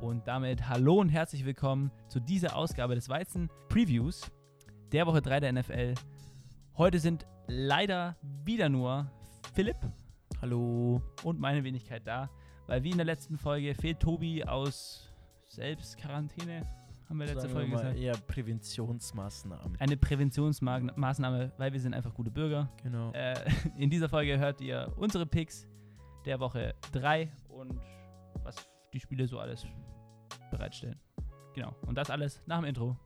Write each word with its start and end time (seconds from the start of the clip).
Und 0.00 0.28
damit 0.28 0.68
hallo 0.68 1.00
und 1.00 1.08
herzlich 1.08 1.44
willkommen 1.44 1.90
zu 2.08 2.20
dieser 2.20 2.56
Ausgabe 2.56 2.94
des 2.94 3.08
Weizen 3.08 3.48
Previews 3.68 4.30
der 4.92 5.06
Woche 5.06 5.22
3 5.22 5.40
der 5.40 5.52
NFL. 5.52 5.94
Heute 6.76 6.98
sind 6.98 7.26
leider 7.46 8.16
wieder 8.44 8.68
nur 8.68 9.10
Philipp 9.54 9.78
Hallo. 10.42 11.00
und 11.22 11.40
meine 11.40 11.64
Wenigkeit 11.64 12.06
da, 12.06 12.28
weil 12.66 12.82
wie 12.82 12.90
in 12.90 12.98
der 12.98 13.06
letzten 13.06 13.38
Folge 13.38 13.74
fehlt 13.74 14.00
Tobi 14.00 14.44
aus 14.44 15.10
Selbstquarantäne, 15.48 16.66
haben 17.08 17.18
wir 17.18 17.26
letzte 17.26 17.42
Sagen 17.42 17.52
Folge 17.52 17.70
wir 17.70 17.78
gesagt. 17.78 17.98
eher 17.98 18.16
Präventionsmaßnahmen. 18.16 19.76
Eine 19.78 19.96
Präventionsmaßnahme, 19.96 21.52
weil 21.56 21.72
wir 21.72 21.80
sind 21.80 21.94
einfach 21.94 22.12
gute 22.12 22.30
Bürger. 22.30 22.70
Genau. 22.82 23.12
Äh, 23.12 23.34
in 23.78 23.88
dieser 23.88 24.08
Folge 24.08 24.38
hört 24.38 24.60
ihr 24.60 24.92
unsere 24.96 25.26
Picks 25.26 25.66
der 26.24 26.40
Woche 26.40 26.74
3 26.92 27.30
und 27.64 27.80
was 28.42 28.56
die 28.92 29.00
Spiele 29.00 29.26
so 29.26 29.38
alles 29.38 29.66
bereitstellen. 30.50 31.00
Genau. 31.54 31.74
Und 31.86 31.96
das 31.96 32.10
alles 32.10 32.42
nach 32.46 32.58
dem 32.58 32.66
Intro. 32.66 32.96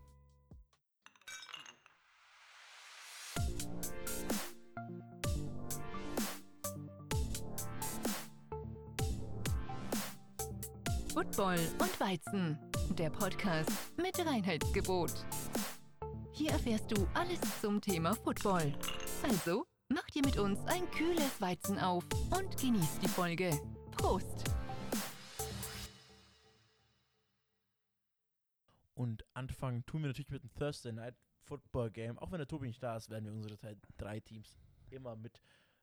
Football 11.12 11.58
und 11.80 12.00
Weizen, 12.00 12.58
der 12.96 13.10
Podcast 13.10 13.70
mit 13.96 14.18
Reinheitsgebot. 14.24 15.12
Hier 16.32 16.52
erfährst 16.52 16.90
du 16.90 17.06
alles 17.14 17.40
zum 17.60 17.80
Thema 17.80 18.14
Football. 18.14 18.72
Also, 19.22 19.64
mach 19.88 20.06
dir 20.06 20.22
mit 20.24 20.38
uns 20.38 20.60
ein 20.66 20.88
kühles 20.92 21.40
Weizen 21.40 21.78
auf 21.78 22.04
und 22.30 22.56
genieß 22.56 23.00
die 23.00 23.08
Folge. 23.08 23.50
Prost! 23.98 24.44
Und 28.94 29.24
anfangen 29.34 29.84
tun 29.86 30.02
wir 30.02 30.08
natürlich 30.08 30.30
mit 30.30 30.42
dem 30.42 30.52
Thursday 30.54 30.92
Night 30.92 31.14
Football 31.44 31.90
Game. 31.90 32.18
Auch 32.18 32.30
wenn 32.32 32.38
der 32.38 32.48
Tobi 32.48 32.66
nicht 32.66 32.82
da 32.82 32.96
ist, 32.96 33.10
werden 33.10 33.24
wir 33.26 33.32
unsere 33.32 33.56
drei- 33.56 33.76
drei 33.96 34.20
Teams 34.20 34.56
immer 34.90 35.14
mit 35.16 35.40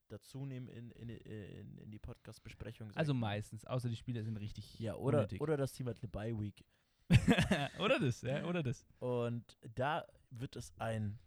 dazu 0.10 0.46
nehmen 0.46 0.68
in, 0.68 0.92
in, 0.92 1.10
in, 1.10 1.78
in 1.78 1.92
die 1.92 2.00
Podcast-Besprechung. 2.00 2.92
Also 2.96 3.14
meistens, 3.14 3.66
außer 3.66 3.90
die 3.90 3.96
Spiele 3.96 4.24
sind 4.24 4.38
richtig 4.38 4.78
Ja, 4.80 4.96
oder, 4.96 5.20
unnötig. 5.20 5.42
oder 5.42 5.58
das 5.58 5.72
Team 5.74 5.88
hat 5.88 5.98
eine 6.02 6.10
Bye-Week. 6.10 6.64
oder 7.80 8.00
das, 8.00 8.22
ja, 8.22 8.46
oder 8.46 8.64
das. 8.64 8.86
Und 9.00 9.58
da 9.76 10.06
wird 10.32 10.56
es 10.56 10.74
ein 10.80 11.18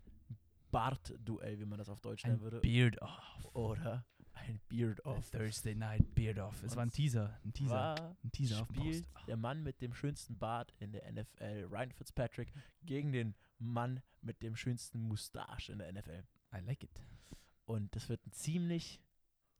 Bart-Duell, 0.70 1.58
wie 1.58 1.64
man 1.64 1.78
das 1.78 1.89
auf 1.89 2.00
Deutsch 2.00 2.25
nennen 2.25 2.36
Ein 2.36 2.42
würde. 2.42 2.61
Beard 2.61 3.00
Off. 3.00 3.48
oder 3.55 4.05
ein 4.47 4.61
Beard-Off. 4.69 5.31
Thursday 5.31 5.75
Night 5.75 6.14
Beard 6.14 6.39
Off. 6.39 6.62
Es 6.62 6.72
Und 6.72 6.77
war 6.77 6.86
ein 6.86 6.91
Teaser. 6.92 7.39
Ein 7.44 7.53
Teaser. 7.53 8.17
Ein 8.25 8.33
Teaser 8.33 8.62
auf 8.62 8.69
dem 8.72 9.05
der 9.27 9.36
Mann 9.36 9.62
mit 9.62 9.80
dem 9.80 9.92
schönsten 9.95 10.39
Bart 10.39 10.72
in 10.78 10.92
der 10.92 11.11
NFL, 11.12 11.67
Ryan 11.70 11.92
Fitzpatrick, 11.92 12.53
gegen 12.83 13.12
den 13.12 13.34
Mann 13.58 14.03
mit 14.22 14.42
dem 14.42 14.56
schönsten 14.56 15.00
Mustache 15.00 15.72
in 15.72 15.78
der 15.78 15.92
NFL. 15.92 16.25
I 16.55 16.61
like 16.61 16.83
it. 16.83 17.03
Und 17.67 17.95
das 17.95 18.08
wird 18.08 18.25
ein 18.27 18.33
ziemlich 18.33 19.00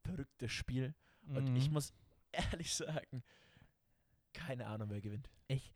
verrücktes 0.03 0.51
Spiel. 0.51 0.95
Und 1.27 1.49
Mhm. 1.49 1.55
ich 1.55 1.69
muss 1.69 1.93
ehrlich 2.31 2.73
sagen, 2.73 3.23
keine 4.33 4.67
Ahnung, 4.67 4.89
wer 4.89 5.01
gewinnt. 5.01 5.29
Ich, 5.47 5.73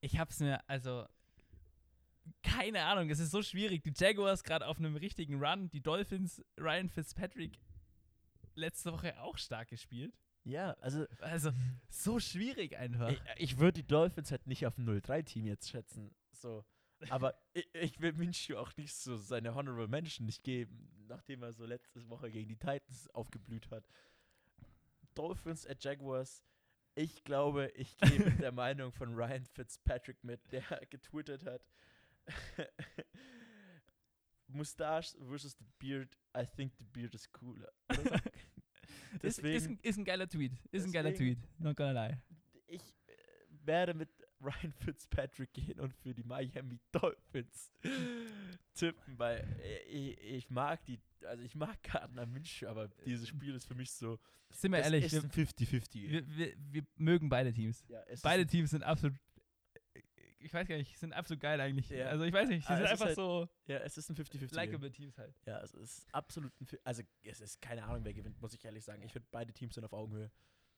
ich 0.00 0.18
hab's 0.18 0.40
mir, 0.40 0.68
also, 0.68 1.06
keine 2.42 2.84
Ahnung, 2.84 3.10
es 3.10 3.18
ist 3.18 3.30
so 3.30 3.42
schwierig. 3.42 3.82
Die 3.82 3.92
Jaguars 3.96 4.44
gerade 4.44 4.66
auf 4.66 4.78
einem 4.78 4.96
richtigen 4.96 5.42
Run, 5.42 5.70
die 5.70 5.80
Dolphins, 5.80 6.42
Ryan 6.58 6.88
Fitzpatrick 6.88 7.58
letzte 8.54 8.92
Woche 8.92 9.20
auch 9.20 9.38
stark 9.38 9.68
gespielt. 9.68 10.14
Ja, 10.44 10.72
also 10.80 11.06
Also, 11.20 11.52
so 11.88 12.18
schwierig 12.18 12.76
einfach. 12.76 13.10
ich, 13.10 13.20
ich 13.36 13.58
würde 13.58 13.82
die 13.82 13.86
Dolphins 13.86 14.30
halt 14.30 14.46
nicht 14.46 14.66
auf 14.66 14.76
ein 14.78 14.86
0-3-Team 14.88 15.46
jetzt 15.46 15.70
schätzen. 15.70 16.14
So. 16.32 16.64
Aber 17.10 17.34
ich, 17.52 17.68
ich 17.74 18.00
will 18.00 18.12
Minshew 18.14 18.56
auch 18.56 18.76
nicht 18.76 18.94
so 18.94 19.16
seine 19.16 19.54
Honorable 19.54 19.88
Menschen 19.88 20.26
nicht 20.26 20.42
geben, 20.42 20.90
nachdem 21.08 21.42
er 21.42 21.52
so 21.52 21.64
letzte 21.64 22.08
Woche 22.08 22.30
gegen 22.30 22.48
die 22.48 22.56
Titans 22.56 23.08
aufgeblüht 23.10 23.70
hat. 23.70 23.84
Dolphins 25.14 25.66
at 25.66 25.82
Jaguars. 25.84 26.42
Ich 26.94 27.24
glaube, 27.24 27.68
ich 27.74 27.96
gehe 27.98 28.18
mit 28.18 28.40
der 28.40 28.52
Meinung 28.52 28.92
von 28.92 29.14
Ryan 29.14 29.44
Fitzpatrick 29.46 30.22
mit, 30.24 30.40
der 30.52 30.62
getwittert 30.90 31.44
hat. 31.44 31.62
Mustache 34.48 35.16
versus 35.28 35.56
the 35.58 35.64
beard. 35.78 36.16
I 36.36 36.44
think 36.44 36.72
the 36.78 36.84
beard 36.84 37.14
is 37.14 37.26
cooler. 37.32 37.72
So. 39.20 39.26
ist, 39.26 39.38
ist, 39.38 39.42
Deswegen, 39.44 39.74
ein, 39.74 39.78
ist 39.82 39.98
ein 39.98 40.04
geiler 40.04 40.28
Tweet. 40.28 40.52
Ist 40.70 40.86
ein 40.86 40.92
geiler 40.92 41.10
Deswegen- 41.10 41.40
Tweet. 41.40 41.60
Not 41.60 41.76
gonna 41.76 42.06
lie. 42.06 42.18
ich 42.66 42.80
äh, 42.80 43.12
werde 43.64 43.94
mit 43.94 44.08
Ryan 44.40 44.72
Fitzpatrick 44.72 45.52
gehen 45.52 45.78
und 45.78 45.94
für 45.94 46.12
die 46.14 46.24
Miami 46.24 46.80
Dolphins 46.90 47.70
tippen, 48.74 49.18
weil 49.18 49.46
äh, 49.62 49.82
ich, 49.88 50.18
ich 50.20 50.50
mag 50.50 50.84
die, 50.86 50.98
also 51.24 51.42
ich 51.44 51.54
mag 51.54 51.80
Gardner 51.84 52.26
Minshew, 52.26 52.66
aber 52.66 52.88
dieses 53.06 53.28
Spiel 53.28 53.54
ist 53.54 53.66
für 53.66 53.74
mich 53.76 53.92
so, 53.92 54.18
Sind 54.50 54.72
wir 54.72 54.80
ehrlich, 54.80 55.04
ist 55.04 55.12
wir, 55.12 55.22
ein 55.22 55.30
50-50. 55.30 56.10
wir, 56.10 56.36
wir, 56.36 56.52
wir 56.72 56.82
mögen 56.96 57.28
beide 57.28 57.52
Teams. 57.52 57.84
Ja, 57.88 58.02
Beide 58.22 58.46
Teams 58.46 58.70
sind 58.70 58.82
absolut. 58.82 59.16
Ich 60.42 60.52
weiß 60.52 60.66
gar 60.68 60.76
nicht, 60.76 60.98
sind 60.98 61.12
absolut 61.12 61.40
geil 61.40 61.60
eigentlich. 61.60 61.88
Ja. 61.90 62.06
Also 62.06 62.24
ich 62.24 62.32
weiß 62.32 62.48
nicht, 62.48 62.66
sie 62.66 62.72
Ah, 62.72 62.76
sind 62.76 62.84
es 62.86 62.90
ist 62.90 62.92
einfach 62.92 63.06
halt- 63.06 63.16
so 63.16 63.48
Ja, 63.66 63.78
es 63.78 63.96
ist 63.96 64.08
ein 64.10 64.16
50-50. 64.16 64.54
likable 64.54 64.90
Teams 64.90 65.16
halt. 65.18 65.34
Ja, 65.46 65.60
es 65.60 65.72
ist 65.74 66.06
absolut 66.12 66.52
ein, 66.60 66.66
also 66.84 67.02
es 67.22 67.40
ist 67.40 67.60
keine 67.60 67.84
Ahnung, 67.84 68.04
wer 68.04 68.12
gewinnt, 68.14 68.40
muss 68.40 68.52
ich 68.54 68.64
ehrlich 68.64 68.84
sagen. 68.84 69.02
Ich 69.02 69.12
finde, 69.12 69.28
beide 69.30 69.52
Teams 69.52 69.74
sind 69.74 69.84
auf 69.84 69.92
Augenhöhe. 69.92 70.30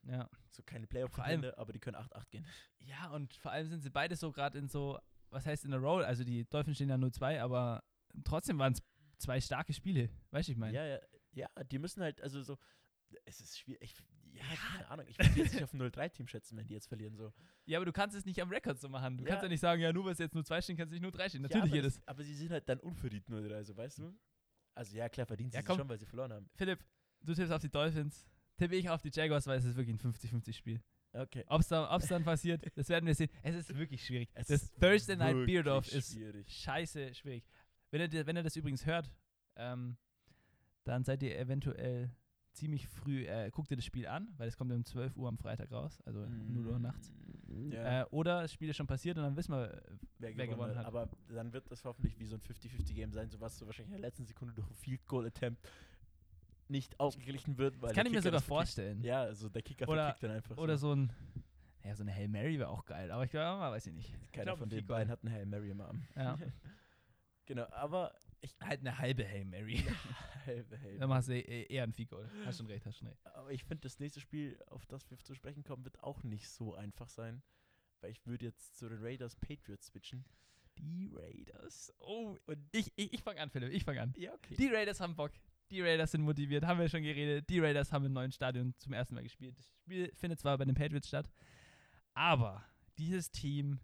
Ja. 0.02 0.28
So 0.50 0.62
keine 0.62 0.86
playoff 0.86 1.12
Vor 1.12 1.24
allem- 1.24 1.44
aber 1.56 1.72
die 1.72 1.78
können 1.80 1.96
8-8 1.96 2.30
gehen. 2.30 2.46
Ja, 2.78 3.10
und 3.10 3.32
vor 3.34 3.52
allem 3.52 3.66
sind 3.68 3.80
sie 3.82 3.90
beide 3.90 4.16
so 4.16 4.30
gerade 4.32 4.58
in 4.58 4.68
so, 4.68 4.98
was 5.30 5.46
heißt 5.46 5.64
in 5.64 5.70
der 5.70 5.80
Roll? 5.80 6.04
Also 6.04 6.24
die 6.24 6.44
Dolphins 6.44 6.76
stehen 6.76 6.90
ja 6.90 6.96
0-2, 6.96 7.40
aber 7.40 7.82
trotzdem 8.24 8.58
waren 8.58 8.74
es 8.74 8.82
zwei 9.18 9.40
starke 9.40 9.72
Spiele. 9.72 10.10
Weißt 10.30 10.48
du, 10.48 10.52
ich 10.52 10.58
meine? 10.58 10.74
Ja, 10.76 10.84
ja, 10.86 10.98
ja, 11.32 11.48
die 11.64 11.78
müssen 11.78 12.02
halt, 12.02 12.20
also 12.20 12.42
so, 12.42 12.58
es 13.24 13.40
ist 13.40 13.58
schwierig. 13.58 13.80
Ich, 13.82 13.96
ja, 14.34 14.44
keine 14.72 14.88
Ahnung. 14.90 15.06
Ich 15.08 15.18
würde 15.18 15.30
jetzt 15.40 15.52
nicht 15.54 15.62
auf 15.64 15.72
ein 15.72 15.80
0-3-Team 15.82 16.26
schätzen, 16.26 16.56
wenn 16.56 16.66
die 16.66 16.74
jetzt 16.74 16.86
verlieren. 16.88 17.16
So. 17.16 17.32
Ja, 17.66 17.78
aber 17.78 17.86
du 17.86 17.92
kannst 17.92 18.16
es 18.16 18.24
nicht 18.24 18.40
am 18.42 18.48
Rekord 18.50 18.78
so 18.80 18.88
machen. 18.88 19.16
Du 19.18 19.24
Ja. 19.24 19.30
kannst 19.30 19.42
ja 19.44 19.48
nicht 19.48 19.60
sagen, 19.60 19.80
ja, 19.80 19.92
nur 19.92 20.04
weil 20.04 20.12
es 20.12 20.18
jetzt 20.18 20.34
nur 20.34 20.44
2 20.44 20.60
stehen, 20.62 20.76
kannst 20.76 20.90
du 20.92 20.94
nicht 20.94 21.02
nur 21.02 21.12
3 21.12 21.28
stehen. 21.28 21.40
ja, 21.42 21.48
Natürlich 21.48 21.64
aber, 21.64 21.74
jedes. 21.76 21.94
das, 21.96 22.08
aber 22.08 22.22
sie 22.24 22.34
sind 22.34 22.50
halt 22.50 22.68
dann 22.68 22.80
unverdient 22.80 23.28
0-3, 23.28 23.64
so, 23.64 23.76
weißt 23.76 23.98
du? 23.98 24.14
Also 24.74 24.96
ja, 24.96 25.08
klar, 25.08 25.26
verdienen 25.26 25.50
sie 25.50 25.56
Ja, 25.56 25.62
komm. 25.62 25.78
schon, 25.78 25.88
weil 25.88 25.98
sie 25.98 26.06
verloren 26.06 26.32
haben. 26.32 26.48
Philipp, 26.56 26.84
du 27.22 27.34
tippst 27.34 27.52
auf 27.52 27.62
die 27.62 27.70
Dolphins. 27.70 28.26
Tippe 28.56 28.76
ich 28.76 28.88
auf 28.88 29.02
die 29.02 29.10
Jaguars, 29.12 29.46
weil 29.46 29.58
es 29.58 29.64
ist 29.64 29.76
wirklich 29.76 29.96
ein 29.96 30.12
50-50-Spiel. 30.12 30.80
Okay. 31.12 31.44
Ob 31.46 31.60
es 31.60 31.68
da, 31.68 31.94
ob's 31.94 32.08
dann 32.08 32.24
passiert, 32.24 32.64
das 32.76 32.88
werden 32.88 33.06
wir 33.06 33.14
sehen. 33.14 33.28
Es 33.42 33.54
ist 33.54 33.76
wirklich 33.76 34.04
schwierig. 34.04 34.30
Es 34.34 34.48
das 34.48 34.70
Thursday 34.74 35.16
Night 35.16 35.46
Beard 35.46 35.68
Off 35.68 35.92
ist 35.92 36.18
scheiße 36.48 37.14
schwierig. 37.14 37.44
Wenn 37.90 38.10
ihr, 38.10 38.26
wenn 38.26 38.36
ihr 38.36 38.42
das 38.42 38.56
übrigens 38.56 38.84
hört, 38.84 39.12
ähm, 39.56 39.96
dann 40.82 41.04
seid 41.04 41.22
ihr 41.22 41.38
eventuell 41.38 42.10
ziemlich 42.54 42.88
früh, 42.88 43.26
äh, 43.26 43.50
guckt 43.50 43.70
ihr 43.70 43.76
das 43.76 43.84
Spiel 43.84 44.06
an, 44.06 44.32
weil 44.38 44.48
es 44.48 44.56
kommt 44.56 44.72
um 44.72 44.84
12 44.84 45.16
Uhr 45.16 45.28
am 45.28 45.36
Freitag 45.38 45.70
raus, 45.72 46.00
also 46.06 46.24
0 46.26 46.66
Uhr 46.66 46.78
nachts. 46.78 47.12
Mm, 47.48 47.72
Ja, 47.72 48.02
Äh, 48.02 48.04
oder 48.10 48.42
das 48.42 48.52
Spiel 48.52 48.68
ist 48.70 48.76
schon 48.76 48.86
passiert 48.86 49.16
und 49.18 49.24
dann 49.24 49.36
wissen 49.36 49.52
wir, 49.52 49.72
äh, 49.74 49.80
wer, 50.18 50.36
wer 50.36 50.46
gewonnen, 50.48 50.76
hat. 50.78 50.86
Aber 50.86 51.08
dann 51.28 51.52
wird 51.52 51.70
das 51.70 51.84
hoffentlich 51.84 52.18
wie 52.18 52.24
so 52.26 52.36
ein 52.36 52.40
50-50-Game 52.42 53.12
sein, 53.12 53.28
so 53.28 53.40
was 53.40 53.58
so 53.58 53.66
wahrscheinlich 53.66 53.94
in 53.94 54.00
der 54.00 54.08
letzten 54.08 54.24
Sekunde 54.24 54.54
durch 54.54 54.68
ein 54.70 54.74
Field 54.74 55.04
Goal 55.06 55.26
Attempt 55.26 55.60
nicht 56.68 56.98
ausgeglichen 56.98 57.58
wird. 57.58 57.74
Das 57.82 57.92
kann 57.92 58.06
ich 58.06 58.12
mir 58.12 58.22
sogar 58.22 58.40
vorstellen. 58.40 59.02
Ja, 59.02 59.22
also 59.22 59.48
der 59.48 59.62
Kicker 59.62 59.86
Oder- 59.88 60.04
verkickt 60.04 60.22
dann 60.22 60.30
einfach 60.30 60.56
Oder 60.56 60.78
so. 60.78 60.88
so 60.88 60.94
ein, 60.96 61.12
ja, 61.84 61.94
so 61.94 62.02
eine 62.02 62.12
Hail 62.14 62.28
Mary 62.28 62.58
wäre 62.58 62.70
auch 62.70 62.84
geil, 62.86 63.10
aber 63.10 63.24
ich 63.24 63.30
glaube, 63.30 63.60
weiß 63.60 63.86
ich 63.88 63.92
nicht. 63.92 64.14
Ich 64.22 64.32
Keiner 64.32 64.44
glaub, 64.46 64.58
von 64.60 64.68
den 64.70 64.86
beiden 64.86 65.10
hat 65.10 65.22
einen 65.22 65.34
Hail 65.34 65.46
Mary 65.46 65.70
im 65.70 65.80
Arm. 65.80 66.02
Ja. 66.16 66.38
Genau, 67.46 67.66
aber 67.72 68.14
ich 68.44 68.54
halt 68.60 68.80
eine 68.80 68.98
halbe 68.98 69.26
Hail 69.26 69.44
Mary. 69.44 69.76
Hail, 70.46 70.66
Hail 70.82 70.98
Dann 70.98 71.08
machst 71.08 71.28
du 71.28 71.34
eh- 71.34 71.66
eher 71.66 71.84
ein 71.84 71.92
Goal. 71.92 72.30
Hast 72.44 72.58
schon 72.58 72.66
recht, 72.66 72.84
hast 72.86 72.98
schon 72.98 73.08
recht. 73.08 73.26
Aber 73.26 73.50
ich 73.50 73.64
finde, 73.64 73.82
das 73.82 73.98
nächste 73.98 74.20
Spiel, 74.20 74.58
auf 74.66 74.84
das 74.86 75.10
wir 75.10 75.18
zu 75.18 75.34
sprechen 75.34 75.64
kommen, 75.64 75.84
wird 75.84 76.02
auch 76.02 76.22
nicht 76.22 76.48
so 76.48 76.74
einfach 76.74 77.08
sein. 77.08 77.42
Weil 78.00 78.10
ich 78.10 78.26
würde 78.26 78.46
jetzt 78.46 78.76
zu 78.76 78.88
den 78.88 79.02
Raiders 79.02 79.36
Patriots 79.36 79.86
switchen. 79.86 80.24
Die 80.78 81.10
Raiders. 81.14 81.94
Oh, 81.98 82.36
und 82.46 82.58
ich, 82.72 82.92
ich, 82.96 83.12
ich 83.14 83.22
fange 83.22 83.40
an, 83.40 83.50
Philipp, 83.50 83.72
ich 83.72 83.84
fange 83.84 84.02
an. 84.02 84.12
Ja, 84.16 84.34
okay. 84.34 84.56
Die 84.56 84.68
Raiders 84.68 85.00
haben 85.00 85.14
Bock. 85.16 85.32
Die 85.70 85.80
Raiders 85.80 86.10
sind 86.10 86.22
motiviert, 86.22 86.64
haben 86.66 86.78
wir 86.78 86.88
schon 86.88 87.02
geredet. 87.02 87.48
Die 87.48 87.60
Raiders 87.60 87.92
haben 87.92 88.04
im 88.04 88.12
neuen 88.12 88.32
Stadion 88.32 88.74
zum 88.78 88.92
ersten 88.92 89.14
Mal 89.14 89.22
gespielt. 89.22 89.56
Das 89.56 89.66
Spiel 89.82 90.12
findet 90.14 90.40
zwar 90.40 90.58
bei 90.58 90.64
den 90.64 90.74
Patriots 90.74 91.08
statt, 91.08 91.30
aber 92.12 92.64
dieses 92.98 93.30
Team, 93.30 93.80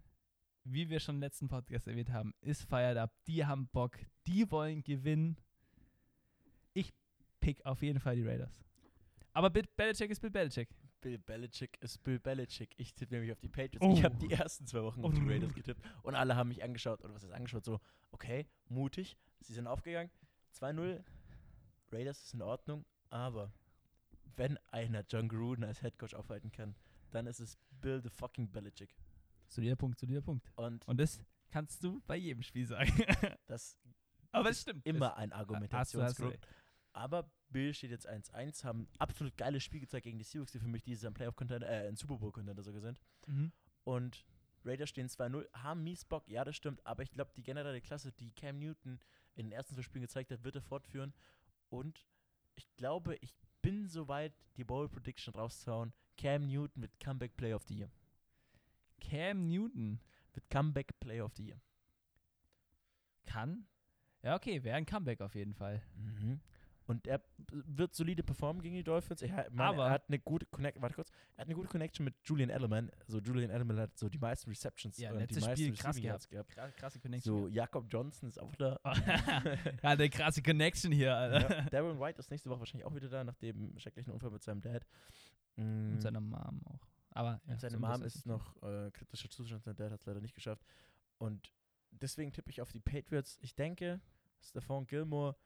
wie 0.65 0.89
wir 0.89 1.01
schon 1.01 1.17
im 1.17 1.21
letzten 1.21 1.49
Podcast 1.49 1.87
erwähnt 1.87 2.11
haben, 2.12 2.35
ist 2.41 2.62
fired 2.62 2.97
up. 2.99 3.12
Die 3.27 3.45
haben 3.45 3.69
Bock. 3.69 3.99
Die 4.27 4.51
wollen 4.51 4.83
gewinnen. 4.83 5.37
Ich 6.75 6.93
pick 7.41 7.65
auf 7.65 7.83
jeden 7.83 8.01
Fall 8.01 8.17
die 8.17 8.27
Raiders. 8.27 8.62
Aber 9.33 9.51
Bill 9.51 9.65
Belichick 9.77 10.11
ist 10.11 10.21
Bill 10.21 10.31
Belichick. 10.31 10.69
Bill 11.01 11.19
Belichick 11.19 11.79
ist 11.81 12.03
Bill 12.03 12.19
Belichick. 12.19 12.75
Ich 12.77 12.95
tippe 12.95 13.15
nämlich 13.15 13.33
auf 13.33 13.41
die 13.41 13.49
Patriots. 13.49 13.87
Oh. 13.87 13.93
Ich 13.95 14.05
habe 14.05 14.17
die 14.17 14.31
ersten 14.31 14.67
zwei 14.67 14.83
Wochen 14.83 15.05
auf 15.05 15.15
die 15.15 15.23
Oh. 15.23 15.29
Raiders 15.29 15.55
getippt. 15.55 15.81
Und 16.03 16.15
alle 16.15 16.37
haben 16.37 16.49
mich 16.49 16.62
angeschaut. 16.62 17.03
Oder 17.03 17.15
was 17.15 17.25
ist 17.25 17.33
angeschaut? 17.33 17.65
So, 17.65 17.81
okay, 18.11 18.47
mutig. 18.69 19.17
Sie 19.41 19.55
sind 19.55 19.67
aufgegangen. 19.67 20.11
2-0. 20.59 21.03
Raiders 21.93 22.23
ist 22.23 22.35
in 22.35 22.43
Ordnung. 22.43 22.85
Aber 23.09 23.53
wenn 24.37 24.59
einer 24.71 25.05
John 25.09 25.29
Gruden 25.29 25.65
als 25.65 25.83
Headcoach 25.83 26.15
aufhalten 26.15 26.53
kann, 26.53 26.75
dann 27.11 27.27
ist 27.27 27.41
es 27.41 27.57
Bill 27.81 28.01
the 28.03 28.11
fucking 28.11 28.51
Belichick. 28.51 28.95
Solider 29.50 29.76
Punkt, 29.76 29.99
solider 29.99 30.23
Punkt. 30.23 30.50
Und 30.56 30.87
Und 30.87 30.99
das 31.00 31.20
kannst 31.50 31.82
du 31.82 32.00
bei 32.06 32.17
jedem 32.17 32.43
Spiel 32.43 32.67
sagen. 32.67 32.93
das 33.47 33.76
Aber 34.32 34.50
es 34.50 34.62
stimmt. 34.62 34.87
immer 34.87 35.17
ein 35.17 35.32
Argumentationsgrund. 35.32 36.38
Aber 36.93 37.31
Bill 37.50 37.73
steht 37.75 37.91
jetzt 37.91 38.08
1-1, 38.08 38.64
haben 38.64 38.88
absolut 38.99 39.37
geiles 39.37 39.62
Spiel 39.62 39.81
gezeigt 39.81 40.05
gegen 40.05 40.19
die 40.19 40.25
Seahawks, 40.25 40.52
die 40.52 40.58
für 40.58 40.69
mich 40.69 40.82
dieses 40.82 41.02
Jahr 41.02 41.11
ein 41.11 41.14
Playoff-Contender, 41.14 41.69
äh, 41.69 41.88
ein 41.88 41.97
Super 41.97 42.17
Bowl-Contender 42.17 42.62
sogar 42.62 42.81
sind. 42.81 43.00
Mhm. 43.26 43.52
Und 43.85 44.25
Raiders 44.64 44.88
stehen 44.91 45.08
2-0, 45.08 45.47
haben 45.52 45.82
mies 45.82 46.05
Bock, 46.05 46.29
ja, 46.29 46.44
das 46.44 46.56
stimmt, 46.56 46.85
aber 46.85 47.02
ich 47.02 47.11
glaube, 47.12 47.32
die 47.37 47.43
generelle 47.43 47.81
Klasse, 47.81 48.12
die 48.12 48.32
Cam 48.32 48.58
Newton 48.58 48.99
in 49.35 49.47
den 49.47 49.52
ersten 49.52 49.75
zwei 49.75 49.82
Spielen 49.82 50.02
gezeigt 50.02 50.31
hat, 50.31 50.44
wird 50.44 50.56
er 50.56 50.62
fortführen. 50.62 51.14
Und 51.69 52.05
ich 52.56 52.69
glaube, 52.76 53.17
ich 53.20 53.35
bin 53.62 53.88
soweit, 53.88 54.35
die 54.56 54.64
Bowl 54.64 54.88
Prediction 54.88 55.35
rauszuhauen. 55.35 55.93
Cam 56.19 56.47
Newton 56.47 56.82
wird 56.82 56.99
Comeback 57.00 57.37
Player 57.37 57.56
of 57.56 57.62
the 57.64 57.79
Year. 57.79 57.91
Cam 59.00 59.49
Newton 59.49 60.00
Wird 60.35 60.49
Comeback 60.50 60.99
Player 61.00 61.25
of 61.25 61.35
the 61.37 61.47
Year. 61.49 61.61
kann. 63.26 63.67
Ja, 64.23 64.37
okay, 64.37 64.62
wäre 64.64 64.76
ein 64.76 64.87
Comeback 64.87 65.20
auf 65.20 65.35
jeden 65.35 65.55
Fall. 65.55 65.82
Mhm. 65.97 66.41
Und 66.87 67.06
er 67.06 67.23
wird 67.52 67.94
solide 67.94 68.25
performen 68.25 68.61
gegen 68.62 68.75
die 68.75 68.82
Dolphins. 68.82 69.23
Er, 69.23 69.32
hat- 69.37 69.58
Aber- 69.58 69.85
er 69.87 69.91
hat 69.93 70.08
eine 70.08 70.19
gute 70.19 70.44
Connect, 70.47 70.81
warte 70.82 70.97
kurz, 70.97 71.11
er 71.37 71.43
hat 71.43 71.47
eine 71.47 71.55
gute 71.55 71.69
Connection 71.69 72.02
mit 72.05 72.17
Julian 72.25 72.50
Edelman. 72.50 72.91
So 73.06 73.20
Julian 73.20 73.50
Edelman 73.50 73.79
hat 73.79 73.97
so 73.97 74.08
die 74.08 74.19
meisten 74.19 74.50
Receptions 74.50 74.99
Ja, 74.99 75.11
und 75.12 75.19
die 75.19 75.23
letztes 75.23 75.44
meisten 75.47 75.64
Spiel 75.67 75.76
krass 75.76 76.00
gehabt. 76.00 76.29
Krass, 76.49 76.75
krasse 76.75 76.99
Connection. 76.99 77.32
So 77.43 77.47
Jakob 77.49 77.87
Johnson 77.88 78.29
ist 78.29 78.41
auch 78.41 78.55
da. 78.56 78.79
ja, 78.85 79.79
eine 79.82 80.11
krasse 80.11 80.43
Connection 80.43 80.91
hier, 80.91 81.14
Alter. 81.17 81.58
ja, 81.58 81.62
Darren 81.70 82.00
White 82.00 82.19
ist 82.19 82.31
nächste 82.31 82.50
Woche 82.50 82.58
wahrscheinlich 82.61 82.85
auch 82.87 82.94
wieder 82.94 83.08
da, 83.08 83.23
nach 83.23 83.37
dem 83.37 83.79
schrecklichen 83.79 84.12
Unfall 84.12 84.32
mit 84.32 84.43
seinem 84.43 84.61
Dad. 84.61 84.85
Mm, 85.56 85.93
Und 85.93 86.02
seiner 86.02 86.20
Mom 86.20 86.61
auch. 86.67 86.88
Aber 87.11 87.41
ja, 87.47 87.53
und 87.53 87.61
seine 87.61 87.75
so 87.75 87.81
Mom 87.81 88.03
ist 88.03 88.27
noch 88.27 88.62
äh, 88.62 88.91
kritischer 88.93 89.31
Zustand, 89.31 89.65
sein 89.65 89.77
Dad 89.77 89.91
hat 89.91 90.01
es 90.01 90.07
leider 90.07 90.21
nicht 90.21 90.35
geschafft. 90.35 90.65
Und 91.19 91.53
deswegen 91.91 92.33
tippe 92.33 92.51
ich 92.51 92.61
auf 92.61 92.73
die 92.73 92.81
Patriots. 92.81 93.39
Ich 93.41 93.55
denke, 93.55 94.01
Stephon 94.41 94.87
Gilmore 94.87 95.37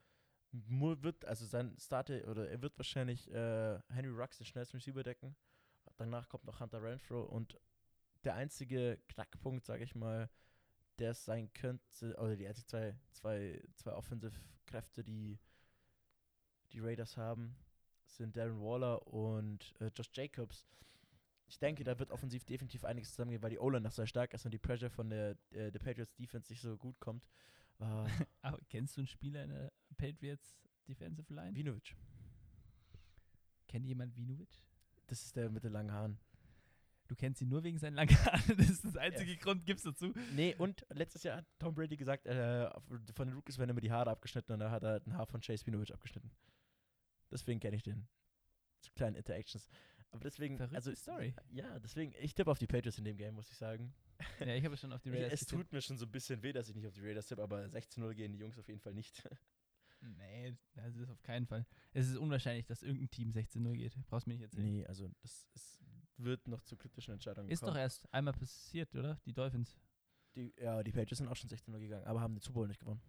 wird, 0.52 1.25
also 1.25 1.46
sein 1.46 1.76
Starter, 1.78 2.28
oder 2.28 2.49
er 2.49 2.62
wird 2.62 2.78
wahrscheinlich 2.78 3.31
äh, 3.32 3.78
Henry 3.88 4.11
Rux 4.11 4.38
den 4.38 4.46
schnellsten 4.46 4.76
Receiver 4.76 5.02
decken. 5.02 5.34
Danach 5.96 6.28
kommt 6.28 6.44
noch 6.44 6.61
Hunter 6.61 6.82
Renfro 6.82 7.22
und 7.22 7.58
der 8.25 8.34
einzige 8.34 8.99
Knackpunkt, 9.08 9.64
sage 9.64 9.84
ich 9.84 9.94
mal, 9.94 10.28
der 10.99 11.11
es 11.11 11.25
sein 11.25 11.52
könnte, 11.52 12.16
oder 12.19 12.37
die 12.37 12.46
einzigen 12.46 12.69
zwei, 12.69 12.96
zwei, 13.12 13.62
zwei 13.76 13.93
Offensive-Kräfte, 13.93 15.05
die 15.05 15.38
die 16.72 16.81
Raiders 16.81 17.16
haben, 17.16 17.56
sind 18.06 18.37
Darren 18.37 18.61
Waller 18.61 19.06
und 19.06 19.75
äh, 19.81 19.90
Josh 19.94 20.11
Jacobs. 20.12 20.66
Ich 21.54 21.60
denke, 21.60 21.84
da 21.84 21.96
wird 22.00 22.10
offensiv 22.10 22.44
definitiv 22.44 22.84
einiges 22.84 23.10
zusammengehen, 23.10 23.40
weil 23.40 23.50
die 23.50 23.60
O-Line 23.60 23.82
noch 23.82 23.92
sehr 23.92 24.08
stark 24.08 24.34
ist 24.34 24.44
und 24.44 24.50
die 24.50 24.58
Pressure 24.58 24.90
von 24.90 25.08
der, 25.08 25.36
äh, 25.52 25.70
der 25.70 25.78
Patriots 25.78 26.12
Defense 26.16 26.52
nicht 26.52 26.60
so 26.60 26.76
gut 26.76 26.98
kommt. 26.98 27.24
Äh, 27.80 28.06
Aber 28.42 28.58
kennst 28.68 28.96
du 28.96 29.00
einen 29.00 29.08
Spieler 29.08 29.42
in 29.44 29.50
der 29.50 29.72
Patriots 29.96 30.56
Defensive 30.88 31.32
Line? 31.34 31.56
Vinovic, 31.56 31.96
Kennt 33.68 33.84
jemand 33.86 34.16
Vinovic? 34.16 34.60
das 35.08 35.24
ist 35.24 35.36
der 35.36 35.50
mit 35.50 35.62
den 35.64 35.72
langen 35.72 35.92
Haaren. 35.92 36.18
Du 37.08 37.14
kennst 37.16 37.40
ihn 37.42 37.48
nur 37.48 37.62
wegen 37.64 37.78
seinen 37.78 37.94
langen 37.94 38.16
Haaren. 38.24 38.42
Das 38.58 38.70
ist 38.70 38.84
das 38.84 38.96
einzige 38.96 39.36
Grund, 39.36 39.64
gibst 39.66 39.84
du 39.86 39.92
zu. 39.92 40.12
Nee, 40.34 40.54
und 40.56 40.84
letztes 40.90 41.22
Jahr 41.24 41.38
hat 41.38 41.46
Tom 41.58 41.74
Brady 41.74 41.96
gesagt, 41.96 42.26
äh, 42.26 42.68
von 43.14 43.28
den 43.28 43.34
Rookies 43.34 43.58
werden 43.58 43.70
immer 43.70 43.80
die 43.80 43.90
Haare 43.92 44.10
abgeschnitten 44.10 44.52
und 44.52 44.60
da 44.60 44.70
hat 44.70 44.82
er 44.82 44.90
halt 44.90 45.06
ein 45.06 45.16
Haar 45.16 45.26
von 45.26 45.40
Chase 45.40 45.66
Vinovic 45.66 45.92
abgeschnitten. 45.92 46.30
Deswegen 47.30 47.60
kenne 47.60 47.76
ich 47.76 47.82
den. 47.82 48.06
So 48.80 48.90
kleine 48.94 49.18
Interactions. 49.18 49.68
Aber 50.14 50.22
deswegen, 50.22 50.56
Verrückte 50.56 50.76
also 50.76 50.94
Story. 50.94 51.34
Ja, 51.50 51.78
deswegen, 51.81 52.14
ich 52.20 52.34
tippe 52.34 52.50
auf 52.50 52.58
die 52.58 52.66
Patriots 52.66 52.99
in 52.99 53.05
dem 53.05 53.16
Game, 53.16 53.34
muss 53.34 53.50
ich 53.50 53.56
sagen. 53.56 53.93
Ja, 54.40 54.55
ich 54.55 54.64
habe 54.64 54.76
schon 54.76 54.93
auf 54.93 55.02
die 55.02 55.11
Raiders 55.11 55.32
es 55.32 55.40
getippt. 55.40 55.62
tut 55.62 55.72
mir 55.72 55.82
schon 55.82 55.99
so 55.99 56.06
ein 56.06 56.11
bisschen 56.12 56.43
weh, 56.43 56.52
dass 56.52 56.69
ich 56.69 56.75
nicht 56.76 56.87
auf 56.87 56.94
die 56.94 57.00
Raiders 57.00 57.26
tippe, 57.26 57.43
aber 57.43 57.64
16-0 57.64 58.14
gehen 58.14 58.32
die 58.32 58.38
Jungs 58.38 58.58
auf 58.58 58.69
jeden 58.69 58.81
Fall 58.81 58.94
nicht. 58.94 59.22
Nee, 60.19 60.55
das 60.75 60.94
ist 60.96 61.08
auf 61.08 61.22
keinen 61.22 61.46
Fall. 61.46 61.64
Es 61.94 62.06
ist 62.08 62.19
unwahrscheinlich, 62.19 62.66
dass 62.66 62.82
irgendein 62.82 63.08
Team 63.11 63.31
16-0 63.31 63.72
geht. 63.72 63.96
Brauchst 64.06 64.26
mir 64.26 64.34
nicht 64.34 64.43
erzählen. 64.43 64.66
nee, 64.70 64.84
also 64.84 65.11
das 65.22 65.46
ist, 65.55 65.82
wird 66.19 66.46
noch 66.46 66.61
zu 66.61 66.76
kritischen 66.76 67.14
Entscheidungen 67.14 67.49
Ist 67.49 67.62
doch 67.62 67.69
kommen. 67.69 67.78
erst 67.78 68.12
einmal 68.12 68.34
passiert, 68.34 68.94
oder? 68.94 69.19
Die 69.25 69.32
Dolphins. 69.32 69.78
Die, 70.37 70.52
ja, 70.61 70.82
die 70.82 70.93
Patriots 70.93 71.16
sind 71.16 71.28
auch 71.28 71.37
schon 71.37 71.49
16-0 71.49 71.78
gegangen, 71.78 72.05
aber 72.05 72.20
haben 72.20 72.34
den 72.34 72.43
Super 72.43 72.56
Bowl 72.56 72.69
nicht 72.69 72.81
gewonnen. 72.81 73.00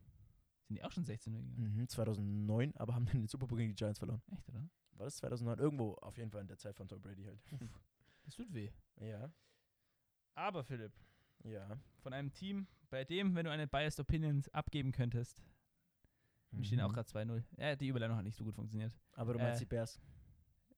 Sind 0.67 0.77
die 0.77 0.83
auch 0.85 0.91
schon 0.93 1.03
16-0 1.03 1.31
gegangen? 1.33 1.75
Mhm, 1.75 1.87
2009, 1.89 2.75
aber 2.77 2.95
haben 2.95 3.05
dann 3.07 3.17
den 3.23 3.27
Super 3.27 3.47
Bowl 3.47 3.57
gegen 3.57 3.71
die 3.71 3.75
Giants 3.75 3.99
verloren. 3.99 4.21
Echt, 4.31 4.47
oder? 4.47 4.65
War 5.05 5.09
das 5.09 5.17
2009? 5.17 5.59
Irgendwo 5.59 5.93
auf 5.95 6.17
jeden 6.17 6.31
Fall 6.31 6.41
in 6.41 6.47
der 6.47 6.57
Zeit 6.57 6.75
von 6.75 6.87
Tom 6.87 6.99
Brady 7.01 7.25
halt. 7.25 7.39
Das 8.25 8.35
tut 8.35 8.51
weh. 8.55 8.71
ja, 9.01 9.31
Aber 10.33 10.63
Philipp, 10.63 10.91
ja. 11.43 11.79
von 11.99 12.11
einem 12.11 12.33
Team, 12.33 12.65
bei 12.89 13.03
dem, 13.05 13.35
wenn 13.35 13.45
du 13.45 13.51
eine 13.51 13.67
Biased 13.67 13.99
Opinion 13.99 14.41
abgeben 14.51 14.91
könntest, 14.91 15.43
wir 16.49 16.63
stehen 16.63 16.81
auch 16.81 16.89
Mhm. 16.89 16.93
gerade 16.93 17.07
2-0. 17.09 17.43
Ja, 17.57 17.75
die 17.75 17.87
Überleitung 17.89 18.17
hat 18.17 18.23
nicht 18.23 18.35
so 18.35 18.43
gut 18.43 18.55
funktioniert. 18.55 18.91
Aber 19.13 19.33
du 19.33 19.39
meinst 19.39 19.61
äh, 19.61 19.65
die 19.65 19.69
Bears. 19.69 20.01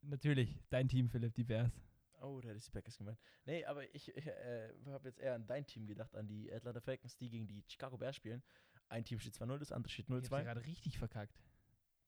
Natürlich, 0.02 0.60
dein 0.70 0.90
Team, 0.90 1.08
Philipp, 1.08 1.34
die 1.36 1.46
Bears. 1.46 1.72
Oh, 2.20 2.42
da 2.42 2.50
hätte 2.50 2.58
ich 2.58 2.66
die 2.66 2.72
Packers 2.72 2.98
gemeint. 2.98 3.18
Nee, 3.46 3.64
aber 3.64 3.84
ich, 3.96 4.10
ich 4.14 4.28
äh, 4.28 4.74
habe 4.88 5.08
jetzt 5.08 5.20
eher 5.20 5.36
an 5.36 5.46
dein 5.48 5.66
Team 5.66 5.88
gedacht, 5.88 6.14
an 6.16 6.28
die 6.28 6.52
Atlanta 6.52 6.82
Falcons, 6.82 7.16
die 7.16 7.30
gegen 7.30 7.48
die 7.48 7.64
Chicago 7.68 7.98
Bears 7.98 8.16
spielen. 8.18 8.44
Ein 8.90 9.06
Team 9.06 9.20
steht 9.20 9.36
2-0, 9.36 9.58
das 9.60 9.72
andere 9.72 9.90
steht 9.90 10.10
Ich 10.10 10.16
hab's 10.16 10.28
0-2. 10.32 10.44
gerade 10.44 10.66
richtig 10.66 10.98
verkackt. 10.98 11.40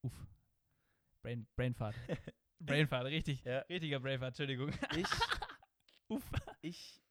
Uff. 0.02 0.28
Brain, 1.22 1.48
Brainfart. 1.56 1.96
Brainfart, 2.60 3.06
richtig. 3.06 3.44
Ja. 3.44 3.60
Richtiger 3.60 4.00
Brainfart, 4.00 4.30
Entschuldigung. 4.30 4.72
Ich, 4.96 5.08
Uff. 6.10 6.30
ich 6.62 7.02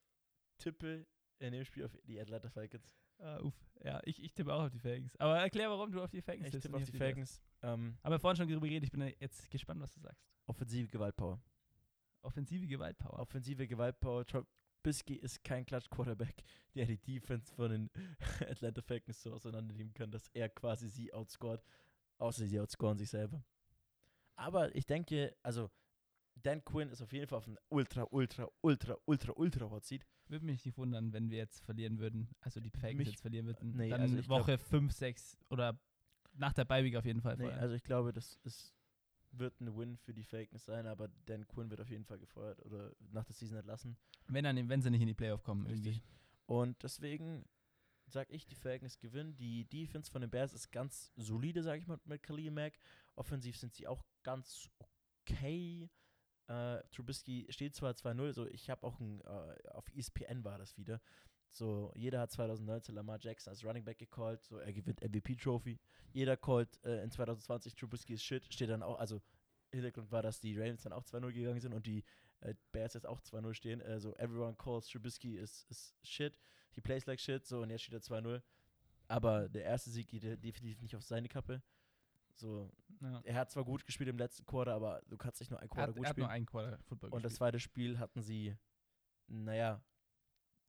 tippe 0.59 1.07
in 1.39 1.53
dem 1.53 1.65
Spiel 1.65 1.85
auf 1.85 1.97
die 2.05 2.21
Atlanta 2.21 2.51
Falcons. 2.51 2.93
Ah, 3.19 3.41
uff. 3.41 3.55
Ja, 3.83 4.01
ich, 4.05 4.23
ich 4.23 4.33
tippe 4.35 4.53
auch 4.55 4.65
auf 4.65 4.71
die 4.71 4.79
Falcons. 4.79 5.17
Aber 5.19 5.39
erklär, 5.39 5.71
warum 5.71 5.91
du 5.91 6.03
auf 6.03 6.11
die 6.11 6.23
Falcons 6.23 6.47
Ich 6.47 6.53
tippst 6.53 6.67
tippe 6.67 6.77
und 6.77 6.83
auf 6.83 6.91
die 6.91 6.99
Bears. 6.99 7.11
Falcons. 7.11 7.43
Ähm, 7.63 7.99
Aber 8.03 8.19
vorhin 8.19 8.37
schon 8.37 8.49
darüber 8.49 8.67
geredet, 8.67 8.85
ich 8.85 8.93
bin 8.93 9.13
jetzt 9.19 9.51
gespannt, 9.51 9.81
was 9.81 9.93
du 9.93 10.01
sagst. 10.01 10.23
offensive 10.47 10.89
Gewaltpower. 10.89 11.41
Offensive 12.23 12.67
Gewaltpower. 12.67 13.19
Offensive 13.19 13.67
Gewaltpower. 13.67 14.25
Trubisky 14.27 15.15
ist 15.15 15.43
kein 15.43 15.65
Klatsch-Quarterback, 15.65 16.43
der 16.75 16.87
die 16.87 16.99
Defense 16.99 17.53
von 17.55 17.71
den 17.71 17.91
Atlanta 18.41 18.83
Falcons 18.83 19.23
so 19.23 19.33
auseinandernehmen 19.33 19.95
kann, 19.95 20.11
dass 20.11 20.29
er 20.35 20.49
quasi 20.49 20.89
sie 20.89 21.13
outscored. 21.13 21.63
Außer 22.19 22.47
sie 22.47 22.61
outscoren 22.61 22.99
sich 22.99 23.11
selber. 23.11 23.45
Aber 24.39 24.75
ich 24.75 24.87
denke, 24.87 25.37
also 25.43 25.69
Dan 26.37 26.65
Quinn 26.65 26.89
ist 26.91 27.03
auf 27.03 27.13
jeden 27.13 27.27
Fall 27.27 27.39
auf 27.39 27.49
einem 27.49 27.59
ultra, 27.69 28.07
ultra, 28.11 28.49
ultra, 28.61 28.97
ultra, 29.05 29.33
ultra 29.35 29.71
Hot 29.71 29.85
Seat. 29.85 30.07
Würde 30.29 30.45
mich 30.45 30.65
nicht 30.65 30.79
wundern, 30.79 31.13
wenn 31.13 31.31
wir 31.31 31.39
jetzt 31.39 31.65
verlieren 31.65 31.99
würden. 31.99 32.29
Also 32.41 32.61
die 32.61 32.71
Falcons 32.71 33.09
jetzt 33.09 33.21
verlieren 33.21 33.47
würden. 33.47 33.77
nee, 33.77 33.91
dann 33.91 34.01
also 34.01 34.29
Woche 34.29 34.57
5, 34.57 34.93
6 34.93 35.39
oder 35.51 35.81
nach 36.35 36.53
der 36.53 36.69
Week 36.69 36.95
auf 36.95 37.05
jeden 37.05 37.21
Fall. 37.21 37.37
Nee, 37.37 37.51
also 37.51 37.75
ich 37.75 37.83
glaube, 37.83 38.13
das 38.13 38.39
ist, 38.45 38.73
wird 39.33 39.61
ein 39.61 39.77
Win 39.77 39.97
für 39.97 40.15
die 40.15 40.25
Falcons 40.25 40.65
sein, 40.65 40.87
aber 40.87 41.09
Dan 41.27 41.49
Quinn 41.49 41.71
wird 41.71 41.81
auf 41.81 41.91
jeden 41.91 42.05
Fall 42.05 42.19
gefeuert 42.19 42.65
oder 42.65 42.93
nach 43.11 43.25
der 43.25 43.35
Season 43.35 43.59
entlassen. 43.59 43.97
wenn, 44.29 44.45
dann, 44.45 44.69
wenn 44.69 44.83
sie 44.83 44.91
nicht 44.91 45.01
in 45.01 45.09
die 45.09 45.15
Playoff 45.15 45.43
kommen. 45.43 45.67
Irgendwie. 45.67 45.91
Richtig. 45.91 46.09
Und 46.47 46.81
deswegen 46.83 47.45
sage 48.11 48.33
ich, 48.33 48.47
die 48.47 48.55
Falcons 48.55 48.99
gewinnen. 48.99 49.37
Die 49.37 49.65
Defense 49.65 50.11
von 50.11 50.21
den 50.21 50.31
Bears 50.31 50.53
ist 50.53 50.71
ganz 50.71 51.13
solide, 51.17 51.63
sage 51.63 51.81
ich 51.81 51.87
mal, 51.87 51.99
mit 52.05 52.23
Khalil 52.23 52.51
Mack. 52.51 52.79
Offensiv 53.15 53.57
sind 53.57 53.75
sie 53.75 53.87
auch 53.87 54.05
ganz 54.23 54.71
okay. 54.79 55.91
Äh, 56.49 56.83
Trubisky 56.93 57.47
steht 57.51 57.75
zwar 57.75 57.93
2-0, 57.93 58.33
so 58.33 58.47
ich 58.47 58.71
habe 58.71 58.87
auch 58.87 58.99
ein, 59.01 59.21
äh, 59.21 59.69
auf 59.71 59.87
ESPN 59.95 60.45
war 60.45 60.59
das 60.59 60.77
wieder. 60.79 61.01
So, 61.51 61.93
jeder 61.95 62.21
hat 62.21 62.31
2019 62.31 62.95
Lamar 62.95 63.19
Jackson 63.21 63.51
als 63.51 63.65
Running 63.65 63.85
Back 63.85 63.99
gecallt, 63.99 64.43
so 64.43 64.59
er 64.59 64.73
gewinnt 64.73 65.03
MVP-Trophy. 65.03 65.79
Jeder 66.13 66.37
callt 66.37 66.83
äh, 66.85 67.03
in 67.03 67.11
2020 67.11 67.75
Trubisky 67.75 68.15
ist 68.15 68.23
shit, 68.23 68.45
steht 68.53 68.71
dann 68.71 68.83
auch, 68.83 68.99
also 68.99 69.21
Hintergrund 69.71 70.11
war, 70.11 70.23
dass 70.23 70.41
die 70.41 70.57
Ravens 70.57 70.83
dann 70.83 70.93
auch 70.93 71.05
2-0 71.05 71.33
gegangen 71.33 71.61
sind 71.61 71.75
und 71.75 71.87
die 71.87 72.05
äh, 72.41 72.55
Bears 72.73 72.95
jetzt 72.95 73.07
auch 73.07 73.21
2-0 73.21 73.55
stehen. 73.55 73.83
Also 73.83 74.15
everyone 74.17 74.57
calls 74.57 74.89
Trubisky 74.89 75.37
is, 75.37 75.67
is 75.69 75.95
shit. 76.03 76.39
He 76.75 76.81
plays 76.81 77.07
like 77.07 77.21
shit. 77.21 77.45
So, 77.47 77.63
und 77.63 77.71
jetzt 77.71 77.83
steht 77.83 77.95
er 77.95 78.01
2-0. 78.03 78.43
Aber 79.09 79.49
der 79.49 79.65
erste 79.65 79.91
Sieg 79.91 80.09
geht 80.09 80.23
de- 80.23 80.37
definitiv 80.37 80.81
nicht 80.83 80.95
auf 80.95 81.03
seine 81.03 81.29
Kappe. 81.29 81.63
So, 82.35 82.71
Ja. 83.01 83.21
er 83.25 83.35
hat 83.35 83.51
zwar 83.51 83.65
gut 83.65 83.85
gespielt 83.85 84.09
im 84.11 84.19
letzten 84.19 84.45
Quarter, 84.47 84.75
aber 84.75 85.03
du 85.09 85.17
kannst 85.17 85.41
nicht 85.41 85.51
nur 85.51 85.59
ein 85.61 85.65
Er 85.65 85.69
Quarter 85.69 85.89
hat, 85.89 85.97
gut 85.97 86.05
er 86.05 86.11
hat 86.11 86.17
nur 86.19 86.27
spielen. 86.27 86.35
einen 86.37 86.47
Quarter 86.47 86.79
Football 86.85 87.11
Und 87.11 87.25
das 87.25 87.35
zweite 87.35 87.59
Spiel 87.59 87.99
hatten 87.99 88.23
sie, 88.23 88.57
naja, 89.27 89.83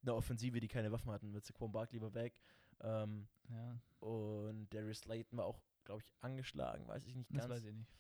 eine 0.02 0.16
Offensive, 0.16 0.60
die 0.60 0.68
keine 0.68 0.92
Waffen 0.92 1.12
hatten. 1.12 1.32
Mit 1.32 1.46
Saquon 1.46 1.72
Barkley 1.72 2.02
war 2.02 2.14
weg. 2.14 2.34
Ähm, 2.82 3.28
Ja, 3.50 3.80
und 4.00 4.70
Darius 4.74 5.00
Slayton 5.00 5.38
war 5.38 5.46
auch, 5.46 5.60
glaube 5.84 6.02
ich, 6.02 6.14
angeschlagen, 6.22 6.88
weiß 6.88 7.06
ich 7.06 7.16
nicht 7.16 7.30
das 7.32 7.40
ganz. 7.42 7.50
weiß 7.52 7.66
ich 7.66 7.74
nicht. 7.76 7.92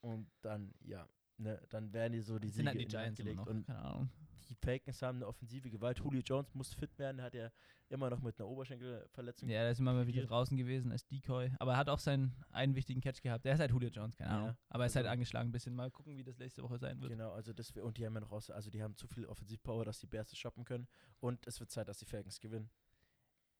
Und 0.00 0.28
dann, 0.40 0.74
ja, 0.80 1.08
ne, 1.42 1.60
dann 1.70 1.92
wären 1.92 2.12
die 2.12 2.20
so 2.20 2.38
die 2.38 2.48
sind 2.48 2.66
Siege 2.66 2.68
halt 2.70 2.80
die 2.80 2.86
Giants 2.86 3.18
gelegt. 3.18 3.36
noch. 3.36 3.46
Und 3.46 3.66
Keine 3.66 3.78
Ahnung. 3.80 4.10
die 4.48 4.54
Falcons 4.54 5.02
haben 5.02 5.16
eine 5.18 5.26
offensive 5.26 5.70
Gewalt. 5.70 5.98
Julio 5.98 6.20
Jones 6.24 6.54
muss 6.54 6.74
fit 6.74 6.98
werden, 6.98 7.20
hat 7.22 7.34
er 7.34 7.52
immer 7.88 8.08
noch 8.08 8.22
mit 8.22 8.38
einer 8.40 8.48
Oberschenkelverletzung. 8.48 9.48
Ja, 9.50 9.60
der 9.62 9.72
ist 9.72 9.78
immer 9.78 9.92
mal 9.92 10.06
wieder 10.06 10.24
draußen 10.24 10.56
gewesen 10.56 10.92
als 10.92 11.06
Decoy. 11.06 11.50
Aber 11.58 11.72
er 11.72 11.76
hat 11.76 11.88
auch 11.90 11.98
seinen 11.98 12.34
einen 12.50 12.74
wichtigen 12.74 13.02
Catch 13.02 13.20
gehabt. 13.20 13.44
Der 13.44 13.52
ist 13.54 13.60
halt 13.60 13.70
Julio 13.70 13.90
Jones, 13.90 14.16
keine 14.16 14.30
Ja, 14.30 14.36
Ahnung. 14.38 14.56
Aber 14.70 14.84
er 14.84 14.86
ist 14.86 14.96
halt 14.96 15.04
also- 15.06 15.12
angeschlagen 15.12 15.50
ein 15.50 15.52
bisschen. 15.52 15.74
Mal 15.74 15.90
gucken, 15.90 16.16
wie 16.16 16.24
das 16.24 16.38
nächste 16.38 16.62
Woche 16.62 16.78
sein 16.78 16.98
wird. 17.02 17.10
Genau, 17.12 17.32
also 17.32 17.52
das 17.52 17.74
wär- 17.74 17.84
und 17.84 17.98
die 17.98 18.06
haben 18.06 18.14
ja 18.14 18.20
noch 18.20 18.32
aus, 18.32 18.50
also 18.50 18.70
die 18.70 18.82
haben 18.82 18.96
zu 18.96 19.06
viel 19.06 19.26
Offensivpower, 19.26 19.84
dass 19.84 19.98
die 20.00 20.06
Bears 20.06 20.30
das 20.30 20.38
shoppen 20.38 20.64
können. 20.64 20.88
Und 21.20 21.46
es 21.46 21.60
wird 21.60 21.70
Zeit, 21.70 21.86
dass 21.88 21.98
die 21.98 22.06
Falcons 22.06 22.40
gewinnen. 22.40 22.70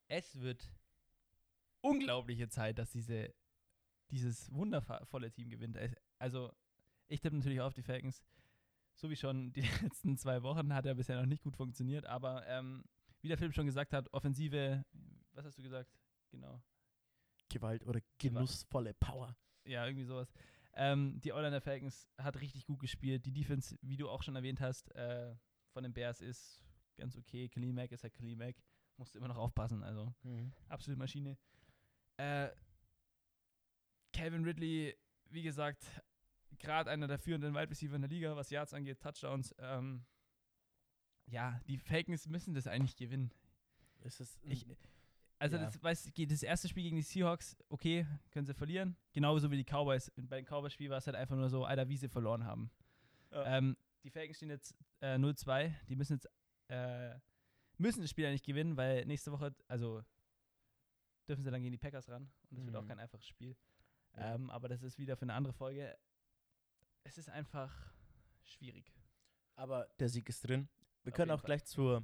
Es 0.08 0.40
wird 0.40 0.66
unglaubliche 1.80 2.48
Zeit, 2.48 2.78
dass 2.78 2.90
diese, 2.90 3.34
dieses 4.10 4.52
wundervolle 4.52 5.30
Team 5.30 5.50
gewinnt. 5.50 5.76
Es- 5.76 5.94
Also, 6.18 6.52
ich 7.09 7.21
tippe 7.21 7.37
natürlich 7.37 7.61
auf 7.61 7.75
die 7.75 7.82
Falcons. 7.82 8.23
So 8.94 9.11
wie 9.11 9.16
schon 9.16 9.52
die 9.52 9.62
letzten 9.82 10.16
zwei 10.16 10.42
Wochen 10.42 10.75
hat 10.75 10.87
er 10.87 10.94
bisher 10.94 11.18
noch 11.18 11.26
nicht 11.26 11.42
gut 11.42 11.56
funktioniert. 11.56 12.06
Aber 12.06 12.47
ähm, 12.47 12.85
wie 13.21 13.28
der 13.28 13.38
Film 13.38 13.52
schon 13.52 13.66
gesagt 13.66 13.92
hat, 13.92 14.12
Offensive, 14.12 14.85
was 15.32 15.44
hast 15.44 15.59
du 15.59 15.62
gesagt? 15.62 15.90
Genau. 16.30 16.62
Gewalt 17.49 17.87
oder 17.87 18.00
genussvolle 18.18 18.94
Power. 18.94 19.37
Ja, 19.64 19.87
irgendwie 19.87 20.04
sowas. 20.04 20.32
Ähm, 20.75 21.21
die 21.21 21.32
Orlando 21.32 21.61
Falcons 21.61 22.09
hat 22.18 22.40
richtig 22.40 22.64
gut 22.66 22.80
gespielt. 22.80 23.26
Die 23.26 23.32
Defense, 23.32 23.76
wie 23.82 23.97
du 23.97 24.09
auch 24.09 24.23
schon 24.23 24.37
erwähnt 24.37 24.61
hast, 24.61 24.90
äh, 24.94 25.35
von 25.73 25.82
den 25.82 25.92
Bears 25.92 26.21
ist 26.21 26.62
ganz 26.97 27.16
okay. 27.16 27.49
Khalil 27.49 27.73
Mack 27.73 27.92
ist 27.92 28.02
halt 28.02 28.14
Khalil 28.14 28.37
Mack. 28.37 28.56
Musst 28.97 29.16
immer 29.16 29.28
noch 29.28 29.37
aufpassen, 29.37 29.82
also 29.82 30.14
absolute 30.68 30.99
Maschine. 30.99 31.38
Äh, 32.18 32.50
Calvin 34.12 34.44
Ridley, 34.44 34.94
wie 35.30 35.42
gesagt, 35.42 35.85
gerade 36.59 36.90
einer 36.90 37.06
der 37.06 37.18
führenden 37.18 37.54
Wide 37.54 37.71
Receiver 37.71 37.94
in 37.97 38.02
der 38.02 38.11
Liga, 38.11 38.37
was 38.37 38.50
Yards 38.50 38.75
angeht, 38.75 39.00
Touchdowns. 39.00 39.54
Ähm, 39.59 40.04
ja, 41.26 41.61
die 41.66 41.78
Falcons 41.78 42.28
müssen 42.28 42.54
das 42.54 42.66
eigentlich 42.66 42.97
gewinnen. 42.97 43.32
Ist 44.00 44.21
es 44.21 44.38
Ich, 44.42 44.66
also 45.38 45.56
Ja. 45.56 45.64
das, 45.64 45.82
weiß, 45.82 46.11
geht 46.14 46.30
das 46.30 46.42
erste 46.42 46.68
Spiel 46.68 46.85
gegen 46.85 46.97
die 46.97 47.02
Seahawks, 47.02 47.56
okay, 47.68 48.06
können 48.30 48.47
sie 48.47 48.54
verlieren. 48.54 48.97
Genauso 49.12 49.50
wie 49.50 49.56
die 49.56 49.64
Cowboys. 49.64 50.11
Bei 50.16 50.37
den 50.37 50.47
Cowboys-Spiel 50.47 50.90
war 50.90 50.99
es 50.99 51.06
halt 51.06 51.16
einfach 51.16 51.37
nur 51.37 51.49
so, 51.49 51.64
Alter, 51.64 51.88
wie 51.88 51.97
sie 51.97 52.09
verloren 52.09 52.44
haben. 52.44 52.71
Ja. 53.30 53.59
Ähm, 53.59 53.76
die 54.04 54.11
Falcons 54.11 54.37
stehen 54.37 54.50
jetzt 54.50 54.75
äh, 55.00 55.14
0-2. 55.16 55.73
Die 55.88 55.97
müssen 55.97 56.14
jetzt 56.14 56.28
äh, 56.68 57.18
müssen 57.78 58.00
das 58.02 58.11
Spiel 58.11 58.26
eigentlich 58.26 58.42
gewinnen, 58.44 58.76
weil 58.76 59.04
nächste 59.06 59.32
Woche, 59.32 59.54
also 59.68 60.02
dürfen 61.28 61.42
sie 61.42 61.50
dann 61.50 61.61
gegen 61.62 61.73
die 61.73 61.78
Packers 61.78 62.09
ran. 62.09 62.30
Und 62.50 62.59
das 62.59 62.66
wird 62.66 62.76
auch 62.76 62.82
Mhm. 62.82 62.88
kein 62.88 62.99
einfaches 63.00 63.26
Spiel. 63.26 63.56
Ja. 64.16 64.35
Ähm, 64.35 64.50
aber 64.50 64.68
das 64.68 64.82
ist 64.82 64.99
wieder 64.99 65.16
für 65.16 65.23
eine 65.23 65.35
andere 65.35 65.52
Folge. 65.52 65.97
Es 67.04 67.18
ist 67.18 67.28
einfach 67.28 67.73
schwierig. 68.44 68.92
aber 69.56 69.88
der 69.99 70.09
Sieg 70.09 70.28
ist 70.28 70.47
drin. 70.47 70.68
Wir 71.04 71.12
Auf 71.12 71.16
können 71.16 71.30
auch 71.30 71.40
Fall. 71.40 71.47
gleich 71.47 71.64
zu 71.64 72.00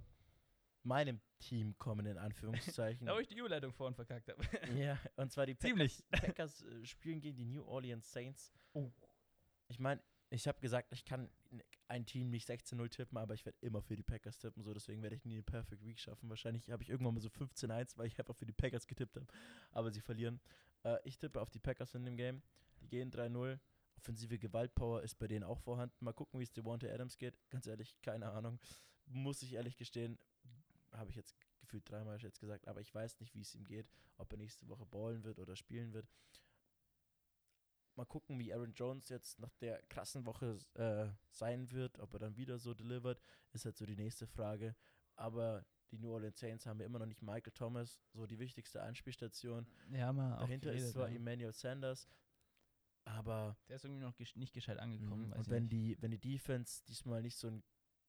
meinem 0.83 1.21
Team 1.39 1.77
kommen, 1.79 2.07
in 2.07 2.19
Anführungszeichen. 2.19 3.07
Da 3.07 3.15
wo 3.15 3.19
ich 3.19 3.29
die 3.29 3.37
Überleitung 3.37 3.73
vorhin 3.73 3.95
verkackt 3.95 4.29
habe. 4.29 4.43
ja, 4.79 4.99
und 5.17 5.31
zwar 5.31 5.47
die 5.47 5.57
Ziemlich. 5.57 6.03
Packers, 6.11 6.27
Packers 6.27 6.63
äh, 6.63 6.85
spielen 6.87 7.21
gegen 7.21 7.37
die 7.37 7.45
New 7.45 7.65
Orleans 7.65 8.11
Saints. 8.13 8.53
Oh. 8.73 8.91
Ich 9.69 9.79
meine, 9.79 10.03
ich 10.31 10.47
habe 10.49 10.61
gesagt, 10.61 10.93
ich 10.93 11.05
kann 11.05 11.31
ein 11.87 12.05
Team 12.07 12.31
nicht 12.31 12.49
16-0 12.49 12.89
tippen, 12.91 13.17
aber 13.19 13.35
ich 13.35 13.47
werde 13.47 13.59
immer 13.61 13.81
für 13.83 13.97
die 13.97 14.03
Packers 14.03 14.39
tippen, 14.39 14.63
so 14.63 14.75
deswegen 14.75 15.03
werde 15.03 15.17
ich 15.17 15.25
nie 15.25 15.35
eine 15.35 15.43
Perfect 15.43 15.85
Week 15.85 15.99
schaffen. 15.99 16.29
Wahrscheinlich 16.29 16.69
habe 16.71 16.83
ich 16.83 16.91
irgendwann 16.91 17.15
mal 17.15 17.21
so 17.21 17.29
15-1, 17.29 17.97
weil 17.97 18.07
ich 18.07 18.19
einfach 18.19 18.37
für 18.37 18.45
die 18.47 18.53
Packers 18.53 18.87
getippt 18.87 19.17
habe, 19.17 19.27
aber 19.71 19.91
sie 19.91 20.01
verlieren. 20.01 20.41
Äh, 20.85 20.99
ich 21.05 21.19
tippe 21.19 21.41
auf 21.41 21.51
die 21.51 21.59
Packers 21.61 21.95
in 21.95 22.05
dem 22.05 22.17
Game. 22.17 22.43
Die 22.81 22.89
gehen 22.89 23.11
3-0. 23.11 23.59
Offensive 23.99 24.39
Gewaltpower 24.39 25.03
ist 25.03 25.19
bei 25.19 25.27
denen 25.27 25.45
auch 25.45 25.59
vorhanden. 25.59 26.05
Mal 26.05 26.13
gucken, 26.13 26.39
wie 26.41 26.45
es 26.45 26.53
Devontae 26.53 26.91
Adams 26.91 27.19
geht. 27.19 27.37
Ganz 27.51 27.67
ehrlich, 27.67 28.01
keine 28.01 28.31
Ahnung. 28.31 28.61
Muss 29.07 29.43
ich 29.43 29.55
ehrlich 29.55 29.77
gestehen, 29.77 30.19
habe 30.93 31.11
ich 31.11 31.17
jetzt 31.17 31.37
gefühlt 31.61 31.89
dreimal 31.91 32.19
jetzt 32.19 32.41
gesagt, 32.41 32.67
aber 32.67 32.81
ich 32.81 32.95
weiß 32.95 33.21
nicht, 33.21 33.35
wie 33.35 33.41
es 33.41 33.55
ihm 33.55 33.65
geht, 33.65 33.91
ob 34.17 34.33
er 34.33 34.39
nächste 34.39 34.69
Woche 34.69 34.87
ballen 34.87 35.25
wird 35.25 35.39
oder 35.39 35.57
spielen 35.57 35.93
wird. 35.93 36.09
Mal 37.97 38.07
gucken, 38.07 38.39
wie 38.39 38.55
Aaron 38.55 38.73
Jones 38.75 39.09
jetzt 39.09 39.41
nach 39.41 39.53
der 39.57 39.83
krassen 39.89 40.25
Woche 40.25 40.59
äh, 40.75 41.09
sein 41.31 41.71
wird, 41.73 41.99
ob 41.99 42.13
er 42.15 42.21
dann 42.21 42.37
wieder 42.37 42.59
so 42.59 42.73
delivert, 42.73 43.21
ist 43.53 43.65
halt 43.65 43.77
so 43.77 43.85
die 43.85 43.97
nächste 43.97 44.27
Frage. 44.27 44.77
Aber 45.17 45.67
die 45.91 45.99
New 45.99 46.13
Orleans 46.13 46.39
Saints 46.39 46.65
haben 46.65 46.79
ja 46.81 46.87
immer 46.87 47.01
noch 47.01 47.07
nicht 47.07 47.23
Michael 47.23 47.53
Thomas, 47.53 47.99
so 48.13 48.27
die 48.27 48.39
wichtigste 48.39 48.83
Anspielstation. 48.83 49.67
Ja, 49.91 50.13
mal 50.13 50.37
Dahinter 50.39 50.71
geredet, 50.71 50.87
ist 50.87 50.93
zwar 50.93 51.09
ja. 51.09 51.17
Emmanuel 51.17 51.53
Sanders, 51.53 52.07
aber 53.09 53.57
Der 53.69 53.77
ist 53.77 53.85
irgendwie 53.85 54.03
noch 54.03 54.19
nicht 54.37 54.53
gescheit 54.53 54.79
angekommen. 54.79 55.27
Mhm. 55.27 55.33
Und 55.33 55.41
ich 55.43 55.51
wenn 55.51 55.65
nicht. 55.65 55.73
die, 55.73 55.97
wenn 56.03 56.11
die 56.11 56.19
Defense 56.21 56.83
diesmal 56.87 57.23
nicht 57.23 57.37
so 57.37 57.49
ein 57.49 57.63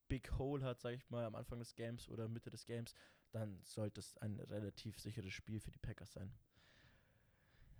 Big 0.08 0.30
Hole 0.38 0.64
hat, 0.64 0.80
sag 0.80 0.94
ich 0.94 1.08
mal, 1.10 1.24
am 1.24 1.34
Anfang 1.34 1.58
des 1.58 1.74
Games 1.74 2.08
oder 2.08 2.28
Mitte 2.28 2.50
des 2.50 2.66
Games, 2.66 2.94
dann 3.30 3.60
sollte 3.62 4.00
es 4.00 4.16
ein 4.18 4.38
relativ 4.40 4.98
sicheres 4.98 5.32
Spiel 5.32 5.60
für 5.60 5.70
die 5.70 5.78
Packers 5.78 6.12
sein. 6.12 6.32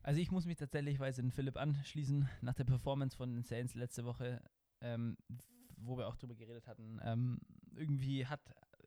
Also 0.03 0.21
ich 0.21 0.31
muss 0.31 0.47
mich 0.47 0.57
tatsächlich 0.57 0.99
weise 0.99 1.21
den 1.23 1.33
Philipp 1.33 1.57
anschließen, 1.57 2.29
nach 2.41 2.55
der 2.55 2.65
Performance 2.65 3.17
von 3.17 3.35
den 3.35 3.45
Saints 3.45 3.75
letzte 3.75 4.05
Woche, 4.05 4.43
ähm, 4.81 5.19
wo 5.77 5.99
wir 5.99 6.09
auch 6.09 6.17
drüber 6.17 6.35
geredet 6.35 6.67
hatten. 6.67 6.99
Ähm, 7.03 7.41
irgendwie 7.75 8.27
hat 8.27 8.41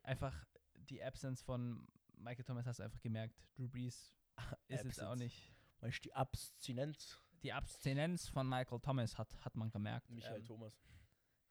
einfach 0.04 0.48
die 0.76 1.04
Absence 1.04 1.42
von 1.44 1.88
Michael 2.18 2.46
Thomas, 2.46 2.66
hast 2.66 2.80
du 2.80 2.84
einfach 2.84 3.02
gemerkt, 3.02 3.44
Drew 3.56 3.68
Brees 3.68 4.14
ist 4.68 4.86
jetzt 4.86 5.02
auch 5.02 5.12
Absence. 5.12 5.20
nicht. 5.20 5.54
Weißt 5.82 5.98
du, 5.98 6.02
die 6.02 6.14
Abstinenz? 6.14 7.22
Die 7.44 7.52
Abstinenz 7.52 8.30
von 8.30 8.48
Michael 8.48 8.80
Thomas 8.80 9.18
hat, 9.18 9.28
hat 9.44 9.56
man 9.56 9.70
gemerkt. 9.70 10.10
Michael 10.10 10.40
ähm, 10.40 10.46
Thomas. 10.46 10.82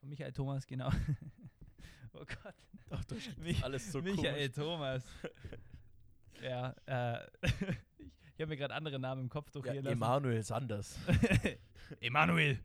Von 0.01 0.09
Michael 0.09 0.33
Thomas, 0.33 0.67
genau. 0.67 0.89
oh 2.15 2.25
Gott. 2.25 2.55
Ach, 2.91 3.05
das 3.05 3.37
Mich- 3.37 3.63
alles 3.63 3.93
so 3.93 4.01
Michael 4.01 4.51
komisch. 4.51 4.53
Thomas. 4.53 5.05
ja, 6.43 6.75
äh, 6.87 7.27
ich, 7.43 7.53
ich 8.35 8.41
habe 8.41 8.47
mir 8.47 8.57
gerade 8.57 8.75
andere 8.75 8.99
Namen 8.99 9.23
im 9.23 9.29
Kopf 9.29 9.49
Ja, 9.49 9.53
durchgehen 9.53 9.85
lassen. 9.85 9.97
Emanuel 9.97 10.43
Sanders. 10.43 10.99
Emanuel. 12.01 12.59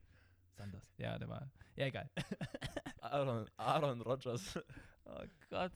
Sanders. 0.53 0.93
Ja, 0.97 1.19
der 1.19 1.27
war. 1.27 1.51
Ja, 1.75 1.85
egal. 1.85 2.09
Aaron, 3.01 3.45
Aaron 3.57 4.01
Rodgers. 4.01 4.57
Oh 5.05 5.23
Gott. 5.49 5.71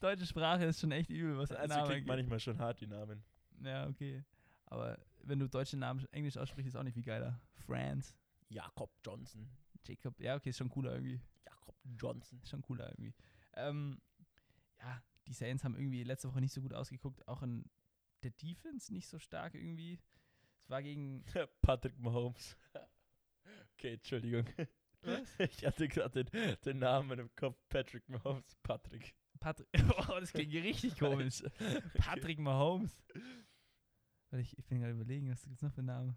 Deutsche 0.00 0.26
Sprache 0.26 0.64
ist 0.64 0.80
schon 0.80 0.92
echt 0.92 1.10
übel, 1.10 1.36
was 1.38 1.50
Also 1.50 1.82
klingt 1.84 2.06
manchmal 2.06 2.40
schon 2.40 2.58
hart, 2.58 2.80
die 2.80 2.86
Namen. 2.86 3.22
Ja, 3.62 3.86
okay. 3.86 4.24
Aber 4.66 4.98
wenn 5.26 5.38
du 5.38 5.48
deutsche 5.48 5.76
Namen 5.76 6.06
Englisch 6.12 6.36
aussprichst, 6.36 6.68
ist 6.68 6.76
auch 6.76 6.82
nicht 6.82 6.94
viel 6.94 7.02
geiler. 7.02 7.40
Franz, 7.66 8.14
Jakob 8.48 8.90
Johnson. 9.04 9.48
Jacob. 9.84 10.20
Ja, 10.20 10.36
okay, 10.36 10.50
ist 10.50 10.58
schon 10.58 10.68
cooler 10.68 10.92
irgendwie. 10.94 11.20
Jakob 11.44 11.76
Johnson. 11.98 12.40
Ist 12.42 12.50
schon 12.50 12.62
cooler 12.62 12.88
irgendwie. 12.90 13.14
Ähm, 13.54 14.00
ja, 14.78 15.02
die 15.26 15.32
Saints 15.32 15.64
haben 15.64 15.74
irgendwie 15.74 16.04
letzte 16.04 16.28
Woche 16.28 16.40
nicht 16.40 16.52
so 16.52 16.60
gut 16.60 16.72
ausgeguckt. 16.72 17.26
Auch 17.28 17.42
in 17.42 17.64
der 18.22 18.30
Defense 18.30 18.92
nicht 18.92 19.08
so 19.08 19.18
stark 19.18 19.54
irgendwie. 19.54 19.98
Es 20.62 20.70
war 20.70 20.82
gegen. 20.82 21.24
Patrick 21.62 21.98
Mahomes. 21.98 22.56
okay, 23.74 23.94
Entschuldigung. 23.94 24.44
Was? 25.02 25.38
Ich 25.38 25.64
hatte 25.64 25.88
gerade 25.88 26.24
den, 26.24 26.56
den 26.64 26.78
Namen 26.78 27.18
im 27.18 27.34
Kopf. 27.36 27.56
Patrick 27.68 28.08
Mahomes. 28.08 28.56
Patrick. 28.62 29.14
Patrick. 29.38 29.68
Oh, 30.08 30.18
das 30.18 30.32
klingt 30.32 30.52
richtig 30.52 30.98
komisch. 30.98 31.42
Patrick 31.98 32.38
Mahomes. 32.38 32.96
Warte, 34.36 34.42
Ich, 34.42 34.58
ich 34.58 34.66
bin 34.66 34.80
gerade 34.80 34.92
überlegen, 34.92 35.30
was 35.30 35.42
gibt 35.42 35.56
es 35.56 35.62
noch 35.62 35.72
für 35.72 35.82
Namen? 35.82 36.14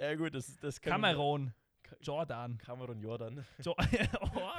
Ja 0.00 0.14
gut, 0.16 0.34
das, 0.34 0.56
das 0.56 0.80
kann 0.80 0.92
Kamerun. 0.94 1.52
Ka- 1.84 1.96
Jordan. 2.00 2.58
Kamerun 2.58 3.00
Jordan. 3.00 3.44
Jo 3.64 3.74
oh, 3.78 3.82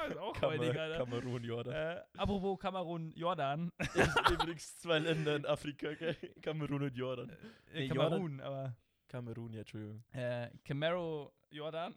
ist 0.08 0.16
auch 0.16 0.40
heutig, 0.40 0.78
Alter. 0.80 0.96
Kamerun 0.96 1.44
Jordan. 1.44 1.74
Äh, 1.74 2.02
apropos 2.16 2.58
Kamerun, 2.58 3.12
Jordan. 3.14 3.70
Übrigens 4.32 4.78
zwei 4.78 4.98
Länder 4.98 5.36
in 5.36 5.44
Afrika, 5.44 5.92
gell? 5.94 6.14
Kamerun 6.40 6.84
und 6.84 6.96
Jordan. 6.96 7.28
Äh, 7.28 7.34
Nee, 7.80 7.88
Kamerun, 7.88 8.40
aber. 8.40 8.74
Kamerun, 9.08 9.52
ja, 9.52 9.58
Entschuldigung. 9.60 10.02
Äh, 10.12 10.48
Camaro 10.64 11.34
Jordan, 11.50 11.94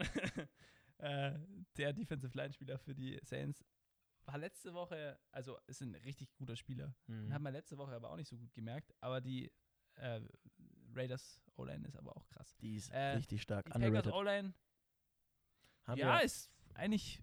äh, 0.98 1.32
der 1.78 1.94
Defensive 1.94 2.38
Line 2.38 2.52
Spieler 2.52 2.78
für 2.78 2.94
die 2.94 3.18
Saints, 3.24 3.64
war 4.26 4.38
letzte 4.38 4.74
Woche, 4.74 5.18
also 5.32 5.58
ist 5.68 5.82
ein 5.82 5.96
richtig 5.96 6.34
guter 6.34 6.58
Spieler. 6.58 6.94
Mhm. 7.08 7.32
Hat 7.32 7.42
man 7.42 7.54
letzte 7.54 7.78
Woche 7.78 7.94
aber 7.94 8.10
auch 8.10 8.18
nicht 8.18 8.28
so 8.28 8.36
gut 8.38 8.54
gemerkt. 8.54 8.94
Aber 9.00 9.22
die 9.22 9.50
äh, 9.98 10.20
Raiders 10.96 11.42
O-Line 11.58 11.88
ist 11.88 11.98
aber 11.98 12.16
auch 12.16 12.28
krass. 12.28 12.56
Die 12.58 12.76
ist 12.78 12.92
Äh, 12.92 13.16
richtig 13.16 13.42
stark. 13.42 13.66
Die 13.66 13.80
Packers. 13.80 14.08
O-Line, 14.14 14.54
ja, 15.96 16.20
ist 16.20 16.52
eigentlich 16.74 17.22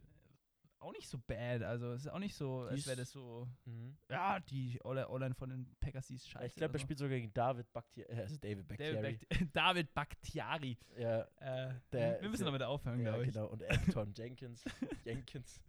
auch 0.79 0.93
nicht 0.93 1.09
so 1.09 1.19
bad. 1.19 1.63
Also 1.63 1.93
es 1.93 2.07
ist 2.07 2.11
auch 2.11 2.19
nicht 2.19 2.35
so, 2.35 2.65
Die 2.65 2.71
als 2.71 2.87
wäre 2.87 2.97
das 2.97 3.11
so, 3.13 3.47
Mhm. 3.67 3.97
ja, 4.11 4.41
die 4.41 4.81
O-Line 4.83 5.35
von 5.35 5.51
den 5.51 5.77
Packers, 5.79 6.09
die 6.09 6.17
ist 6.17 6.29
scheiße. 6.29 6.47
Ich 6.47 6.55
glaube, 6.57 6.75
er 6.75 6.79
so. 6.81 6.83
spielt 6.85 6.99
sogar 6.99 7.17
gegen 7.19 7.33
David 7.33 7.73
Bakhtiari. 7.73 8.13
Also 8.21 8.37
David 8.37 8.67
Bakhtiari. 8.67 9.19
David 9.53 9.95
Bakhtiari. 9.95 10.79
Ja, 10.99 11.21
Äh, 11.37 11.75
Der- 11.93 12.21
wir 12.21 12.29
müssen 12.29 12.43
der- 12.45 12.53
damit 12.53 12.63
aufhören, 12.63 12.99
ja 13.01 13.11
glaube 13.11 13.27
ich. 13.27 13.33
genau. 13.33 13.47
Und 13.47 13.63
Anton 13.65 14.13
Jenkins. 14.17 14.65
Jenkins. 15.05 15.61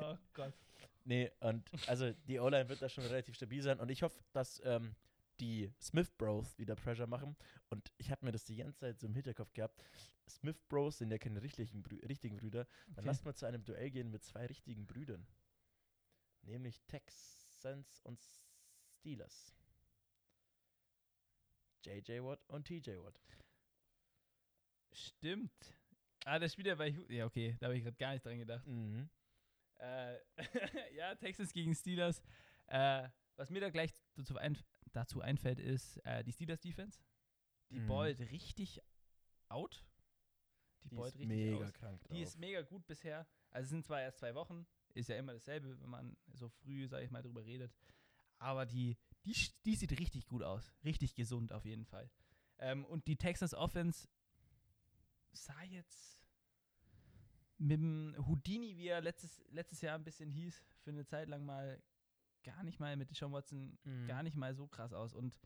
Oh 0.00 0.16
Gott. 0.32 0.54
Nee, 1.04 1.30
und 1.40 1.70
also 1.88 2.12
die 2.12 2.38
O-Line 2.40 2.68
wird 2.68 2.82
da 2.82 2.88
schon 2.88 3.04
relativ 3.04 3.34
stabil 3.36 3.62
sein. 3.62 3.78
Und 3.78 3.88
ich 3.90 4.02
hoffe, 4.02 4.18
dass 4.32 4.60
ähm, 4.64 4.94
die 5.40 5.72
Smith 5.80 6.10
Bros 6.12 6.56
wieder 6.58 6.76
Pressure 6.76 7.06
machen. 7.06 7.36
Und 7.70 7.90
ich 7.98 8.10
habe 8.10 8.24
mir 8.26 8.32
das 8.32 8.44
die 8.44 8.56
ganze 8.56 8.78
Zeit 8.78 9.00
so 9.00 9.06
im 9.06 9.14
Hinterkopf 9.14 9.52
gehabt. 9.52 9.82
Smith 10.28 10.60
Bros 10.68 10.98
sind 10.98 11.10
ja 11.10 11.18
keine 11.18 11.42
richtigen, 11.42 11.82
Brü 11.82 11.96
richtigen 12.06 12.36
Brüder. 12.36 12.64
Dann 12.88 12.98
Okay. 12.98 13.06
lasst 13.06 13.24
mal 13.24 13.34
zu 13.34 13.46
einem 13.46 13.64
Duell 13.64 13.90
gehen 13.90 14.10
mit 14.10 14.22
zwei 14.24 14.46
richtigen 14.46 14.86
Brüdern. 14.86 15.26
Nämlich 16.42 16.80
Texans 16.86 18.00
und 18.02 18.20
Steelers. 18.98 19.54
JJ 21.84 22.20
Watt 22.22 22.44
und 22.48 22.66
TJ 22.66 22.96
Watt. 23.02 23.18
Stimmt. 24.92 25.52
Ah, 26.24 26.38
das 26.38 26.52
Spiel 26.52 26.66
ja 26.66 26.74
bei 26.74 26.92
Hu 26.92 27.04
Ja, 27.08 27.26
okay, 27.26 27.56
da 27.60 27.66
habe 27.66 27.76
ich 27.76 27.82
gerade 27.84 27.96
gar 27.96 28.12
nicht 28.12 28.24
dran 28.24 28.38
gedacht. 28.38 28.66
Mhm. 28.66 29.08
Äh, 29.78 30.18
ja, 30.96 31.14
Texas 31.14 31.52
gegen 31.52 31.74
Steelers. 31.74 32.22
Äh, 32.66 33.08
was 33.36 33.48
mir 33.50 33.60
da 33.60 33.70
gleich 33.70 33.92
dazu, 34.14 34.36
einf 34.36 34.62
dazu 34.92 35.20
einfällt, 35.20 35.58
ist 35.60 35.98
äh, 36.04 36.22
die 36.24 36.32
Steelers 36.32 36.60
Defense. 36.60 37.00
Die 37.70 37.80
Mhm. 37.80 37.86
ballt 37.86 38.20
richtig 38.32 38.80
out. 39.48 39.84
Die, 40.84 40.88
Die 40.90 40.94
ballt 40.96 41.14
richtig 41.18 41.28
mega 41.28 41.64
aus. 41.66 41.72
krank 41.74 42.00
drauf. 42.02 42.12
Die 42.16 42.22
ist 42.22 42.38
mega 42.38 42.62
gut 42.62 42.86
bisher. 42.86 43.26
Also 43.50 43.64
es 43.64 43.70
sind 43.70 43.84
zwar 43.84 44.00
erst 44.00 44.18
zwei 44.18 44.34
Wochen, 44.34 44.66
ist 44.94 45.08
ja 45.08 45.16
immer 45.16 45.32
dasselbe, 45.32 45.80
wenn 45.80 45.90
man 45.90 46.16
so 46.32 46.48
früh, 46.48 46.88
sag 46.88 47.02
ich 47.02 47.10
mal, 47.10 47.22
drüber 47.22 47.44
redet. 47.44 47.72
Aber 48.38 48.64
die, 48.66 48.96
die, 49.24 49.34
die 49.64 49.76
sieht 49.76 49.98
richtig 49.98 50.26
gut 50.26 50.42
aus. 50.42 50.72
Richtig 50.84 51.14
gesund 51.14 51.52
auf 51.52 51.64
jeden 51.64 51.84
Fall. 51.84 52.10
Ähm, 52.58 52.84
und 52.86 53.06
die 53.06 53.16
Texas 53.16 53.54
Offense 53.54 54.08
sah 55.32 55.62
jetzt 55.64 56.18
mit 57.58 57.78
dem 57.78 58.14
Houdini, 58.26 58.76
wie 58.78 58.88
er 58.88 59.00
letztes, 59.02 59.42
letztes 59.50 59.82
Jahr 59.82 59.94
ein 59.96 60.04
bisschen 60.04 60.30
hieß, 60.30 60.62
für 60.80 60.90
eine 60.90 61.04
Zeit 61.04 61.28
lang 61.28 61.44
mal 61.44 61.80
gar 62.42 62.62
nicht 62.62 62.80
mal 62.80 62.96
mit 62.96 63.14
Sean 63.14 63.32
Watson 63.32 63.78
Mhm. 63.84 64.06
gar 64.06 64.22
nicht 64.22 64.36
mal 64.36 64.54
so 64.54 64.66
krass 64.66 64.92
aus. 64.92 65.14
Und 65.14 65.38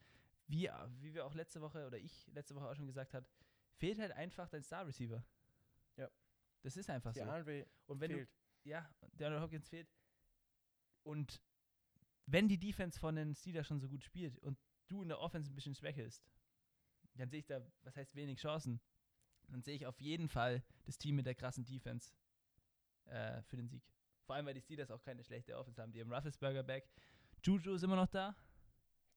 wie, 0.47 0.69
wie 1.01 1.15
wir 1.15 1.25
auch 1.27 1.35
letzte 1.35 1.61
Woche 1.61 1.87
oder 1.87 1.99
ich 1.99 2.27
letzte 2.29 2.55
Woche 2.55 2.69
auch 2.69 2.75
schon 2.77 2.87
gesagt 2.87 3.15
hat, 3.15 3.29
fehlt 3.77 3.99
halt 3.99 4.13
einfach 4.13 4.49
dein 4.49 4.63
Star 4.63 4.87
Receiver. 4.87 5.25
Ja. 5.97 6.11
Das 6.63 6.77
ist 6.77 6.89
einfach 6.91 7.13
Die 7.13 7.21
so. 7.21 7.25
Andre 7.25 7.67
Und 7.87 8.01
wenn 8.01 8.11
fehlt. 8.11 8.29
du, 8.65 8.69
ja, 8.69 8.89
der 9.13 9.41
Hopkins 9.41 9.69
fehlt. 9.69 9.89
Und 11.03 11.41
wenn 12.27 12.49
die 12.49 12.59
Defense 12.59 12.99
von 12.99 13.17
den 13.17 13.35
Steelers 13.35 13.67
schon 13.67 13.81
so 13.81 13.89
gut 13.89 14.03
spielt 14.05 14.39
und 14.39 14.59
du 14.89 15.03
in 15.03 15.09
der 15.09 15.19
Offense 15.21 15.51
ein 15.53 15.55
bisschen 15.55 15.75
schwächelst, 15.75 16.25
dann 17.15 17.29
sehe 17.31 17.41
ich 17.41 17.47
da, 17.47 17.61
was 17.83 17.97
heißt 17.97 18.15
wenig 18.15 18.39
Chancen, 18.41 18.81
dann 19.49 19.63
sehe 19.63 19.75
ich 19.77 19.87
auf 19.87 20.01
jeden 20.01 20.29
Fall 20.29 20.63
das 20.85 20.97
Team 20.99 21.17
mit 21.17 21.27
der 21.27 21.35
krassen 21.35 21.65
Defense 21.65 22.15
äh, 23.05 23.43
für 23.43 23.57
den 23.57 23.69
Sieg. 23.69 23.85
Vor 24.27 24.37
allem, 24.37 24.47
weil 24.47 24.55
die 24.55 24.61
Steelers 24.61 24.91
auch 24.91 25.03
keine 25.03 25.23
schlechte 25.23 25.57
Offense 25.57 25.81
haben. 25.81 25.93
Die 25.93 26.01
haben 26.01 26.13
Rufflesberger 26.13 26.63
back. 26.63 26.89
Juju 27.43 27.75
ist 27.75 27.83
immer 27.83 27.97
noch 27.97 28.09
da. 28.09 28.35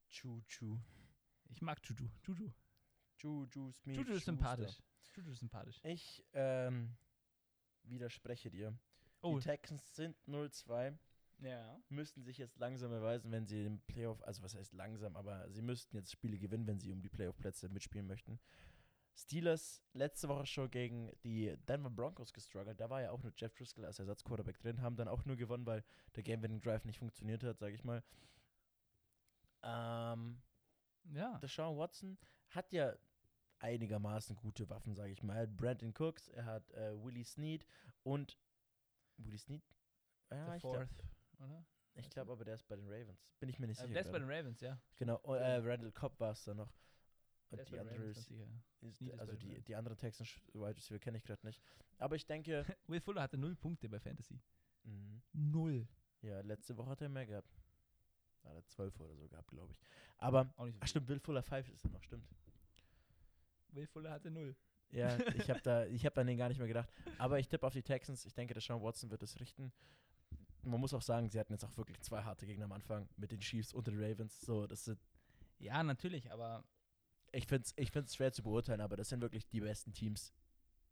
Juju. 0.10 0.80
Ich 1.50 1.62
mag 1.62 1.80
Juju. 1.84 2.10
Juju. 2.24 2.52
Juju 3.18 3.72
Smith. 3.72 3.98
Juju 3.98 4.14
ist 4.14 4.26
sympathisch. 4.26 4.82
Juju 5.16 5.32
ist 5.32 5.40
sympathisch. 5.40 5.80
Ich 5.84 6.24
ähm, 6.34 6.96
widerspreche 7.84 8.50
dir. 8.52 8.78
Oh, 9.22 9.40
Die 9.40 9.46
Texans 9.46 9.96
sind 9.96 10.16
0-2, 10.28 10.96
ja. 11.40 11.80
müssten 11.90 12.22
sich 12.22 12.38
jetzt 12.38 12.60
langsam 12.60 12.92
erweisen, 12.92 13.32
wenn 13.32 13.48
sie 13.48 13.66
im 13.66 13.80
Playoff, 13.80 14.22
also 14.24 14.44
was 14.44 14.54
heißt 14.56 14.74
langsam, 14.74 15.16
aber 15.16 15.50
sie 15.50 15.64
müssten 15.64 15.96
jetzt 15.98 16.12
Spiele 16.12 16.38
gewinnen, 16.38 16.68
wenn 16.68 16.80
sie 16.80 16.92
um 16.92 17.02
die 17.02 17.10
Playoff-Plätze 17.10 17.70
mitspielen 17.70 18.06
möchten. 18.06 18.40
Steelers 19.20 19.82
letzte 19.94 20.30
Woche 20.30 20.46
schon 20.46 20.70
gegen 20.70 21.12
die 21.24 21.58
Denver 21.68 21.90
Broncos 21.90 22.32
gestruggelt. 22.34 22.80
Da 22.80 22.90
war 22.90 23.02
ja 23.02 23.10
auch 23.12 23.22
nur 23.24 23.34
Jeff 23.36 23.54
Driscoll 23.56 23.84
als 23.86 23.98
Ersatzquarterback 24.00 24.60
drin, 24.60 24.82
haben 24.82 24.96
dann 24.96 25.08
auch 25.08 25.26
nur 25.26 25.36
gewonnen, 25.36 25.66
weil 25.66 25.84
der 26.16 26.22
Game-Winning-Drive 26.24 26.86
nicht 26.86 27.00
funktioniert 27.00 27.44
hat, 27.44 27.58
sage 27.58 27.74
ich 27.76 27.84
mal. 27.84 28.04
Ähm, 29.64 30.42
Ja. 31.14 31.38
Deshaun 31.40 31.78
Watson 31.78 32.18
hat 32.50 32.72
ja 32.72 32.94
einigermaßen 33.60 34.36
gute 34.36 34.70
Waffen, 34.70 34.94
sage 34.96 35.12
ich 35.12 35.24
mal. 35.24 35.36
Er 35.36 35.42
hat 35.44 35.58
Brandon 35.58 35.94
Cooks, 35.98 36.28
er 36.30 36.46
hat 36.46 36.72
äh, 36.74 36.94
Willie 37.04 37.24
Snead 37.26 37.66
und 38.04 38.38
Willie 39.18 39.40
Snead? 39.40 39.64
Ja, 40.30 40.46
Der 40.46 40.56
ich 40.56 40.62
glaube 40.62 40.90
oder? 41.40 41.66
ich 41.96 42.10
glaub 42.10 42.30
aber, 42.30 42.46
der 42.46 42.56
ist 42.56 42.68
bei 42.68 42.76
den 42.76 42.88
Ravens. 42.88 43.26
Bin 43.40 43.50
ich 43.50 43.58
mir 43.58 43.66
nicht 43.68 43.80
Äh, 43.80 43.84
sicher. 43.84 43.94
der 43.94 44.02
ist 44.04 44.12
bei 44.12 44.20
den 44.20 44.30
Ravens, 44.30 44.62
ja. 44.62 44.80
genau, 44.96 45.20
oh, 45.24 45.34
äh, 45.34 45.56
Randall 45.58 45.92
Cobb 45.92 46.20
war 46.20 46.32
es 46.34 46.44
dann 46.44 46.58
noch. 46.58 46.72
Und 47.50 47.58
Der 47.58 47.64
ist 47.64 47.72
die 47.72 47.80
andere 47.80 48.04
ist, 48.04 48.32
ist, 48.82 49.20
also 49.20 49.34
die, 49.36 49.62
die 49.62 49.76
anderen 49.76 49.98
Texans 49.98 50.30
Wide 50.54 50.76
Receiver 50.76 51.00
kenne 51.00 51.18
ich 51.18 51.24
gerade 51.24 51.46
nicht. 51.46 51.62
Aber 51.98 52.16
ich 52.16 52.26
denke, 52.26 52.66
Will 52.88 53.00
Fuller 53.00 53.22
hatte 53.22 53.38
null 53.38 53.56
Punkte 53.56 53.88
bei 53.90 54.00
Fantasy. 54.00 54.40
mh, 54.84 55.22
Null. 55.34 55.88
ja, 56.22 56.42
letzte 56.42 56.76
Woche 56.78 56.90
hat 56.90 57.02
er 57.02 57.10
mehr 57.10 57.26
gehabt. 57.26 57.56
Da 58.44 58.50
hat 58.50 58.56
er 58.58 58.66
zwölf 58.66 59.00
oder 59.00 59.16
so 59.16 59.28
gehabt, 59.28 59.50
glaube 59.50 59.72
ich. 59.72 59.80
Aber, 60.18 60.54
Auch 60.58 60.66
nicht 60.66 60.76
so 60.76 60.82
ach 60.84 60.88
stimmt, 60.88 61.08
Will 61.10 61.20
Fuller 61.20 61.44
5 61.44 61.70
ist 61.70 61.86
er 61.86 61.92
noch, 61.92 62.04
stimmt. 62.04 62.28
Will 63.70 63.88
Fuller 63.88 64.12
hatte 64.12 64.32
null. 64.32 64.56
Ja, 64.90 65.18
ich 65.36 65.50
habe 65.50 65.62
da, 65.62 65.86
ich 65.86 66.06
habe 66.06 66.20
an 66.22 66.28
den 66.28 66.38
gar 66.38 66.48
nicht 66.50 66.58
mehr 66.58 66.68
gedacht. 66.68 66.90
Aber 67.18 67.40
ich 67.40 67.48
tippe 67.48 67.66
auf 67.68 67.74
die 67.74 67.82
Texans. 67.84 68.26
Ich 68.26 68.34
denke, 68.34 68.54
der 68.54 68.62
Sean 68.62 68.82
Watson 68.82 69.10
wird 69.10 69.22
es 69.24 69.40
richten. 69.40 69.72
Man 70.64 70.80
muss 70.80 70.94
auch 70.94 71.02
sagen, 71.02 71.30
sie 71.30 71.40
hatten 71.40 71.54
jetzt 71.54 71.64
auch 71.66 71.76
wirklich 71.78 72.00
zwei 72.02 72.24
harte 72.24 72.46
Gegner 72.46 72.66
am 72.66 72.72
Anfang 72.74 73.08
mit 73.18 73.32
den 73.32 73.40
Chiefs 73.40 73.74
und 73.74 73.88
den 73.88 74.02
Ravens. 74.02 74.42
So, 74.42 74.66
das 74.68 74.86
sind, 74.86 75.00
Ja, 75.60 75.82
natürlich, 75.84 76.32
aber 76.32 76.64
ich 77.32 77.46
finde 77.48 77.64
es 77.66 77.74
ich 77.78 77.92
find's 77.92 78.16
schwer 78.16 78.32
zu 78.32 78.44
beurteilen, 78.44 78.82
aber 78.82 78.96
das 78.98 79.10
sind 79.10 79.22
wirklich 79.22 79.48
die 79.48 79.60
besten 79.62 79.94
Teams 79.94 80.34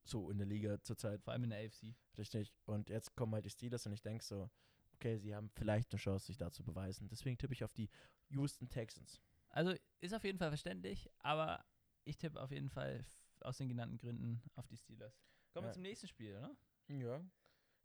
so 0.04 0.30
in 0.30 0.38
der 0.38 0.48
Liga 0.48 0.82
zurzeit. 0.82 1.22
vor 1.24 1.34
allem 1.34 1.46
in 1.46 1.50
der 1.52 1.66
AFC. 1.66 1.96
Richtig. 2.18 2.54
Und 2.66 2.90
jetzt 2.90 3.16
kommen 3.16 3.34
halt 3.34 3.46
die 3.46 3.50
Steelers 3.50 3.86
und 3.86 3.94
ich 3.94 4.02
denke 4.02 4.24
so, 4.24 4.50
okay, 4.94 5.18
sie 5.18 5.36
haben 5.36 5.50
vielleicht 5.50 5.92
eine 5.92 6.00
Chance, 6.00 6.28
sich 6.28 6.38
da 6.38 6.52
zu 6.52 6.64
beweisen. 6.64 7.08
Deswegen 7.10 7.38
tippe 7.38 7.54
ich 7.54 7.64
auf 7.64 7.74
die 7.74 7.90
Houston 8.30 8.70
Texans. 8.70 9.22
Also 9.50 9.74
ist 10.02 10.14
auf 10.14 10.24
jeden 10.24 10.38
Fall 10.38 10.50
verständlich, 10.50 11.10
aber 11.20 11.66
ich 12.04 12.18
tippe 12.18 12.42
auf 12.42 12.52
jeden 12.52 12.70
Fall 12.70 13.04
aus 13.42 13.58
den 13.58 13.68
genannten 13.70 13.98
Gründen 13.98 14.42
auf 14.56 14.68
die 14.68 14.78
Steelers. 14.78 15.20
Kommen 15.54 15.66
wir 15.66 15.70
Ja. 15.70 15.74
zum 15.74 15.82
nächsten 15.84 16.08
Spiel, 16.08 16.36
oder? 16.38 16.56
Ja. 16.88 17.24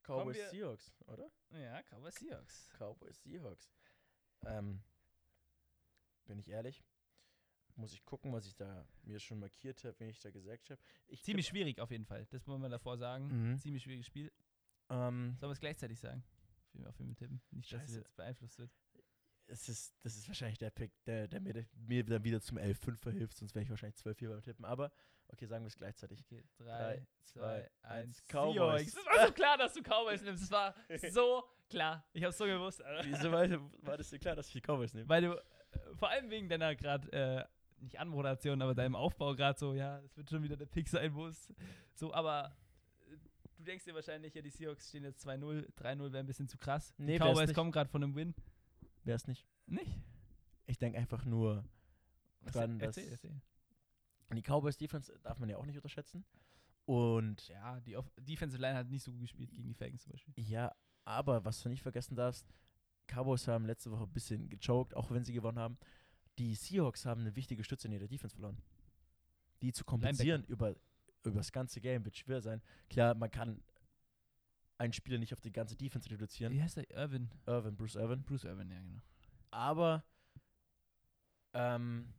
Cowboys 0.03 0.37
wir- 0.37 0.49
Seahawks, 0.51 0.93
oder? 1.07 1.31
Ja, 1.53 1.83
Cowboys 1.85 2.15
Seahawks. 2.17 2.69
Cowboys 2.79 3.23
Seahawks. 3.23 3.71
Ähm, 4.45 4.83
bin 6.27 6.39
ich 6.39 6.49
ehrlich, 6.49 6.83
muss 7.81 7.93
ich 7.93 8.05
gucken, 8.05 8.33
was 8.33 8.47
ich 8.47 8.55
da 8.55 8.87
mir 9.03 9.19
schon 9.19 9.39
markiert 9.41 9.83
habe, 9.85 9.99
wenn 9.99 10.09
ich 10.09 10.19
da 10.21 10.31
gesagt 10.31 10.71
habe. 10.71 10.81
Ich 11.09 11.23
Ziemlich 11.23 11.47
tipp- 11.47 11.53
schwierig 11.57 11.81
auf 11.81 11.91
jeden 11.91 12.05
Fall. 12.07 12.27
Das 12.31 12.47
wollen 12.47 12.63
wir 12.63 12.69
davor 12.69 12.97
sagen. 12.99 13.51
Mhm. 13.53 13.59
Ziemlich 13.59 13.83
schwieriges 13.83 14.07
Spiel. 14.07 14.31
Ähm, 14.91 15.37
Sollen 15.39 15.51
wir 15.51 15.53
es 15.53 15.61
gleichzeitig 15.61 15.99
sagen? 15.99 16.23
Auf 16.69 16.75
wen- 16.75 16.87
Auf 16.87 16.99
wen 17.01 17.09
wir 17.09 17.17
tippen. 17.17 17.41
Nicht, 17.51 17.73
dass 17.73 17.83
es 17.83 17.89
Scheiße. 17.89 17.99
jetzt 18.01 18.17
beeinflusst 18.17 18.59
wird. 18.59 18.71
es 19.47 19.69
ist, 19.69 19.95
das 20.03 20.17
ist 20.17 20.29
wahrscheinlich 20.29 20.59
der 20.59 20.71
Pick, 20.71 20.93
der, 21.07 21.27
der 21.27 21.41
mir, 21.41 21.67
mir 21.75 22.05
dann 22.05 22.23
wieder 22.23 22.41
zum 22.41 22.57
11-5 22.59 22.97
verhilft, 22.99 23.37
sonst 23.37 23.53
wäre 23.57 23.65
ich 23.65 23.71
wahrscheinlich 23.71 23.99
12-4 23.99 24.29
beim 24.29 24.43
Tippen. 24.43 24.65
Aber 24.65 24.93
okay, 25.29 25.47
sagen 25.47 25.65
wir 25.65 25.69
es 25.69 25.77
gleichzeitig. 25.77 26.21
Okay, 26.25 26.45
Drei, 26.59 26.95
3, 26.97 27.07
zwei, 27.25 27.41
2, 27.83 27.89
eins. 27.89 28.19
1. 28.21 28.27
Cowboys. 28.29 28.87
Es 28.89 28.97
war 29.07 29.27
so 29.27 29.33
klar, 29.33 29.59
dass 29.59 29.75
du 29.75 29.83
Cowboys 29.83 30.23
nimmst. 30.23 30.45
Es 30.45 30.51
war 30.53 30.75
so 31.11 31.45
klar. 31.69 32.05
Ich 32.13 32.23
hab's 32.23 32.39
so 32.39 32.45
gewusst. 32.45 32.81
Wieso 33.03 33.33
war, 33.33 33.49
war 33.83 33.97
das 33.97 34.11
dir 34.11 34.19
klar, 34.21 34.37
dass 34.37 34.47
ich 34.47 34.53
die 34.53 34.61
Cowboys 34.61 34.95
nehme? 34.95 35.09
Weil 35.09 35.23
du, 35.23 35.33
äh, 35.35 35.95
vor 35.97 36.09
allem 36.11 36.31
wegen 36.31 36.49
deiner 36.49 36.77
gerade, 36.77 37.11
äh, 37.13 37.45
nicht 37.81 37.99
Anmoderation, 37.99 38.63
aber 38.63 38.75
deinem 38.75 38.97
Aufbau 38.97 39.35
gerade 39.35 39.59
so, 39.59 39.75
ja, 39.75 40.01
es 40.01 40.17
wird 40.17 40.31
schon 40.31 40.43
wieder 40.43 40.57
der 40.57 40.67
Pick 40.67 40.89
sein, 40.89 41.15
wo 41.15 41.27
es 41.27 41.53
so, 41.95 42.13
aber 42.13 42.57
äh, 43.09 43.17
du 43.57 43.65
denkst 43.65 43.85
dir 43.85 43.95
wahrscheinlich, 43.95 44.35
ja, 44.35 44.43
die 44.43 44.51
Seahawks 44.51 44.89
stehen 44.89 45.05
jetzt 45.05 45.27
2-0, 45.27 45.67
3-0 45.77 46.13
wäre 46.13 46.19
ein 46.19 46.27
bisschen 46.27 46.49
zu 46.49 46.59
krass. 46.59 46.95
Nee, 46.99 47.19
die 47.19 47.19
Cowboys 47.19 47.55
kommen 47.55 47.73
gerade 47.73 47.91
von 47.91 48.03
einem 48.03 48.15
Win. 48.15 48.35
Wäre 49.05 49.17
es 49.17 49.27
nicht. 49.27 49.47
Nicht? 49.67 49.99
Ich 50.67 50.79
denke 50.79 50.99
einfach 50.99 51.25
nur 51.25 51.65
dran, 52.47 52.79
dass 52.79 52.97
erzähl, 52.97 53.13
erzähl. 53.13 53.41
die 54.33 54.43
Cowboys 54.43 54.77
Defense 54.77 55.13
darf 55.23 55.39
man 55.39 55.49
ja 55.49 55.57
auch 55.57 55.67
nicht 55.67 55.77
unterschätzen. 55.77 56.25
Und 56.85 57.47
Ja, 57.49 57.81
die 57.81 57.97
Off 57.97 58.11
Defensive 58.19 58.61
Line 58.61 58.77
hat 58.77 58.89
nicht 58.89 59.05
so 59.05 59.13
gut 59.13 59.21
gespielt 59.21 59.51
gegen 59.51 59.69
die 59.69 59.75
Falcons 59.75 60.03
zum 60.03 60.13
Beispiel. 60.13 60.35
Ja, 60.37 60.75
aber 61.05 61.45
was 61.45 61.63
du 61.63 61.69
nicht 61.69 61.83
vergessen 61.83 62.17
darfst, 62.17 62.53
Cowboys 63.07 63.47
haben 63.49 63.65
letzte 63.67 63.91
Woche 63.91 64.05
ein 64.05 64.13
bisschen 64.13 64.49
gechoked, 64.49 64.95
auch 64.95 65.11
wenn 65.11 65.25
sie 65.25 65.33
gewonnen 65.33 65.59
haben. 65.59 65.79
Die 66.39 66.55
Seahawks 66.55 67.05
haben 67.07 67.23
eine 67.23 67.37
wichtige 67.37 67.65
Stütze 67.65 67.89
in 67.89 67.93
ihrer 67.93 68.09
Defense 68.09 68.35
verloren. 68.35 68.59
Die 69.63 69.73
zu 69.73 69.85
kompensieren 69.85 70.45
über, 70.45 70.75
über 71.25 71.37
das 71.37 71.53
ganze 71.53 71.81
Game 71.81 72.05
wird 72.05 72.17
schwer 72.17 72.41
sein. 72.41 72.63
Klar, 72.89 73.15
man 73.15 73.31
kann 73.31 73.63
einen 74.79 74.95
Spieler 74.95 75.19
nicht 75.19 75.35
auf 75.35 75.41
die 75.41 75.53
ganze 75.53 75.77
Defense 75.77 76.11
reduzieren. 76.11 76.53
Wie 76.53 76.63
heißt 76.63 76.79
der? 76.79 76.91
Irvin. 76.91 77.31
Irvin, 77.47 77.77
Bruce 77.77 77.97
Irvin. 77.97 78.23
Bruce 78.23 78.45
Irvin, 78.45 78.71
ja, 78.71 78.81
genau. 78.81 79.03
Aber 79.51 80.03
ähm, 81.53 82.15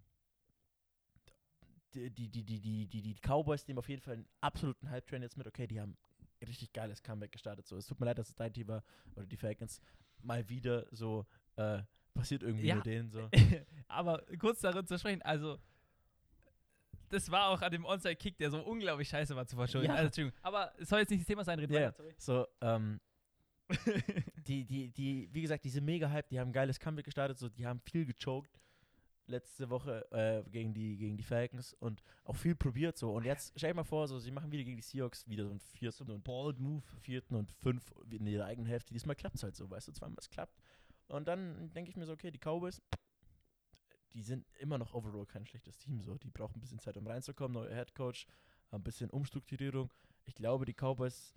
die, 1.93 2.09
die, 2.11 2.29
die, 2.29 2.43
die, 2.43 2.87
die, 2.87 3.01
die, 3.01 3.15
Cowboys 3.15 3.67
nehmen 3.67 3.79
auf 3.79 3.89
jeden 3.89 4.01
Fall 4.01 4.13
einen 4.15 4.27
absoluten 4.41 4.89
Hype-Train 4.89 5.23
jetzt 5.23 5.37
mit. 5.37 5.47
Okay, 5.47 5.67
die 5.67 5.81
haben 5.81 5.97
ein 6.39 6.47
richtig 6.47 6.71
geiles 6.71 7.01
Comeback 7.01 7.31
gestartet. 7.31 7.67
So, 7.67 7.77
es 7.77 7.87
tut 7.87 7.99
mir 7.99 8.05
leid, 8.05 8.17
dass 8.17 8.29
es 8.29 8.35
dein 8.35 8.53
Team 8.53 8.67
war 8.67 8.83
oder 9.15 9.25
die 9.25 9.37
Falcons 9.37 9.81
mal 10.21 10.47
wieder 10.47 10.85
so 10.91 11.25
äh, 11.55 11.81
passiert 12.13 12.43
irgendwie 12.43 12.67
Ja. 12.67 12.75
nur 12.75 12.83
denen 12.83 13.09
so. 13.09 13.29
Aber 13.87 14.23
kurz 14.39 14.61
darin 14.61 14.85
zu 14.85 14.97
sprechen, 14.97 15.21
also 15.21 15.57
das 17.09 17.29
war 17.29 17.49
auch 17.49 17.61
an 17.61 17.71
dem 17.71 17.83
Onside-Kick, 17.85 18.37
der 18.37 18.51
so 18.51 18.61
unglaublich 18.63 19.09
scheiße 19.09 19.35
war 19.35 19.45
zu 19.45 19.55
verschulden. 19.57 19.87
Ja. 19.89 19.95
Also, 19.95 20.05
Entschuldigung. 20.07 20.39
Aber 20.43 20.71
es 20.77 20.87
soll 20.89 20.99
jetzt 20.99 21.09
nicht 21.09 21.21
das 21.21 21.27
Thema 21.27 21.43
sein, 21.43 21.59
red 21.59 21.69
Ja, 21.71 21.79
weiter, 21.87 21.93
sorry. 21.97 22.13
So, 22.17 22.47
ähm, 22.61 22.99
die, 24.47 24.65
die, 24.65 24.89
die, 24.91 25.29
wie 25.31 25.41
gesagt, 25.41 25.63
diese 25.63 25.81
Mega-Hype, 25.81 26.29
die 26.29 26.39
haben 26.39 26.49
ein 26.49 26.53
geiles 26.53 26.79
Comeback 26.79 27.05
gestartet, 27.05 27.37
so, 27.37 27.49
die 27.49 27.65
haben 27.65 27.79
viel 27.81 28.05
gechoked 28.05 28.49
letzte 29.27 29.69
Woche 29.69 30.05
äh, 30.11 30.49
gegen, 30.49 30.73
die, 30.73 30.97
gegen 30.97 31.15
die 31.15 31.23
Falcons 31.23 31.73
und 31.79 32.01
auch 32.25 32.35
viel 32.35 32.55
probiert 32.55 32.97
so. 32.97 33.13
Und 33.13 33.23
jetzt 33.23 33.53
stell 33.55 33.71
dir 33.71 33.75
mal 33.75 33.83
vor, 33.85 34.07
so, 34.07 34.19
sie 34.19 34.31
machen 34.31 34.51
wieder 34.51 34.63
gegen 34.63 34.75
die 34.77 34.83
Seahawks 34.83 35.25
wieder 35.27 35.45
so 35.45 35.51
einen 35.51 35.59
vierten 35.59 36.09
und 36.11 36.23
Bold 36.23 36.59
Move. 36.59 36.83
vierten 36.99 37.35
und 37.35 37.51
fünf 37.51 37.93
in 38.09 38.25
ihrer 38.25 38.45
eigenen 38.45 38.67
Hälfte. 38.67 38.93
Diesmal 38.93 39.15
klappt 39.15 39.35
es 39.35 39.43
halt 39.43 39.55
so, 39.55 39.69
weißt 39.69 39.87
du, 39.87 39.91
zweimal 39.93 40.17
es 40.19 40.29
klappt. 40.29 40.59
Und 41.11 41.27
dann 41.27 41.71
denke 41.73 41.89
ich 41.89 41.97
mir 41.97 42.05
so, 42.05 42.13
okay, 42.13 42.31
die 42.31 42.39
Cowboys, 42.39 42.81
die 44.13 44.21
sind 44.23 44.45
immer 44.59 44.77
noch 44.77 44.93
overall 44.93 45.25
kein 45.25 45.45
schlechtes 45.45 45.77
Team. 45.77 46.01
So. 46.01 46.17
Die 46.17 46.29
brauchen 46.29 46.57
ein 46.57 46.61
bisschen 46.61 46.79
Zeit, 46.79 46.97
um 46.97 47.07
reinzukommen, 47.07 47.53
neuer 47.53 47.73
Headcoach, 47.75 48.25
ein 48.71 48.83
bisschen 48.83 49.09
Umstrukturierung. 49.09 49.91
Ich 50.25 50.35
glaube, 50.35 50.65
die 50.65 50.73
Cowboys 50.73 51.35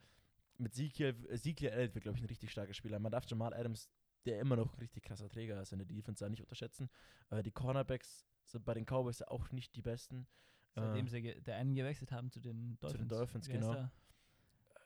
mit 0.58 0.72
Ezekiel, 0.72 1.68
Elliott 1.68 1.94
wird, 1.94 2.02
glaube 2.02 2.16
ich, 2.18 2.22
ein 2.22 2.28
richtig 2.28 2.50
starker 2.50 2.74
Spieler. 2.74 2.98
Man 2.98 3.10
darf 3.10 3.26
Jamal 3.26 3.52
Adams, 3.54 3.90
der 4.24 4.38
immer 4.40 4.56
noch 4.56 4.72
ein 4.74 4.78
richtig 4.78 5.02
krasser 5.02 5.28
Träger 5.28 5.60
ist 5.60 5.72
in 5.72 5.78
der 5.78 5.86
Defense, 5.86 6.24
da 6.24 6.28
nicht 6.30 6.42
unterschätzen. 6.42 6.88
Äh, 7.30 7.42
die 7.42 7.50
Cornerbacks 7.50 8.24
sind 8.44 8.64
bei 8.64 8.74
den 8.74 8.84
Cowboys 8.84 9.22
auch 9.22 9.50
nicht 9.50 9.74
die 9.74 9.82
besten. 9.82 10.26
Seitdem 10.74 11.06
Äh, 11.06 11.10
sie 11.10 11.40
der 11.42 11.56
einen 11.56 11.74
gewechselt 11.74 12.12
haben 12.12 12.30
zu 12.30 12.40
den 12.40 12.78
Dolphins. 12.80 13.00
den 13.00 13.08
Dolphins, 13.08 13.48
Wie 13.48 13.52
genau. 13.52 13.90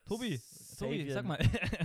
Tobi, 0.05 0.41
Tobi, 0.77 1.11
sag 1.11 1.25
mal. 1.25 1.39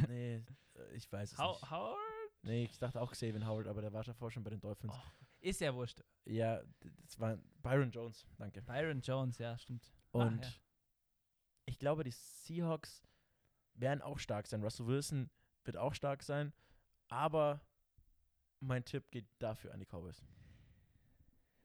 Nee, 0.09 0.43
ich 0.95 1.11
weiß 1.13 1.33
es 1.33 1.39
How, 1.39 1.61
nicht. 1.61 1.71
Howard? 1.71 1.99
Nee, 2.45 2.65
ich 2.65 2.79
dachte 2.79 3.01
auch 3.01 3.11
Xavier 3.11 3.47
Howard, 3.47 3.67
aber 3.67 3.81
der 3.81 3.93
war 3.93 4.05
davor 4.05 4.31
schon 4.31 4.45
bei 4.45 4.51
den 4.51 4.61
Dolphins. 4.61 4.93
Oh, 4.95 5.27
Ist 5.41 5.61
ja 5.61 5.75
wurscht. 5.75 6.03
Ja, 6.27 6.63
das 7.03 7.19
war 7.19 7.39
Byron 7.63 7.91
Jones, 7.91 8.27
danke. 8.37 8.61
Byron 8.61 9.01
Jones, 9.01 9.39
ja, 9.39 9.57
stimmt. 9.57 9.91
Und 10.11 10.45
ja. 10.45 10.53
ich 11.65 11.79
glaube, 11.79 12.05
die 12.05 12.11
Seahawks 12.11 13.03
werden 13.75 14.03
auch 14.03 14.19
stark 14.19 14.47
sein. 14.47 14.63
Russell 14.63 14.87
Wilson 14.87 15.31
wird 15.65 15.79
auch 15.79 15.95
stark 15.95 16.23
sein, 16.23 16.53
aber 17.09 17.63
mein 18.61 18.85
Tipp 18.85 19.11
geht 19.11 19.27
dafür 19.39 19.73
an 19.73 19.81
die 19.81 19.87
Cowboys. 19.87 20.23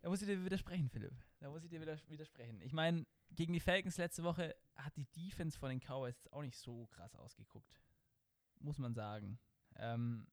Da 0.01 0.07
muss 0.09 0.21
ich 0.21 0.27
dir 0.27 0.43
widersprechen, 0.43 0.89
Philipp. 0.89 1.13
Da 1.39 1.49
muss 1.49 1.63
ich 1.63 1.69
dir 1.69 1.81
widersprechen. 1.81 2.61
Ich 2.61 2.71
meine, 2.71 3.05
gegen 3.31 3.51
die 3.51 3.59
Falcons 3.59 3.97
letzte 3.97 4.23
Woche 4.23 4.55
hat 4.75 4.95
die 4.95 5.05
Defense 5.07 5.59
von 5.59 5.69
den 5.69 5.81
Cowboys 5.81 6.27
auch 6.31 6.41
nicht 6.41 6.57
so 6.57 6.87
krass 6.87 7.15
ausgeguckt. 7.15 7.81
Muss 8.59 8.77
man 8.77 8.93
sagen. 8.93 9.39
Ähm, 9.75 10.27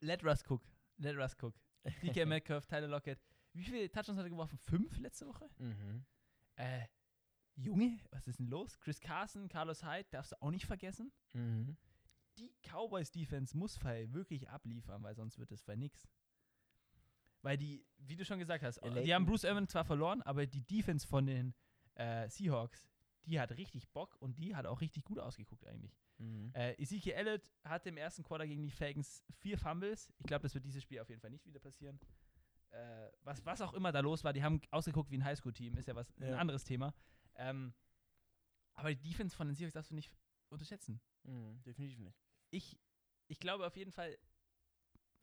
let 0.00 0.22
Russ 0.24 0.42
cook. 0.48 0.62
Let 0.98 1.16
Russ 1.16 1.34
cook. 1.40 1.54
DK 2.02 2.24
Metcalf, 2.26 2.66
Tyler 2.66 2.88
Lockett. 2.88 3.20
Wie 3.52 3.64
viele 3.64 3.90
Touchdowns 3.90 4.18
hat 4.18 4.26
er 4.26 4.30
geworfen? 4.30 4.58
Fünf 4.58 4.98
letzte 4.98 5.26
Woche? 5.26 5.48
Mhm. 5.58 6.04
Äh, 6.56 6.86
Junge, 7.54 7.98
was 8.10 8.26
ist 8.28 8.38
denn 8.38 8.48
los? 8.48 8.78
Chris 8.78 9.00
Carson, 9.00 9.48
Carlos 9.48 9.82
Hyde, 9.82 10.08
darfst 10.10 10.32
du 10.32 10.42
auch 10.42 10.50
nicht 10.50 10.66
vergessen. 10.66 11.10
Mhm. 11.32 11.76
Die 12.38 12.52
Cowboys-Defense 12.62 13.56
muss 13.56 13.78
Fall 13.78 14.12
wirklich 14.12 14.50
abliefern, 14.50 15.02
weil 15.02 15.14
sonst 15.14 15.38
wird 15.38 15.50
es 15.52 15.62
Fall 15.62 15.76
nix. 15.78 16.06
Weil 17.40 17.56
die, 17.56 17.86
wie 17.98 18.16
du 18.16 18.24
schon 18.24 18.38
gesagt 18.38 18.62
hast, 18.62 18.82
Ja, 18.84 18.90
die 18.90 19.14
haben 19.14 19.24
Bruce 19.24 19.44
Irvin 19.44 19.68
zwar 19.68 19.84
verloren, 19.84 20.20
aber 20.22 20.46
die 20.46 20.62
Defense 20.62 21.06
von 21.06 21.26
den 21.26 21.54
äh, 21.94 22.28
Seahawks, 22.28 22.86
die 23.24 23.40
hat 23.40 23.52
richtig 23.52 23.88
Bock 23.88 24.16
und 24.20 24.38
die 24.38 24.54
hat 24.54 24.66
auch 24.66 24.80
richtig 24.80 25.04
gut 25.04 25.18
ausgeguckt 25.18 25.66
eigentlich. 25.66 25.96
Mhm. 26.18 26.50
Äh, 26.54 26.72
Ezekiel 26.80 27.12
Elliott 27.12 27.42
hatte 27.64 27.88
im 27.90 27.96
ersten 27.96 28.22
Quarter 28.22 28.46
gegen 28.46 28.62
die 28.62 28.70
Falcons 28.70 29.22
vier 29.38 29.58
Fumbles. 29.58 30.12
Ich 30.18 30.26
glaube, 30.26 30.42
das 30.42 30.54
wird 30.54 30.64
dieses 30.64 30.82
Spiel 30.82 31.00
auf 31.00 31.08
jeden 31.08 31.20
Fall 31.20 31.30
nicht 31.30 31.44
wieder 31.46 31.60
passieren. 31.60 31.98
Äh, 32.70 33.10
was, 33.22 33.44
was 33.44 33.60
auch 33.60 33.74
immer 33.74 33.92
da 33.92 34.00
los 34.00 34.24
war, 34.24 34.32
die 34.32 34.42
haben 34.42 34.60
ausgeguckt 34.70 35.10
wie 35.10 35.18
ein 35.18 35.24
Highschool-Team, 35.24 35.76
ist 35.76 35.88
ja 35.88 35.94
was 35.94 36.10
ein 36.18 36.28
Ja. 36.30 36.36
anderes 36.38 36.64
Thema. 36.64 36.94
Ähm, 37.36 37.74
aber 38.74 38.94
die 38.94 39.08
Defense 39.08 39.36
von 39.36 39.46
den 39.46 39.54
Seahawks 39.54 39.74
darfst 39.74 39.90
du 39.90 39.94
nicht 39.94 40.10
unterschätzen 40.48 41.00
Mhm. 41.24 41.60
Definitiv 41.64 41.98
nicht. 41.98 42.18
ich, 42.50 42.78
ich 43.28 43.40
glaube 43.40 43.66
auf 43.66 43.76
jeden 43.76 43.90
Fall, 43.92 44.16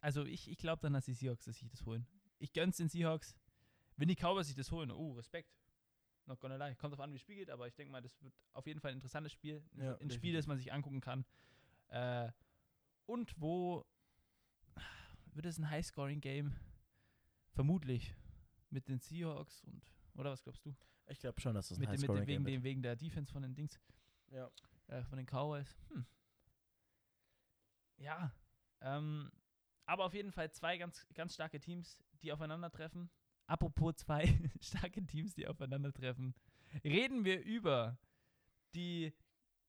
also 0.01 0.25
ich, 0.25 0.49
ich 0.49 0.57
glaube 0.57 0.81
dann, 0.81 0.93
dass 0.93 1.05
die 1.05 1.13
Seahawks 1.13 1.45
sich 1.45 1.63
das 1.69 1.85
holen. 1.85 2.05
Ich 2.39 2.51
gönn's 2.53 2.77
den 2.77 2.89
Seahawks. 2.89 3.35
Wenn 3.95 4.09
die 4.09 4.15
Cowboys 4.15 4.47
sich 4.47 4.55
das 4.55 4.69
holen, 4.71 4.91
oh, 4.91 5.13
Respekt. 5.13 5.49
Not 6.25 6.39
gonna 6.39 6.55
lie. 6.55 6.75
Kommt 6.75 6.93
drauf 6.93 7.01
an, 7.01 7.09
wie 7.11 7.15
das 7.15 7.21
Spiel 7.21 7.35
geht, 7.35 7.49
aber 7.49 7.67
ich 7.67 7.75
denke 7.75 7.91
mal, 7.91 8.01
das 8.01 8.21
wird 8.21 8.33
auf 8.53 8.65
jeden 8.65 8.79
Fall 8.79 8.91
ein 8.91 8.95
interessantes 8.97 9.31
Spiel. 9.33 9.63
Ein- 9.75 9.83
Ja, 9.83 9.95
ein 9.97 10.09
Spiel, 10.09 10.33
das 10.33 10.47
man 10.47 10.57
sich 10.57 10.71
angucken 10.71 11.01
kann. 11.01 11.25
Äh, 11.89 12.31
und 13.05 13.33
wo 13.39 13.85
wird 15.33 15.45
es 15.45 15.57
ein 15.57 15.69
High-Scoring-Game? 15.69 16.55
Vermutlich. 17.53 18.13
Mit 18.69 18.87
den 18.87 18.99
Seahawks 18.99 19.63
und, 19.65 19.83
oder 20.15 20.31
was 20.31 20.41
glaubst 20.43 20.65
du? 20.65 20.73
Ich 21.07 21.19
glaube 21.19 21.39
schon, 21.41 21.53
dass 21.53 21.67
das 21.67 21.77
ein 21.79 21.87
High-Scoring-Game 21.87 22.27
wegen, 22.27 22.45
wird. 22.45 22.55
dem, 22.55 22.63
wegen 22.63 22.81
der 22.81 22.95
Defense 22.95 23.31
von 23.31 23.41
den 23.43 23.53
Dings. 23.53 23.79
Ja. 24.31 24.49
Äh, 24.87 25.03
von 25.03 25.17
den 25.17 25.25
Cowboys. 25.25 25.75
Hm. 25.89 26.05
Ja. 27.97 28.31
Ähm, 28.81 29.31
aber 29.85 30.05
auf 30.05 30.13
jeden 30.13 30.31
Fall 30.31 30.51
zwei 30.51 30.77
ganz, 30.77 31.05
ganz 31.13 31.33
starke 31.33 31.59
Teams, 31.59 32.01
die 32.21 32.31
aufeinandertreffen. 32.31 33.09
Apropos 33.47 33.95
zwei 33.97 34.23
starke 34.61 35.05
Teams, 35.05 35.33
die 35.35 35.47
aufeinandertreffen, 35.47 36.33
reden 36.83 37.25
wir 37.25 37.41
über 37.43 37.97
die 38.73 39.13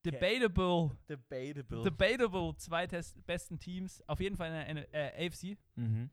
debatable, 0.05 0.97
Debatable. 1.09 1.83
debatable 1.83 2.57
zwei 2.57 2.87
Tes- 2.87 3.15
besten 3.27 3.59
Teams, 3.59 4.03
auf 4.07 4.21
jeden 4.21 4.37
Fall 4.37 4.67
in 4.69 4.77
der 4.77 4.95
äh, 5.19 5.27
AFC. 5.27 5.59
mhm. 5.77 6.11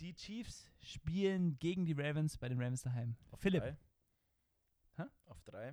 Die 0.00 0.12
Chiefs 0.14 0.68
spielen 0.80 1.56
gegen 1.60 1.84
die 1.86 1.92
Ravens 1.92 2.36
bei 2.36 2.48
den 2.48 2.60
Ravens 2.60 2.82
daheim. 2.82 3.16
Auf 3.30 3.40
Philipp. 3.40 3.62
Drei. 4.96 5.06
Auf 5.26 5.40
drei. 5.44 5.72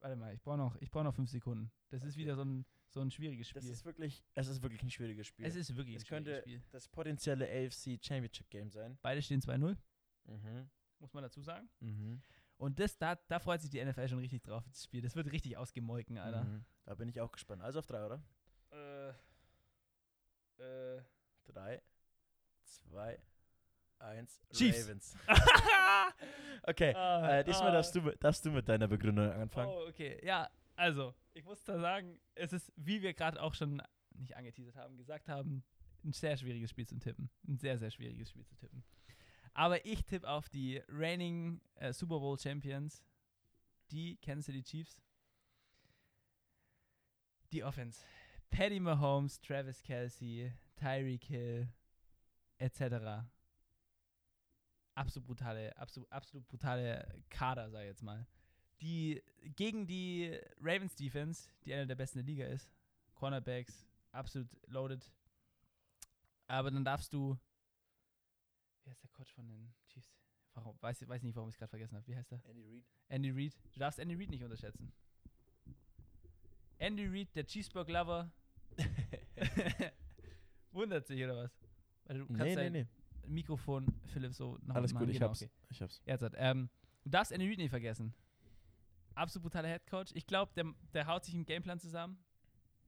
Warte 0.00 0.16
mal, 0.16 0.34
ich 0.34 0.42
brauche 0.42 0.56
noch, 0.56 0.76
ich 0.80 0.90
brauch 0.90 1.02
noch 1.02 1.14
fünf 1.14 1.30
Sekunden. 1.30 1.70
Das 1.90 2.02
ist 2.02 2.14
Okay. 2.14 2.20
wieder 2.22 2.34
so 2.36 2.42
ein, 2.42 2.64
so 2.88 3.00
ein 3.00 3.10
schwieriges 3.10 3.48
Spiel. 3.48 3.60
Das 3.60 3.70
ist 3.70 3.84
wirklich, 3.84 4.24
es 4.34 4.48
ist 4.48 4.62
wirklich 4.62 4.82
ein 4.82 4.90
schwieriges 4.90 5.26
Spiel. 5.26 5.44
es 5.46 5.54
ist 5.54 5.76
wirklich 5.76 5.96
es 5.96 6.02
ein 6.02 6.06
schwieriges 6.06 6.26
könnte 6.34 6.40
Spiel. 6.40 6.62
das 6.70 6.88
potenzielle 6.88 7.46
AFC 7.46 7.98
Championship 8.02 8.48
Game 8.50 8.70
sein. 8.70 8.98
Beide 9.02 9.20
stehen 9.22 9.40
2-0, 9.42 9.76
Mhm. 10.24 10.70
muss 10.98 11.12
man 11.12 11.22
dazu 11.22 11.40
sagen. 11.42 11.68
Mhm. 11.80 12.22
Und 12.56 12.78
das, 12.78 12.96
da, 12.98 13.14
da 13.14 13.38
freut 13.38 13.60
sich 13.60 13.70
die 13.70 13.82
NFL 13.84 14.08
schon 14.08 14.18
richtig 14.18 14.42
drauf, 14.42 14.64
das 14.68 14.84
Spiel. 14.84 15.00
Das 15.02 15.14
wird 15.16 15.30
richtig 15.32 15.56
ausgemolken, 15.56 16.18
Alter. 16.18 16.44
Mhm. 16.44 16.64
Da 16.84 16.94
bin 16.94 17.08
ich 17.08 17.20
auch 17.20 17.32
gespannt. 17.32 17.62
Also 17.62 17.78
auf 17.78 17.86
drei, 17.86 18.04
oder? 18.04 18.22
Äh, 18.70 19.10
äh. 20.98 21.02
Drei, 21.44 21.82
zwei, 22.64 23.18
eins. 24.00 24.40
Chiefs. 24.52 24.82
Ravens. 24.86 25.16
okay, 26.64 26.94
Ah, 26.94 27.38
äh, 27.38 27.44
diesmal 27.44 27.68
ah. 27.68 27.72
darfst 27.72 27.94
du, 27.94 28.02
mit- 28.02 28.22
darfst 28.22 28.44
du 28.44 28.50
mit 28.50 28.68
deiner 28.68 28.88
Begründung 28.88 29.30
anfangen. 29.30 29.70
Oh, 29.70 29.86
okay. 29.88 30.18
Ja, 30.24 30.48
also, 30.76 31.14
ich 31.34 31.44
muss 31.44 31.62
da 31.64 31.78
sagen, 31.78 32.18
es 32.34 32.52
ist, 32.52 32.72
wie 32.76 33.02
wir 33.02 33.14
gerade 33.14 33.40
auch 33.42 33.54
schon 33.54 33.82
nicht 34.12 34.36
angeteasert 34.36 34.76
haben, 34.76 34.96
gesagt 34.96 35.28
haben, 35.28 35.62
ein 36.04 36.12
sehr 36.12 36.36
schwieriges 36.36 36.70
Spiel 36.70 36.86
zu 36.86 36.98
tippen. 36.98 37.30
Ein 37.46 37.58
sehr, 37.58 37.78
sehr 37.78 37.90
schwieriges 37.90 38.30
Spiel 38.30 38.44
zu 38.46 38.56
tippen. 38.56 38.82
Aber 39.52 39.84
ich 39.84 40.04
tippe 40.04 40.28
auf 40.28 40.48
die 40.48 40.82
reigning 40.88 41.60
äh, 41.74 41.92
Super 41.92 42.18
Bowl 42.20 42.38
Champions, 42.38 43.04
die 43.90 44.16
Kansas 44.18 44.46
City 44.46 44.62
Chiefs. 44.62 45.02
Die 47.52 47.64
Offense. 47.64 48.04
Patty 48.50 48.80
Mahomes, 48.80 49.40
Travis 49.40 49.82
Kelsey, 49.82 50.52
Tyreek 50.76 51.24
Hill, 51.24 51.68
etc. 52.58 53.24
Absolut 54.94 55.26
brutale, 55.26 55.76
absolut, 55.76 56.10
absolut 56.10 56.46
brutale 56.48 57.24
Kader, 57.30 57.70
sag 57.70 57.80
ich 57.82 57.86
jetzt 57.86 58.02
mal. 58.02 58.26
Die 58.80 59.22
gegen 59.56 59.86
die 59.86 60.38
Ravens 60.60 60.94
Defense, 60.94 61.50
die 61.64 61.74
eine 61.74 61.86
der 61.86 61.94
besten 61.94 62.18
der 62.18 62.26
Liga 62.26 62.46
ist, 62.46 62.70
Cornerbacks, 63.14 63.86
absolut 64.12 64.48
loaded. 64.66 65.12
Aber 66.46 66.70
dann 66.70 66.84
darfst 66.84 67.12
du. 67.12 67.38
Wie 68.82 68.90
heißt 68.90 69.02
der 69.02 69.10
Coach 69.10 69.32
von 69.32 69.46
den 69.46 69.72
Chiefs? 69.86 70.16
Warum? 70.54 70.76
Weiß, 70.80 71.06
weiß 71.06 71.22
nicht, 71.22 71.36
warum 71.36 71.48
ich 71.48 71.54
es 71.54 71.58
gerade 71.58 71.70
vergessen 71.70 71.96
habe. 71.96 72.06
Wie 72.06 72.16
heißt 72.16 72.32
er? 72.32 72.44
Andy 72.44 72.64
Reid. 72.64 72.84
Andy 73.08 73.30
Reid. 73.30 73.54
Du 73.72 73.78
darfst 73.78 73.98
Andy 73.98 74.14
Reid 74.14 74.30
nicht 74.30 74.42
unterschätzen. 74.42 74.92
Andy 76.78 77.06
Reid, 77.06 77.28
der 77.36 77.44
Cheeseburger 77.44 77.92
Lover, 77.92 78.32
wundert 80.72 81.06
sich 81.06 81.22
oder 81.22 81.36
was? 81.36 81.52
Weil 82.04 82.18
du 82.18 82.26
kannst 82.26 82.56
nee, 82.56 82.56
nee, 82.56 82.70
nee. 82.70 82.86
Mikrofon, 83.30 83.86
Philipp, 84.06 84.34
so 84.34 84.58
nach 84.62 84.74
Alles 84.76 84.94
gut, 84.94 85.08
ich 85.08 85.14
Genau, 85.14 85.28
hab's. 85.28 85.42
okay. 85.42 85.50
Ich 85.70 85.80
hab's. 85.82 86.00
Jetzt 86.04 86.22
hat, 86.22 86.34
ähm, 86.36 86.68
du 87.04 87.10
darfst 87.10 87.32
Andy 87.32 87.48
Reid 87.48 87.58
nicht 87.58 87.70
vergessen. 87.70 88.14
Absolut 89.14 89.44
brutaler 89.44 89.68
Headcoach. 89.68 90.10
Ich 90.14 90.26
glaube, 90.26 90.52
der, 90.54 90.72
der 90.94 91.06
haut 91.06 91.24
sich 91.24 91.34
einen 91.34 91.44
Gameplan 91.46 91.78
zusammen, 91.78 92.22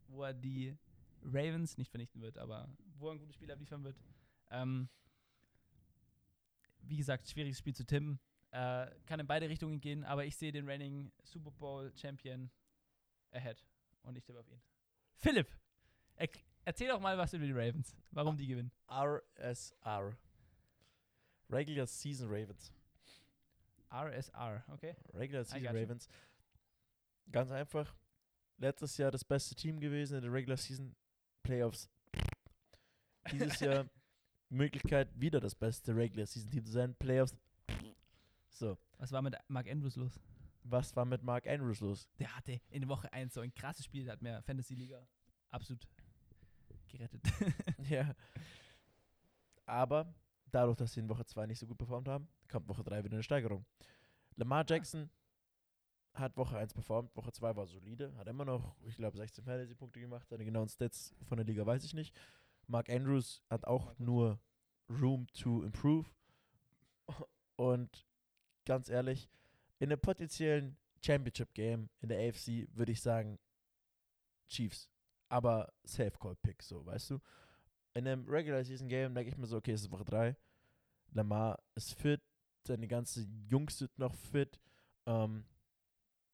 wo 0.08 0.22
er 0.24 0.32
die 0.34 0.76
Ravens 1.24 1.76
nicht 1.78 1.90
vernichten 1.90 2.20
wird, 2.20 2.38
aber 2.38 2.68
wo 2.98 3.08
er 3.08 3.12
ein 3.14 3.18
gutes 3.18 3.34
Spiel 3.34 3.50
abliefern 3.50 3.84
wird. 3.84 3.96
Ähm, 4.50 4.88
wie 6.80 6.96
gesagt, 6.96 7.28
schwieriges 7.28 7.58
Spiel 7.58 7.74
zu 7.74 7.84
tippen. 7.86 8.18
Äh, 8.50 8.90
kann 9.06 9.18
in 9.20 9.26
beide 9.26 9.48
Richtungen 9.48 9.80
gehen, 9.80 10.04
aber 10.04 10.26
ich 10.26 10.36
sehe 10.36 10.52
den 10.52 10.68
reigning 10.68 11.10
Super 11.24 11.50
Bowl 11.52 11.92
Champion 11.96 12.50
ahead. 13.30 13.64
Und 14.02 14.16
ich 14.16 14.24
tippe 14.24 14.40
auf 14.40 14.48
ihn. 14.50 14.60
Philipp, 15.16 15.48
erk- 16.18 16.42
erzähl 16.64 16.88
doch 16.88 17.00
mal 17.00 17.16
was 17.16 17.32
über 17.32 17.46
die 17.46 17.52
Ravens. 17.52 17.96
Warum 18.10 18.36
die 18.36 18.46
gewinnen. 18.46 18.70
RSR. 18.90 20.16
Regular 21.52 21.86
Season 21.86 22.28
Ravens. 22.28 22.72
RSR, 23.90 24.64
okay? 24.72 24.94
Regular 25.12 25.44
Season. 25.44 25.76
Ravens. 25.76 26.08
Ganz 27.30 27.50
einfach. 27.50 27.94
Letztes 28.58 28.96
Jahr 28.96 29.10
das 29.10 29.24
beste 29.24 29.54
Team 29.54 29.78
gewesen 29.80 30.16
in 30.16 30.22
der 30.22 30.32
Regular 30.32 30.56
Season 30.56 30.94
Playoffs. 31.42 31.88
Dieses 33.30 33.60
Jahr 33.60 33.88
Möglichkeit, 34.48 35.08
wieder 35.14 35.40
das 35.40 35.54
beste 35.54 35.94
Regular 35.94 36.26
Season 36.26 36.50
Team 36.50 36.64
zu 36.64 36.72
sein. 36.72 36.94
Playoffs. 36.94 37.36
So, 38.48 38.78
Was 38.98 39.12
war 39.12 39.22
mit 39.22 39.34
Mark 39.48 39.68
Andrews 39.68 39.96
los? 39.96 40.20
was 40.64 40.94
war 40.94 41.04
mit 41.04 41.22
Mark 41.22 41.46
Andrews 41.46 41.80
los? 41.80 42.08
Der 42.18 42.34
hatte 42.36 42.60
in 42.70 42.88
Woche 42.88 43.12
1 43.12 43.34
so 43.34 43.40
ein 43.40 43.52
krasses 43.54 43.84
Spiel, 43.84 44.04
der 44.04 44.14
hat 44.14 44.22
mir 44.22 44.42
Fantasy 44.42 44.74
Liga 44.74 45.06
absolut 45.50 45.86
gerettet. 46.88 47.20
ja. 47.90 48.14
Aber 49.66 50.14
dadurch, 50.54 50.76
dass 50.76 50.92
sie 50.92 51.00
in 51.00 51.08
Woche 51.08 51.24
2 51.24 51.46
nicht 51.46 51.58
so 51.58 51.66
gut 51.66 51.78
performt 51.78 52.08
haben, 52.08 52.28
kommt 52.48 52.68
Woche 52.68 52.84
3 52.84 53.04
wieder 53.04 53.14
eine 53.14 53.22
Steigerung. 53.22 53.64
Lamar 54.36 54.64
Jackson 54.66 55.10
hat 56.14 56.36
Woche 56.36 56.56
1 56.56 56.74
performt, 56.74 57.14
Woche 57.16 57.32
2 57.32 57.56
war 57.56 57.66
solide, 57.66 58.14
hat 58.16 58.28
immer 58.28 58.44
noch, 58.44 58.76
ich 58.84 58.96
glaube, 58.96 59.16
16 59.16 59.44
Fantasy-Punkte 59.44 60.00
gemacht. 60.00 60.28
Seine 60.28 60.44
genauen 60.44 60.68
Stats 60.68 61.14
von 61.24 61.38
der 61.38 61.46
Liga 61.46 61.64
weiß 61.64 61.84
ich 61.84 61.94
nicht. 61.94 62.14
Mark 62.66 62.90
Andrews 62.90 63.42
hat 63.48 63.64
auch 63.64 63.98
nur 63.98 64.38
Room 64.88 65.26
to 65.28 65.62
improve. 65.62 66.08
Und 67.56 68.06
ganz 68.64 68.88
ehrlich, 68.88 69.28
in 69.78 69.90
einem 69.90 70.00
potenziellen 70.00 70.76
Championship-Game 71.04 71.88
in 72.00 72.08
der 72.08 72.28
AFC 72.28 72.68
würde 72.74 72.92
ich 72.92 73.00
sagen 73.00 73.38
Chiefs. 74.48 74.88
Aber 75.28 75.72
Safe 75.84 76.12
Call 76.20 76.36
Pick, 76.36 76.62
so, 76.62 76.84
weißt 76.84 77.10
du? 77.10 77.20
In 77.94 78.06
einem 78.08 78.28
Regular 78.28 78.64
Season 78.64 78.88
Game 78.88 79.14
denke 79.14 79.30
ich 79.30 79.36
mir 79.36 79.46
so, 79.46 79.56
okay, 79.56 79.72
es 79.72 79.82
ist 79.82 79.90
Woche 79.90 80.04
3. 80.04 80.36
Lamar 81.12 81.62
ist 81.74 81.94
fit, 81.94 82.22
seine 82.66 82.88
ganze 82.88 83.22
Jungs 83.48 83.78
sind 83.78 83.98
noch 83.98 84.14
fit. 84.14 84.58
Ähm, 85.06 85.44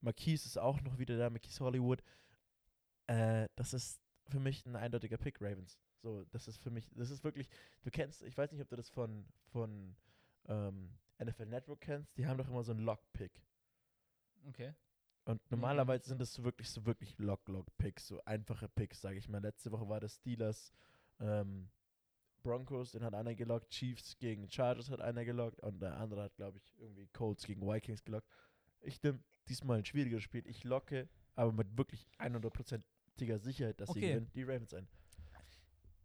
Marquise 0.00 0.46
ist 0.46 0.58
auch 0.58 0.80
noch 0.82 0.98
wieder 0.98 1.18
da, 1.18 1.30
Marquise 1.30 1.64
Hollywood. 1.64 2.02
Äh, 3.08 3.48
das 3.56 3.72
ist 3.72 4.00
für 4.28 4.38
mich 4.38 4.64
ein 4.66 4.76
eindeutiger 4.76 5.16
Pick, 5.16 5.40
Ravens. 5.40 5.80
So, 6.02 6.24
das 6.26 6.46
ist 6.46 6.58
für 6.58 6.70
mich, 6.70 6.88
das 6.94 7.10
ist 7.10 7.24
wirklich, 7.24 7.48
du 7.82 7.90
kennst, 7.90 8.22
ich 8.22 8.36
weiß 8.36 8.52
nicht, 8.52 8.62
ob 8.62 8.68
du 8.68 8.76
das 8.76 8.88
von, 8.88 9.26
von 9.50 9.96
ähm, 10.46 10.92
NFL 11.18 11.46
Network 11.46 11.80
kennst, 11.80 12.16
die 12.16 12.26
haben 12.26 12.38
doch 12.38 12.48
immer 12.48 12.62
so 12.62 12.70
einen 12.72 12.84
Lock-Pick. 12.84 13.42
okay. 14.48 14.74
Und 15.24 15.42
Nee, 15.42 15.56
normalerweise 15.56 16.08
sind 16.08 16.20
das 16.20 16.32
so 16.32 16.44
wirklich 16.44 16.70
so 16.70 16.86
wirklich 16.86 17.18
Lock-Lock-Picks, 17.18 18.06
so 18.06 18.24
einfache 18.24 18.68
Picks, 18.68 19.00
sage 19.00 19.18
ich 19.18 19.28
mal. 19.28 19.42
Letzte 19.42 19.70
Woche 19.72 19.88
war 19.88 20.00
das 20.00 20.14
Steelers 20.14 20.72
ähm, 21.20 21.68
Broncos, 22.42 22.92
den 22.92 23.02
hat 23.04 23.14
einer 23.14 23.34
gelockt, 23.34 23.70
Chiefs 23.70 24.16
gegen 24.18 24.48
Chargers 24.50 24.90
hat 24.90 25.00
einer 25.00 25.24
gelockt 25.24 25.60
und 25.60 25.80
der 25.80 25.96
andere 25.98 26.22
hat, 26.24 26.36
glaube 26.36 26.58
ich, 26.58 26.74
irgendwie 26.78 27.06
Colts 27.08 27.44
gegen 27.44 27.62
Vikings 27.62 28.04
gelockt. 28.04 28.28
Ich 28.80 29.02
nehme 29.02 29.18
diesmal 29.48 29.78
ein 29.78 29.84
schwieriges 29.84 30.22
Spiel. 30.22 30.46
Ich 30.46 30.64
locke, 30.64 31.08
aber 31.34 31.52
mit 31.52 31.76
wirklich 31.76 32.06
100%iger 32.18 33.38
Sicherheit, 33.38 33.80
dass 33.80 33.90
sie 33.90 33.98
Okay. 33.98 34.08
gewinnen, 34.12 34.30
die 34.34 34.44
Ravens 34.44 34.72
ein. 34.74 34.86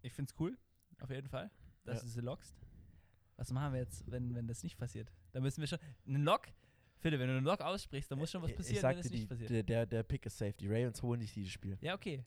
Ich 0.02 0.12
find's 0.14 0.34
cool, 0.40 0.58
auf 1.02 1.10
jeden 1.12 1.30
Fall, 1.30 1.50
dass 1.86 1.98
Ja. 1.98 2.04
du 2.04 2.10
sie 2.10 2.22
lockst. 2.22 2.56
Was 3.38 3.52
machen 3.52 3.74
wir 3.74 3.82
jetzt, 3.82 4.10
wenn, 4.12 4.34
wenn 4.36 4.48
das 4.48 4.64
nicht 4.64 4.78
passiert? 4.78 5.12
Da 5.32 5.40
müssen 5.40 5.62
wir 5.62 5.68
schon. 5.68 5.80
Einen 6.08 6.24
Lock? 6.24 6.48
Philipp, 6.98 7.20
wenn 7.20 7.28
du 7.28 7.38
einen 7.38 7.46
Lock 7.46 7.62
aussprichst, 7.62 8.10
dann 8.12 8.18
muss 8.20 8.32
schon 8.32 8.42
was 8.42 8.52
Ich- 8.52 8.56
passieren, 8.58 8.78
ich 8.78 8.84
wenn 8.84 8.90
sagte, 8.96 9.00
es 9.02 9.12
nicht 9.12 9.24
die, 9.24 9.28
passiert. 9.28 9.70
der, 9.70 9.86
der, 9.86 10.04
Pick 10.04 10.26
ist 10.26 10.38
safe. 10.38 10.54
Die 10.54 10.68
Ravens 10.68 11.02
holen 11.02 11.20
sich 11.22 11.34
dieses 11.34 11.52
Spiel. 11.52 11.78
Ja, 11.82 11.96
okay. 11.96 12.24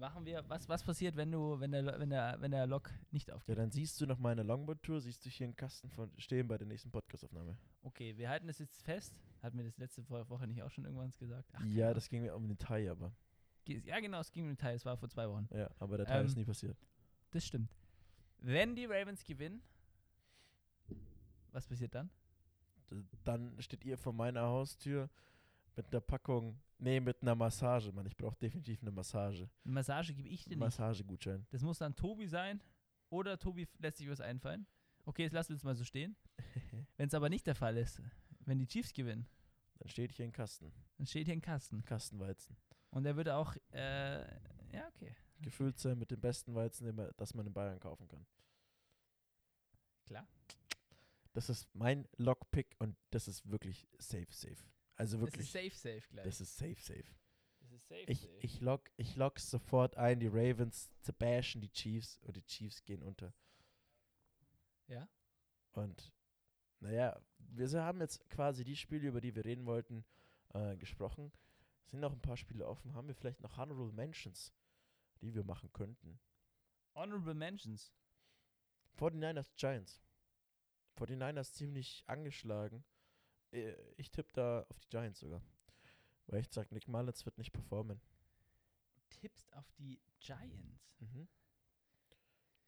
Machen 0.00 0.24
wir, 0.24 0.42
was, 0.48 0.66
was 0.66 0.82
passiert, 0.82 1.14
wenn 1.14 1.30
du, 1.30 1.60
wenn 1.60 1.72
der, 1.72 1.84
wenn 2.00 2.08
der, 2.08 2.36
wenn 2.40 2.50
der 2.50 2.66
Lock 2.66 2.90
nicht 3.10 3.28
Ja, 3.28 3.34
aufgeht? 3.34 3.58
dann 3.58 3.70
siehst 3.70 4.00
du 4.00 4.06
noch 4.06 4.18
meine 4.18 4.42
Longboard-Tour, 4.42 4.98
siehst 5.02 5.24
du 5.26 5.28
hier 5.28 5.44
einen 5.44 5.54
Kasten 5.56 5.90
von 5.90 6.10
stehen 6.18 6.48
bei 6.48 6.56
der 6.56 6.66
nächsten 6.66 6.90
Podcast-Aufnahme. 6.90 7.54
Okay, 7.82 8.16
wir 8.16 8.30
halten 8.30 8.46
das 8.46 8.58
jetzt 8.60 8.82
fest. 8.82 9.14
Hatten 9.42 9.58
wir 9.58 9.64
das 9.64 9.76
letzte 9.76 10.08
Wo- 10.08 10.26
Woche 10.30 10.46
nicht 10.46 10.62
auch 10.62 10.70
schon 10.70 10.84
irgendwann 10.86 11.10
gesagt? 11.10 11.50
Ach, 11.52 11.64
ja, 11.66 11.82
keine 11.88 11.94
das 11.94 12.08
ging 12.08 12.22
mir 12.22 12.34
um 12.34 12.48
den 12.48 12.56
Teil, 12.56 12.88
aber. 12.88 13.12
Ja, 13.66 14.00
genau, 14.00 14.20
es 14.20 14.32
ging 14.32 14.44
im 14.44 14.50
Detail. 14.56 14.74
Es 14.74 14.86
war 14.86 14.96
vor 14.96 15.08
zwei 15.10 15.28
Wochen. 15.28 15.46
Ja, 15.52 15.68
aber 15.78 15.98
der 15.98 16.06
Teil 16.06 16.20
Ähm, 16.22 16.26
ist 16.26 16.36
nie 16.36 16.44
passiert. 16.46 16.78
Das 17.30 17.44
stimmt. 17.44 17.70
Wenn 18.38 18.74
die 18.74 18.86
Ravens 18.86 19.22
gewinnen, 19.22 19.62
was 21.52 21.66
passiert 21.66 21.94
dann? 21.94 22.10
Dann 23.24 23.60
steht 23.60 23.84
ihr 23.84 23.98
vor 23.98 24.12
meiner 24.14 24.42
Haustür 24.42 25.10
mit 25.82 25.92
einer 25.92 26.00
Packung, 26.02 26.60
nee, 26.78 27.00
mit 27.00 27.22
einer 27.22 27.34
Massage, 27.34 27.90
Mann. 27.92 28.06
Ich 28.06 28.16
brauche 28.16 28.36
definitiv 28.36 28.80
eine 28.82 28.90
Massage. 28.90 29.48
Eine 29.64 29.72
Massage 29.74 30.12
gebe 30.14 30.28
ich 30.28 30.44
dir 30.44 30.50
nicht. 30.50 30.58
Massagegutschein. 30.58 31.46
Das 31.50 31.62
muss 31.62 31.78
dann 31.78 31.94
Tobi 31.96 32.26
sein. 32.26 32.62
Oder 33.08 33.38
Tobi 33.38 33.66
lässt 33.78 33.98
sich 33.98 34.08
was 34.08 34.20
einfallen. 34.20 34.66
Okay, 35.04 35.22
jetzt 35.22 35.32
lassen 35.32 35.48
wir 35.50 35.56
es 35.56 35.64
mal 35.64 35.74
so 35.74 35.84
stehen. 35.84 36.16
Wenn 36.96 37.08
es 37.08 37.14
aber 37.14 37.28
nicht 37.30 37.46
der 37.46 37.54
Fall 37.54 37.76
ist, 37.78 38.00
wenn 38.44 38.58
die 38.58 38.66
Chiefs 38.66 38.92
gewinnen, 38.92 39.26
Dann 39.78 39.88
steht 39.88 40.12
hier 40.12 40.26
ein 40.26 40.32
Kasten. 40.32 40.72
dann 40.98 41.06
steht 41.06 41.26
hier 41.26 41.34
ein 41.34 41.40
Kasten. 41.40 41.82
Kastenweizen. 41.84 42.56
Und 42.90 43.04
der 43.04 43.16
würde 43.16 43.34
auch, 43.36 43.56
äh, 43.72 44.20
ja, 44.72 44.86
okay. 44.94 45.14
Gefüllt 45.40 45.78
sein 45.78 45.98
mit 45.98 46.10
dem 46.10 46.20
besten 46.20 46.54
Weizen, 46.54 46.94
man- 46.94 47.10
das 47.16 47.32
man 47.34 47.46
in 47.46 47.52
Bayern 47.52 47.80
kaufen 47.80 48.06
kann. 48.06 48.26
Klar. 50.06 50.26
Das 51.32 51.48
ist 51.48 51.68
mein 51.74 52.06
Lockpick 52.16 52.74
und 52.78 52.96
das 53.10 53.28
ist 53.28 53.48
wirklich 53.50 53.86
safe, 53.98 54.26
safe. 54.30 54.62
Also 55.00 55.16
Das 55.16 55.26
wirklich. 55.28 55.46
ist 55.46 55.52
safe, 55.52 55.70
safe 55.98 56.08
gleich. 56.10 56.24
Das 56.26 56.40
ist 56.42 56.56
safe, 56.58 56.74
safe. 56.80 57.04
Das 57.60 57.72
ist 57.72 57.88
safe, 57.88 58.04
Ich, 58.06 58.20
safe. 58.20 58.38
ich 58.42 58.60
lock, 58.60 58.90
ich 58.98 59.16
lock 59.16 59.38
sofort 59.40 59.96
ein, 59.96 60.20
die 60.20 60.26
Ravens 60.26 60.90
zu 61.00 61.14
bashen, 61.14 61.62
die 61.62 61.70
Chiefs 61.72 62.18
und 62.18 62.36
die 62.36 62.44
Chiefs 62.44 62.84
gehen 62.84 63.02
unter. 63.02 63.32
ja? 64.88 65.08
Und 65.72 66.12
naja, 66.80 67.18
wir 67.38 67.82
haben 67.82 68.00
jetzt 68.00 68.28
quasi 68.28 68.62
die 68.64 68.76
Spiele, 68.76 69.08
über 69.08 69.20
die 69.22 69.34
wir 69.34 69.44
reden 69.44 69.64
wollten, 69.64 70.04
äh, 70.52 70.76
gesprochen. 70.76 71.32
Es 71.84 71.92
sind 71.92 72.00
noch 72.00 72.12
ein 72.12 72.20
paar 72.20 72.36
Spiele 72.36 72.66
offen. 72.66 72.92
Haben 72.94 73.08
wir 73.08 73.14
vielleicht 73.14 73.40
noch 73.40 73.56
Honorable 73.56 73.92
Mentions, 73.92 74.52
die 75.22 75.34
wir 75.34 75.44
machen 75.44 75.72
könnten? 75.72 76.20
Honorable 76.94 77.34
Mentions. 77.34 77.90
49ers 78.98 79.54
Giants. 79.56 80.02
49ers 80.98 81.52
ziemlich 81.54 82.04
angeschlagen. 82.06 82.84
Äh, 83.52 83.74
Ich 83.96 84.10
tippe 84.10 84.32
da 84.32 84.66
auf 84.68 84.78
die 84.80 84.88
Giants 84.88 85.20
sogar. 85.20 85.42
Weil 86.26 86.40
ich 86.40 86.48
sage, 86.50 86.72
Nick 86.74 86.86
Mullins 86.88 87.24
wird 87.24 87.38
nicht 87.38 87.52
performen. 87.52 88.00
Tippst 89.10 89.52
auf 89.52 89.70
die 89.78 90.00
Giants. 90.20 90.94
Mhm. 91.00 91.28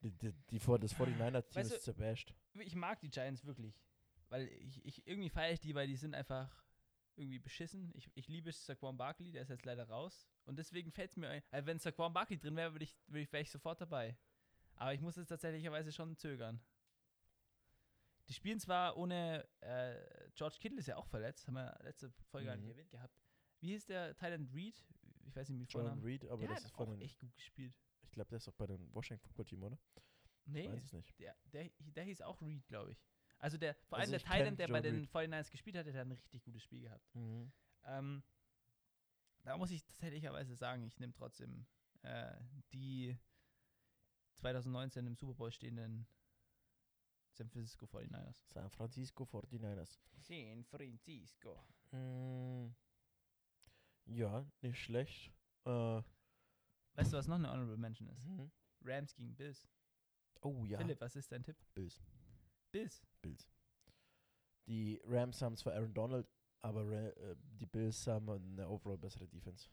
Die, 0.02 0.10
die, 0.10 0.32
die 0.50 0.58
vor, 0.58 0.78
das 0.80 0.94
49er-Team 0.96 1.54
Weißt 1.56 1.70
du- 1.70 1.76
ist 1.76 1.84
zerbasht. 1.84 2.34
Ich 2.54 2.74
mag 2.74 3.00
die 3.00 3.10
Giants 3.10 3.44
wirklich. 3.44 3.80
Weil 4.28 4.48
ich, 4.48 4.84
ich 4.84 5.06
irgendwie 5.06 5.28
feiere 5.30 5.52
ich 5.52 5.60
die, 5.60 5.74
weil 5.74 5.86
die 5.86 5.96
sind 5.96 6.14
einfach 6.14 6.64
irgendwie 7.14 7.38
beschissen. 7.38 7.92
Ich, 7.94 8.10
ich 8.14 8.26
liebe 8.28 8.50
Saquon 8.50 8.96
Barkley, 8.96 9.30
der 9.30 9.42
ist 9.42 9.50
jetzt 9.50 9.64
leider 9.64 9.84
raus. 9.88 10.26
Und 10.44 10.58
deswegen 10.58 10.90
fällt 10.90 11.10
es 11.10 11.16
mir 11.16 11.28
ein. 11.28 11.42
Also 11.50 11.66
wenn 11.66 11.78
Saquon 11.78 12.12
Barkley 12.12 12.38
drin 12.38 12.56
wäre, 12.56 12.72
würde 12.72 12.84
ich, 12.84 12.96
würd 13.06 13.22
ich, 13.22 13.32
wäre 13.32 13.42
ich 13.42 13.50
sofort 13.50 13.80
dabei. 13.80 14.16
Aber 14.76 14.92
ich 14.94 15.00
muss 15.02 15.16
jetzt 15.16 15.28
tatsächlicherweise 15.28 15.92
schon 15.92 16.16
zögern. 16.16 16.60
Die 18.28 18.34
spielen 18.34 18.60
zwar 18.60 18.96
ohne 18.96 19.46
äh, 19.60 20.30
George 20.34 20.56
Kittle 20.60 20.78
ist 20.78 20.86
ja 20.86 20.96
auch 20.96 21.06
verletzt, 21.06 21.46
haben 21.46 21.54
wir 21.54 21.76
letzte 21.82 22.10
Folge 22.30 22.46
gar 22.46 22.56
nicht 22.56 22.64
Mhm. 22.64 22.70
erwähnt 22.70 22.90
gehabt. 22.90 23.16
Wie 23.60 23.68
hieß 23.68 23.86
der 23.86 24.14
Thailand 24.16 24.52
Reed? 24.54 24.82
Ich 25.24 25.36
weiß 25.36 25.48
nicht, 25.48 25.58
wie 25.60 25.64
John 25.64 25.82
Vornamen. 25.82 26.02
Reed, 26.04 26.24
aber 26.26 26.38
der 26.38 26.48
das 26.48 26.56
hat 26.58 26.64
ist 26.64 26.72
von 26.76 26.88
auch 26.88 27.00
echt 27.00 27.18
gut 27.20 27.34
gespielt. 27.34 27.74
ich 28.02 28.10
glaube, 28.10 28.28
der 28.30 28.36
ist 28.38 28.48
auch 28.48 28.54
bei 28.54 28.66
den 28.66 28.92
Washington 28.94 29.24
Football 29.26 29.44
Team, 29.46 29.62
oder? 29.62 29.78
Nee, 30.44 30.66
Ich 30.66 30.72
weiß 30.72 30.84
es 30.84 30.92
nicht. 30.92 31.18
der, 31.20 31.36
der, 31.52 31.70
der 31.78 32.04
hieß 32.04 32.22
auch 32.22 32.40
Reed, 32.42 32.66
glaube 32.66 32.92
ich. 32.92 33.00
Also 33.38 33.58
der, 33.58 33.74
vor 33.74 33.98
Also 33.98 34.10
allem 34.12 34.16
ich 34.16 34.22
der 34.22 34.30
Thailand, 34.32 34.58
der 34.58 34.68
bei 34.68 34.74
Joe 34.78 34.82
den 34.82 34.94
Reed. 35.00 35.10
49ers 35.10 35.50
gespielt 35.50 35.76
hatte, 35.76 35.92
der 35.92 36.00
hat 36.02 36.08
ein 36.08 36.12
richtig 36.12 36.42
gutes 36.44 36.62
Spiel 36.62 36.80
gehabt. 36.82 37.08
Ähm, 37.84 38.22
da 39.42 39.56
muss 39.56 39.70
ich 39.72 39.84
tatsächlicherweise 39.84 40.54
sagen, 40.54 40.84
ich 40.84 40.98
nehme 41.00 41.12
trotzdem 41.12 41.66
äh, 42.02 42.36
die 42.72 43.16
2019 44.36 45.06
im 45.06 45.16
Super 45.16 45.34
Bowl 45.34 45.50
stehenden 45.52 46.06
San 47.32 47.48
Francisco 47.48 47.86
49ers. 47.86 48.44
San 48.52 48.70
Francisco 48.70 49.24
49ers. 49.24 49.98
San 50.20 50.64
Francisco. 50.64 51.64
Mm, 51.92 52.68
ja, 54.06 54.46
nicht 54.60 54.78
schlecht. 54.78 55.32
Äh, 55.64 56.02
Weißt 56.94 57.12
du, 57.12 57.16
was 57.16 57.26
noch 57.26 57.36
eine 57.36 57.50
Honorable 57.50 57.76
Mention 57.78 58.08
ist? 58.08 58.26
mhm. 58.26 58.50
Rams 58.84 59.14
gegen 59.14 59.34
Bills. 59.34 59.66
Oh 60.42 60.64
ja, 60.64 60.76
Philipp, 60.78 61.00
was 61.00 61.16
ist 61.16 61.30
dein 61.32 61.42
Tipp? 61.42 61.56
Bills. 61.74 62.02
Bills. 62.72 63.02
Bills. 63.22 63.48
Die 64.66 65.00
Rams 65.04 65.40
haben 65.40 65.56
zwar 65.56 65.74
Aaron 65.74 65.94
Donald, 65.94 66.26
aber 66.60 66.84
Ra 66.90 67.08
äh, 67.08 67.36
die 67.38 67.66
Bills 67.66 68.06
haben 68.06 68.28
eine 68.28 68.68
overall 68.68 68.98
bessere 68.98 69.26
Defense. 69.28 69.68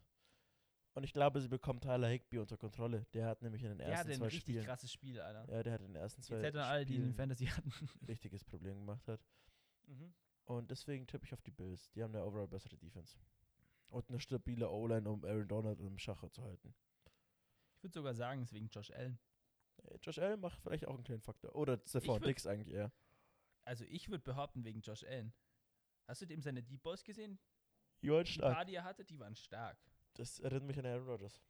Und 0.94 1.04
ich 1.04 1.14
glaube, 1.14 1.40
sie 1.40 1.48
bekommen 1.48 1.80
Tyler 1.80 2.08
Higby 2.08 2.40
unter 2.40 2.58
Kontrolle. 2.58 3.06
Der 3.14 3.28
hat 3.28 3.42
nämlich 3.42 3.64
in 3.64 3.70
den 3.70 3.78
Der 3.78 3.88
ersten 3.88 4.00
hatte 4.00 4.12
ein 4.12 4.18
zwei 4.18 4.26
richtig 4.26 4.42
Spielen, 4.42 4.66
krasses 4.66 4.92
Spiel, 4.92 5.20
Alter. 5.22 5.52
ja, 5.54 5.64
der 5.64 5.74
hat 5.74 5.82
in 5.82 5.88
den 5.88 5.96
ersten 5.96 6.22
zwei 6.22 6.36
Jetzt 6.36 6.46
hätten 6.46 6.58
alle, 6.58 6.86
die 6.86 6.94
Spielen 6.96 7.14
Fantasy 7.14 7.46
hatten. 7.46 7.72
ein 8.02 8.06
richtiges 8.08 8.44
Problem 8.44 8.80
gemacht 8.80 9.08
hat. 9.08 9.22
mhm. 9.86 10.14
Und 10.46 10.72
deswegen 10.72 11.06
tippe 11.06 11.26
ich 11.26 11.34
auf 11.34 11.44
die 11.44 11.52
Bills. 11.52 11.92
Die 11.92 12.02
haben 12.02 12.14
eine 12.16 12.26
overall 12.26 12.48
bessere 12.48 12.76
Defense. 12.76 13.20
Und 13.90 14.10
eine 14.10 14.20
stabile 14.20 14.70
O-Line, 14.70 15.08
um 15.08 15.24
Aaron 15.24 15.48
Donald 15.48 15.80
im 15.80 16.00
Schacher 16.00 16.32
zu 16.32 16.44
halten. 16.44 16.74
Ich 17.76 17.84
würde 17.84 17.94
sogar 17.94 18.16
sagen, 18.16 18.42
es 18.42 18.50
ist 18.50 18.54
wegen 18.54 18.68
Josh 18.68 18.90
Allen. 18.92 19.20
Äh, 19.84 19.98
Josh 20.02 20.18
Allen 20.18 20.40
macht 20.40 20.60
vielleicht 20.60 20.88
auch 20.88 20.96
einen 20.96 21.04
kleinen 21.04 21.22
Faktor. 21.22 21.56
Oder 21.56 21.80
Stephon 21.86 22.22
Dix 22.22 22.48
eigentlich 22.48 22.74
eher. 22.74 22.92
Also 23.64 23.86
ich 23.86 24.10
würde 24.10 24.24
behaupten, 24.24 24.64
wegen 24.64 24.82
Josh 24.82 25.04
Allen. 25.04 25.34
Hast 26.08 26.22
du 26.22 26.26
dem 26.26 26.42
seine 26.42 26.64
Deep 26.64 26.82
Balls 26.82 27.04
gesehen? 27.04 27.40
Die 28.02 28.26
stark. 28.26 28.56
paar, 28.56 28.66
die 28.66 28.74
er 28.76 28.84
hatte, 28.84 29.06
die 29.06 29.20
waren 29.20 29.36
stark. 29.36 29.78
Das 30.20 30.40
erinnert 30.42 30.66
mich 30.66 30.78
an 30.78 30.86
Aaron 30.86 31.08
Rodgers. 31.08 31.42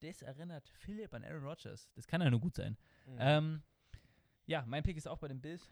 Das 0.00 0.22
erinnert 0.22 0.68
Philipp 0.68 1.14
an 1.14 1.22
Aaron 1.24 1.44
Rodgers. 1.44 1.88
Das 1.94 2.04
kann 2.06 2.20
ja 2.20 2.28
nur 2.28 2.40
gut 2.40 2.54
sein. 2.56 2.76
Mhm. 3.06 3.16
Ähm, 3.20 3.62
Ja, 4.46 4.64
mein 4.66 4.82
Pick 4.82 4.96
ist 4.96 5.06
auch 5.06 5.18
bei 5.18 5.28
den 5.28 5.40
Bills. 5.40 5.70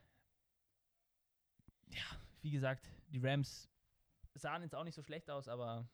Ja, 1.88 2.04
wie 2.42 2.50
gesagt, 2.50 2.88
die 3.08 3.18
Rams 3.18 3.68
sahen 4.34 4.62
jetzt 4.62 4.74
auch 4.74 4.84
nicht 4.84 4.94
so 4.94 5.02
schlecht 5.02 5.28
aus, 5.30 5.48
aber 5.48 5.88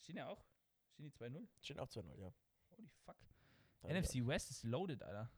stehen 0.00 0.16
ja 0.16 0.28
auch. 0.28 0.44
Stehen 0.92 1.04
die 1.06 1.12
2-0? 1.12 1.46
Stehen 1.60 1.78
auch 1.78 1.88
2-0, 1.88 2.18
ja. 2.20 2.32
Holy 2.72 2.88
fuck. 3.04 3.16
Dann 3.82 3.92
NFC 3.96 4.26
West 4.26 4.50
ist 4.50 4.64
loaded, 4.64 5.02
Alter. 5.02 5.30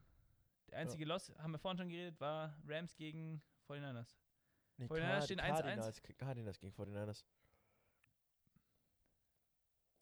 Der 0.70 0.78
einzige 0.78 1.04
Loss, 1.04 1.30
haben 1.38 1.52
wir 1.52 1.58
vorhin 1.58 1.78
schon 1.78 1.88
geredet, 1.88 2.18
war 2.20 2.54
Rams 2.66 2.96
gegen 2.96 3.42
49ers. 3.68 4.16
Nee, 4.76 4.86
49ers 4.86 4.98
Card- 5.00 5.24
stehen 5.24 5.40
1-1. 5.40 5.62
Cardinals, 5.62 6.02
Cardinals 6.18 6.58
gegen 6.58 6.72
49ers. 6.74 7.24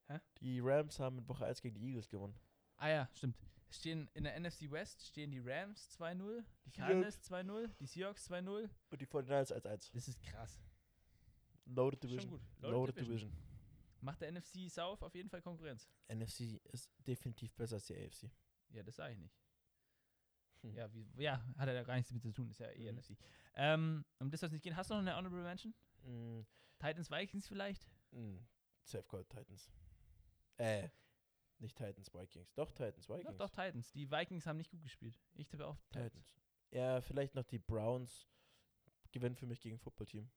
Hä? 0.09 0.21
Die 0.41 0.61
Rams 0.61 0.99
haben 1.01 1.19
in 1.19 1.29
Woche 1.29 1.45
1 1.47 1.61
gegen 1.63 1.75
die 1.75 1.87
Eagles 1.89 2.09
gewonnen. 2.09 2.39
Ah 2.77 2.89
ja, 2.89 3.09
stimmt. 3.15 3.37
Stehen 3.71 4.09
in 4.15 4.25
der 4.25 4.39
NFC 4.39 4.71
West 4.71 5.07
stehen 5.07 5.31
die 5.33 5.41
Rams 5.41 5.99
2-0, 5.99 6.45
die. 6.67 6.71
Cardinals 6.71 7.21
2-0, 7.29 7.69
die 7.81 7.87
Seahawks 7.87 8.31
2-0. 8.31 8.69
Und 8.91 9.01
die 9.01 9.07
49ers 9.07 9.53
1-1. 9.53 9.91
Das 9.93 10.07
ist 10.09 10.23
krass. 10.23 10.63
Loaded 11.65 12.03
Division. 12.05 12.21
Schon 12.21 12.31
gut. 12.31 12.43
Loaded, 12.61 12.97
Division. 12.97 13.31
Division. 13.31 13.47
Macht 14.03 14.21
der 14.21 14.31
NFC 14.31 14.71
South 14.71 15.03
auf 15.03 15.15
jeden 15.17 15.29
Fall 15.29 15.43
Konkurrenz. 15.43 15.89
NFC 16.09 16.61
ist 16.73 16.89
definitiv 17.07 17.53
besser 17.57 17.75
als 17.77 17.87
die 17.87 17.97
AFC. 17.97 18.31
Ja, 18.71 18.83
das 18.85 18.95
sage 18.97 19.15
ich 19.15 19.19
nicht. 19.19 19.35
Hm. 20.63 20.75
Ja, 20.75 20.93
wie, 20.95 21.09
ja, 21.17 21.45
hat 21.57 21.67
er 21.69 21.75
da 21.75 21.83
gar 21.83 21.97
nichts 21.97 22.11
damit 22.11 22.23
zu 22.23 22.33
tun, 22.33 22.49
ist 22.51 22.61
ja 22.61 22.71
eh 22.71 22.93
Mhm. 22.93 22.99
NFC. 22.99 23.17
Ähm, 23.55 24.05
um 24.21 24.31
das 24.31 24.41
soll 24.41 24.47
es 24.49 24.53
nicht 24.53 24.63
gehen. 24.63 24.77
Hast 24.77 24.91
du 24.91 24.95
noch 24.95 25.01
eine 25.01 25.17
Honorable 25.17 25.43
Mention? 25.43 25.75
Mm, 26.03 26.43
Titans 26.79 27.11
Vikings 27.11 27.49
vielleicht? 27.49 27.85
mm, 28.13 28.37
Safe 28.85 29.05
Call 29.09 29.25
Titans. 29.25 29.71
Äh, 30.59 30.89
nicht 31.59 31.77
Titans 31.77 32.13
Vikings. 32.13 32.53
Doch, 32.55 32.71
Titans 32.73 33.09
Vikings. 33.09 33.37
doch, 33.39 33.51
Titans. 33.51 33.93
Die 33.93 34.11
Vikings 34.11 34.47
haben 34.47 34.59
nicht 34.59 34.71
gut 34.71 34.83
gespielt. 34.83 35.19
Ich 35.35 35.49
tippe 35.49 35.67
auf 35.67 35.79
Titans. 35.89 36.13
Titans. 36.13 36.35
Ja, 36.71 37.01
vielleicht 37.01 37.35
noch 37.35 37.45
die 37.45 37.59
Browns 37.59 38.29
gewinnen 39.13 39.37
für 39.37 39.47
mich 39.47 39.61
gegen 39.61 39.79
Football-Team. 39.79 40.29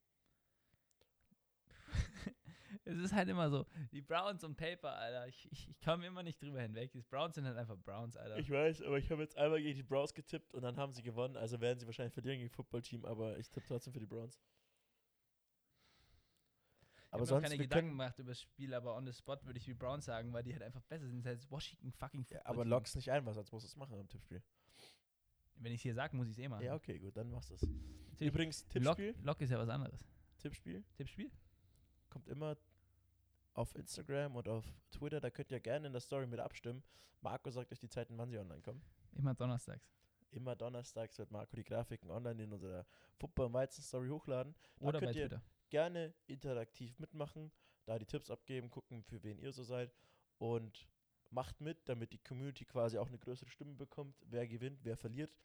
es 2.86 2.98
ist 2.98 3.14
halt 3.14 3.28
immer 3.30 3.50
so. 3.50 3.66
Die 3.92 4.02
Browns 4.02 4.44
und 4.44 4.56
Paper, 4.56 4.94
Alter. 4.96 5.28
Ich, 5.28 5.52
ich, 5.52 5.70
ich 5.70 5.82
komme 5.82 6.06
immer 6.06 6.24
nicht 6.24 6.42
drüber 6.42 6.62
hinweg. 6.62 6.92
Die 6.92 7.02
Browns 7.02 7.36
sind 7.36 7.46
halt 7.46 7.58
einfach 7.58 7.78
Browns, 7.78 8.16
Alter. 8.16 8.38
Ich 8.38 8.50
weiß, 8.50 8.84
aber 8.84 8.98
ich 8.98 9.12
habe 9.12 9.22
jetzt 9.22 9.38
einmal 9.38 9.62
gegen 9.62 9.76
die 9.76 9.84
Browns 9.84 10.14
getippt 10.14 10.54
und 10.54 10.62
dann 10.62 10.78
haben 10.78 10.94
sie 10.94 11.02
gewonnen. 11.02 11.36
Also 11.36 11.60
werden 11.60 11.80
sie 11.80 11.86
wahrscheinlich 11.86 12.14
verlieren 12.14 12.38
gegen 12.38 12.50
Football-Team, 12.50 13.06
aber 13.06 13.38
ich 13.38 13.50
tippe 13.50 13.68
trotzdem 13.68 13.94
für 13.94 14.00
die 14.00 14.06
Browns. 14.06 14.40
Aber 17.12 17.24
ich 17.24 17.32
habe 17.32 17.42
sonst, 17.42 17.50
keine 17.50 17.58
Gedanken 17.58 17.90
gemacht 17.90 18.20
über 18.20 18.32
das 18.32 18.42
Spiel, 18.42 18.74
aber 18.74 18.96
on 18.96 19.06
the 19.06 19.14
spot 19.14 19.38
würde 19.44 19.58
ich 19.58 19.68
wie 19.68 19.74
Browns 19.74 20.06
sagen, 20.06 20.32
weil 20.32 20.44
die 20.44 20.54
halt 20.54 20.62
einfach 20.62 20.84
besser 20.84 21.08
sind 21.08 21.26
als 21.26 21.50
Washington 21.50 21.92
fucking 21.92 22.22
ja, 22.30 22.38
Football 22.38 22.54
aber 22.54 22.64
Team. 22.64 22.70
lock's 22.70 22.96
nicht 22.96 23.12
ein, 23.12 23.26
was 23.26 23.36
sonst 23.36 23.52
musst 23.52 23.66
du 23.66 23.68
es 23.68 23.76
machen 23.76 24.00
im 24.00 24.08
Tippspiel. 24.08 24.44
Wenn 25.56 25.72
ich 25.72 25.80
es 25.80 25.84
hier 25.84 25.94
sage, 25.96 26.16
muss 26.16 26.28
ich 26.28 26.34
es 26.34 26.40
eh 26.40 26.48
machen. 26.48 26.64
Ja, 26.64 26.76
okay, 26.76 27.00
gut, 27.00 27.18
dann 27.18 27.32
machst 27.32 27.50
du 27.50 27.56
es. 27.56 27.68
Übrigens, 28.20 28.64
Lock, 28.76 28.98
Tippspiel, 28.98 29.16
Lock 29.24 29.42
ist 29.42 29.50
ja 29.50 29.58
was 29.58 29.70
anderes. 29.70 30.06
Tippspiel 30.38 30.84
Tippspiel? 30.96 31.32
kommt 32.10 32.28
immer 32.28 32.58
auf 33.54 33.76
Instagram 33.76 34.36
und 34.36 34.48
auf 34.48 34.66
Twitter, 34.92 35.20
da 35.20 35.30
könnt 35.30 35.52
ihr 35.52 35.60
gerne 35.60 35.88
in 35.88 35.94
der 35.94 36.02
Story 36.02 36.28
mit 36.28 36.40
abstimmen. 36.40 36.84
Marco 37.22 37.50
sagt 37.50 37.72
euch 37.72 37.80
die 37.80 37.90
Zeiten, 37.90 38.18
wann 38.18 38.30
sie 38.30 38.38
online 38.38 38.62
kommen. 38.62 38.82
Immer 39.14 39.34
donnerstags. 39.34 39.92
Immer 40.32 40.56
donnerstags 40.56 41.18
wird 41.18 41.32
Marco 41.32 41.56
die 41.56 41.64
Grafiken 41.64 42.10
online 42.10 42.44
in 42.44 42.54
unserer 42.54 42.86
Football 43.18 43.48
und 43.48 43.54
Weizen 43.54 43.84
Story 43.84 44.10
hochladen. 44.10 44.56
Da 44.80 44.86
Oder 44.86 45.00
bei 45.00 45.08
könnt 45.08 45.18
ihr 45.18 45.30
Twitter. 45.30 45.44
Gerne 45.70 46.14
interaktiv 46.28 46.98
mitmachen, 47.00 47.52
da 47.86 47.98
die 47.98 48.06
Tipps 48.06 48.30
abgeben, 48.30 48.70
gucken, 48.70 49.04
für 49.04 49.24
wen 49.24 49.40
ihr 49.40 49.52
so 49.52 49.64
seid 49.64 49.92
und 50.38 50.88
macht 51.30 51.62
mit, 51.62 51.88
damit 51.88 52.12
die 52.14 52.18
Community 52.20 52.66
quasi 52.66 52.98
auch 52.98 53.08
eine 53.08 53.20
größere 53.20 53.50
Stimme 53.50 53.74
bekommt, 53.74 54.16
wer 54.26 54.48
gewinnt, 54.48 54.84
wer 54.84 54.98
verliert. 54.98 55.36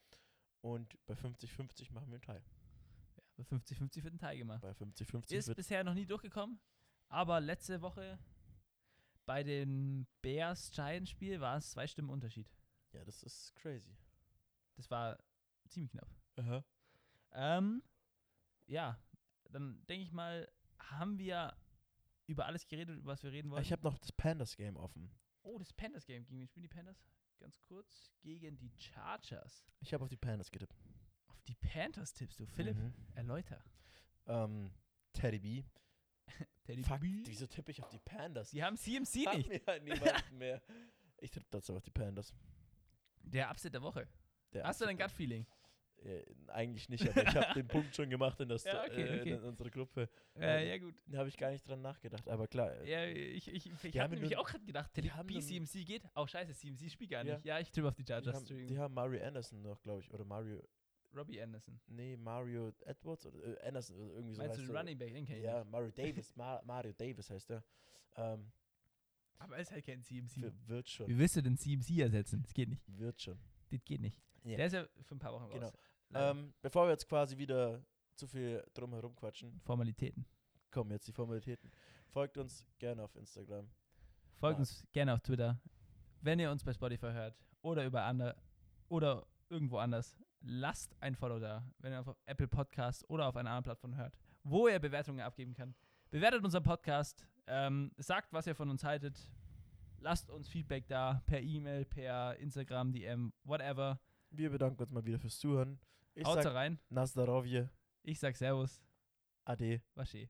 Und 0.61 0.99
bei 1.07 1.15
50-50 1.15 1.93
machen 1.93 2.09
wir 2.09 2.15
einen 2.15 2.23
Teil. 2.23 2.43
Ja, 3.17 3.23
bei 3.37 3.43
50-50 3.45 4.03
wird 4.03 4.15
ein 4.15 4.19
Teil 4.19 4.39
gemacht. 4.39 4.63
Bei 4.63 4.73
50-50 4.73 5.35
Ist 5.35 5.55
bisher 5.55 5.85
noch 5.85 5.95
nie 5.95 6.07
durchgekommen, 6.07 6.59
aber 7.09 7.41
letzte 7.41 7.83
Woche 7.83 8.19
bei 9.27 9.43
dem 9.43 10.07
Bears-Giants-Spiel 10.23 11.41
war 11.41 11.59
es 11.59 11.71
zwei 11.71 11.87
Stimmen 11.87 12.11
Unterschied. 12.11 12.49
ja, 12.93 13.05
das 13.05 13.23
ist 13.23 13.55
crazy. 13.57 13.97
Das 14.77 14.91
war 14.91 15.19
ziemlich 15.69 15.93
knapp. 15.93 16.09
Aha. 16.37 16.65
Ähm, 17.33 17.83
ja, 18.67 18.99
dann 19.55 19.85
denke 19.87 20.05
ich 20.05 20.13
mal, 20.13 20.49
haben 20.79 21.19
wir 21.19 21.57
über 22.27 22.47
alles 22.47 22.67
geredet, 22.67 22.99
über 22.99 23.13
was 23.13 23.23
wir 23.23 23.33
reden 23.33 23.51
wollen. 23.51 23.63
Ich 23.63 23.73
habe 23.73 23.83
noch 23.83 23.99
das 23.99 24.13
Pandas 24.13 24.57
Game 24.57 24.77
offen. 24.77 25.11
oh, 25.43 25.59
das 25.59 25.73
Panthers-Game. 25.75 26.25
Gegen 26.25 26.41
wen 26.41 26.47
spielen 26.49 26.63
die 26.63 26.69
Panthers? 26.69 27.05
Ganz 27.39 27.61
kurz. 27.61 28.11
Gegen 28.23 28.57
die 28.59 28.71
Chargers. 28.79 29.63
Ich 29.81 29.93
habe 29.93 30.03
auf 30.05 30.09
die 30.11 30.17
Pandas 30.17 30.51
getippt. 30.51 30.75
Auf 31.27 31.43
die 31.43 31.55
Panthers 31.57 32.15
tippst 32.15 32.41
du. 32.41 32.47
Philipp, 32.47 32.77
Mhm. 32.79 32.95
erläuter. 33.15 33.63
Ähm, 34.27 34.71
Teddy 35.13 35.39
B. 35.39 35.65
Teddy 36.65 36.83
Fuck, 36.83 37.01
B. 37.01 37.23
wieso 37.27 37.47
tippe 37.47 37.73
ich 37.73 37.83
auf 37.83 37.91
die 37.91 37.99
Pandas? 37.99 38.51
Die 38.51 38.63
haben 38.65 38.77
CMC 38.79 39.27
Haben 39.27 39.37
nicht. 39.39 39.51
wir 39.51 39.61
halt 39.67 39.83
niemanden 39.85 40.39
mehr. 40.39 40.63
Ich 41.19 41.31
tippe 41.31 41.47
dazu 41.51 41.77
auf 41.77 41.83
die 41.83 41.91
Pandas. 41.91 42.33
Der 43.23 43.51
Upset 43.51 43.75
der 43.75 43.83
Woche. 43.83 44.09
Der 44.55 44.65
Hast 44.65 44.81
du 44.81 44.87
dein 44.87 44.97
Gut-Feeling? 44.97 45.47
Äh, 46.05 46.23
eigentlich 46.49 46.89
nicht, 46.91 47.09
aber 47.09 47.23
ich 47.23 47.35
habe 47.35 47.55
den 47.63 47.67
Punkt 47.67 47.95
schon 47.97 48.11
gemacht 48.11 48.39
in, 48.41 48.49
das, 48.49 48.65
Ja, 48.65 48.83
okay, 48.85 49.03
äh, 49.03 49.21
okay. 49.21 49.31
in 49.33 49.43
unserer 49.43 49.71
Gruppe. 49.71 50.09
Äh, 50.39 50.69
ja, 50.69 50.79
gut. 50.79 50.95
Da 51.07 51.19
habe 51.19 51.29
ich 51.31 51.37
gar 51.37 51.51
nicht 51.51 51.67
dran 51.67 51.81
nachgedacht, 51.81 52.29
aber 52.29 52.47
klar. 52.47 52.73
äh, 52.83 52.91
Ja, 52.91 53.07
ich, 53.07 53.49
ich, 53.49 53.67
ich, 53.71 53.81
Die 53.93 54.01
habe 54.01 54.01
haben 54.01 54.11
nämlich 54.21 54.37
auch 54.37 54.47
gerade 54.47 54.65
gedacht, 54.65 54.91
haben 54.97 55.29
nur- 55.33 55.41
CMC 55.41 55.85
geht. 55.87 56.03
Oh, 56.15 56.27
scheiße, 56.27 56.53
CMC 56.55 56.91
spielt 56.91 57.11
gar 57.11 57.25
Ja. 57.25 57.35
nicht. 57.37 57.45
Ja, 57.47 57.59
ich 57.59 57.71
tippe 57.71 57.89
auf 57.89 57.95
die 57.95 58.05
Die 58.05 58.13
Chargers. 58.13 58.35
haben, 58.35 58.41
Entschuldigung. 58.43 58.69
die 58.75 58.79
haben 58.79 58.93
Mario 58.95 59.25
Anderson 59.25 59.63
noch, 59.63 59.81
glaube 59.83 60.03
ich. 60.03 60.13
Oder 60.13 60.25
Mario. 60.25 60.63
Robbie 61.17 61.41
Anderson. 61.41 61.81
Nee, 61.87 62.17
Mario 62.17 62.73
Edwards 62.87 63.25
oder 63.27 63.39
äh, 63.63 63.69
Anderson 63.69 63.97
oder 63.97 64.15
irgendwie 64.15 64.35
so. 64.35 64.43
Meinst 64.43 64.57
du 64.57 64.61
heißt 64.63 64.69
den 64.69 64.75
er. 64.75 64.81
Running 64.81 64.99
Back? 64.99 65.15
Den 65.15 65.25
kenn 65.27 65.37
ich 65.39 65.45
Ja, 65.45 65.61
nicht. 65.61 65.71
Mario 65.71 65.91
Davis. 65.97 66.37
Ma 66.37 66.61
Mario 66.65 66.93
Davis 66.93 67.31
heißt 67.31 67.51
er. 67.53 67.65
Ähm, 68.17 68.51
Aber 69.39 69.55
er 69.57 69.63
ist 69.63 69.71
halt 69.71 69.87
kein 69.87 70.03
CMC. 70.03 70.41
für, 70.41 70.53
wird 70.69 70.89
schon. 70.89 71.09
Wie 71.09 71.17
willst 71.17 71.37
du 71.37 71.43
den 71.43 71.57
CMC 71.57 72.01
ersetzen? 72.01 72.43
Das 72.43 72.53
geht 72.53 72.69
nicht. 72.69 72.83
Wird 72.99 73.23
schon. 73.23 73.39
Das 73.71 73.85
geht 73.85 74.01
nicht. 74.01 74.21
Ja. 74.43 74.57
Der 74.57 74.67
ist 74.67 74.73
ja 74.73 74.87
für 75.03 75.15
ein 75.15 75.19
paar 75.21 75.33
Wochen 75.33 75.49
Genau. 75.51 75.67
raus. 75.67 75.79
Ähm, 76.13 76.53
bevor 76.63 76.87
wir 76.87 76.91
jetzt 76.91 77.09
quasi 77.09 77.37
wieder 77.39 77.83
zu 78.17 78.27
viel 78.27 78.63
drumherum 78.75 79.15
quatschen, 79.17 79.61
Formalitäten. 79.61 80.27
kommen 80.71 80.91
jetzt 80.91 81.07
die 81.09 81.13
Formalitäten. 81.13 81.71
Folgt 82.11 82.37
uns 82.39 82.65
gerne 82.79 83.03
auf 83.05 83.15
Instagram. 83.17 83.69
Folgt 84.37 84.57
Ja. 84.57 84.61
uns 84.61 84.85
gerne 84.93 85.15
auf 85.15 85.21
Twitter. 85.21 85.61
Wenn 86.21 86.39
ihr 86.41 86.51
uns 86.51 86.65
bei 86.65 86.73
Spotify 86.73 87.13
hört 87.13 87.37
oder 87.63 87.85
über 87.85 88.03
andere 88.03 88.37
oder 88.89 89.27
irgendwo 89.49 89.79
anders, 89.79 90.17
lasst 90.41 90.95
ein 91.01 91.15
Follow 91.15 91.39
da. 91.39 91.65
Wenn 91.79 91.93
ihr 91.93 92.01
auf 92.01 92.17
Apple 92.27 92.49
Podcast 92.49 93.09
oder 93.09 93.27
auf 93.29 93.37
einer 93.37 93.51
anderen 93.51 93.65
Plattform 93.65 93.97
hört, 93.97 94.17
wo 94.43 94.69
ihr 94.69 94.79
Bewertungen 94.79 95.21
abgeben 95.21 95.55
kann. 95.55 95.75
Bewertet 96.11 96.45
unseren 96.45 96.63
Podcast. 96.63 97.27
Ähm, 97.47 97.93
sagt, 97.99 98.33
was 98.33 98.47
ihr 98.47 98.55
von 98.55 98.69
uns 98.71 98.85
haltet. 98.85 99.31
Lasst 99.99 100.31
uns 100.31 100.49
Feedback 100.49 100.87
da 100.89 101.23
per 101.27 101.41
E-Mail, 101.41 101.85
per 101.85 102.37
Instagram, 102.39 102.93
DM, 102.93 103.33
whatever. 103.45 104.01
Wir 104.37 104.51
bedanken 104.51 104.83
uns 104.83 104.91
mal 104.91 105.05
wieder 105.05 105.21
fürs 105.21 105.39
Zuhören. 105.39 105.79
Ich 106.15 106.27
Haut 106.27 106.43
sag 106.43 106.55
rein. 106.55 106.81
Nazdarovje, 106.89 107.71
Ich 108.03 108.19
sag 108.19 108.37
Servus. 108.37 108.83
Ade. 109.45 109.81
Wasche. 109.95 110.29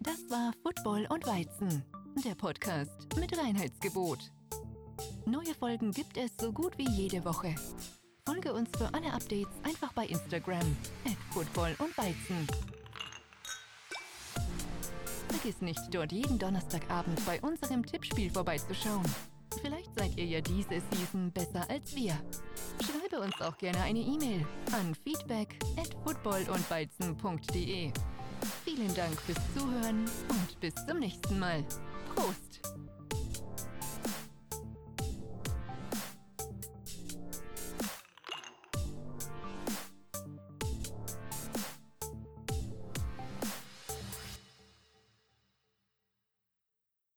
Das 0.00 0.18
war 0.30 0.52
Football 0.62 1.06
und 1.10 1.24
Weizen, 1.26 1.84
der 2.24 2.34
Podcast 2.34 3.16
mit 3.16 3.36
Reinheitsgebot. 3.38 4.18
Neue 5.26 5.54
Folgen 5.54 5.92
gibt 5.92 6.16
es 6.16 6.32
so 6.40 6.52
gut 6.52 6.76
wie 6.76 6.88
jede 6.88 7.24
Woche. 7.24 7.54
Folge 8.26 8.52
uns 8.52 8.70
für 8.76 8.92
alle 8.94 9.12
Updates 9.12 9.54
einfach 9.62 9.92
bei 9.92 10.06
Instagram 10.06 10.76
at 11.04 11.16
Football 11.32 11.76
und 11.78 11.96
Weizen. 11.96 12.46
Vergiss 15.28 15.60
nicht, 15.60 15.94
dort 15.94 16.10
jeden 16.10 16.38
Donnerstagabend 16.38 17.24
bei 17.26 17.40
unserem 17.42 17.84
Tippspiel 17.86 18.30
vorbeizuschauen. 18.30 19.04
Vielleicht 19.60 19.83
seid 20.04 20.18
ihr 20.18 20.26
ja 20.26 20.40
diese 20.40 20.80
Season 20.90 21.30
besser 21.32 21.64
als 21.68 21.94
wir. 21.96 22.14
Schreibe 22.84 23.22
uns 23.22 23.40
auch 23.40 23.56
gerne 23.56 23.80
eine 23.80 24.00
E-Mail 24.00 24.46
an 24.72 24.94
feedback 24.94 25.56
at 25.76 25.88
footballundweizen.de. 26.04 27.90
Vielen 28.64 28.94
Dank 28.94 29.18
fürs 29.22 29.38
Zuhören 29.56 30.04
und 30.28 30.60
bis 30.60 30.74
zum 30.86 30.98
nächsten 30.98 31.38
Mal. 31.38 31.64
Prost! 32.14 32.60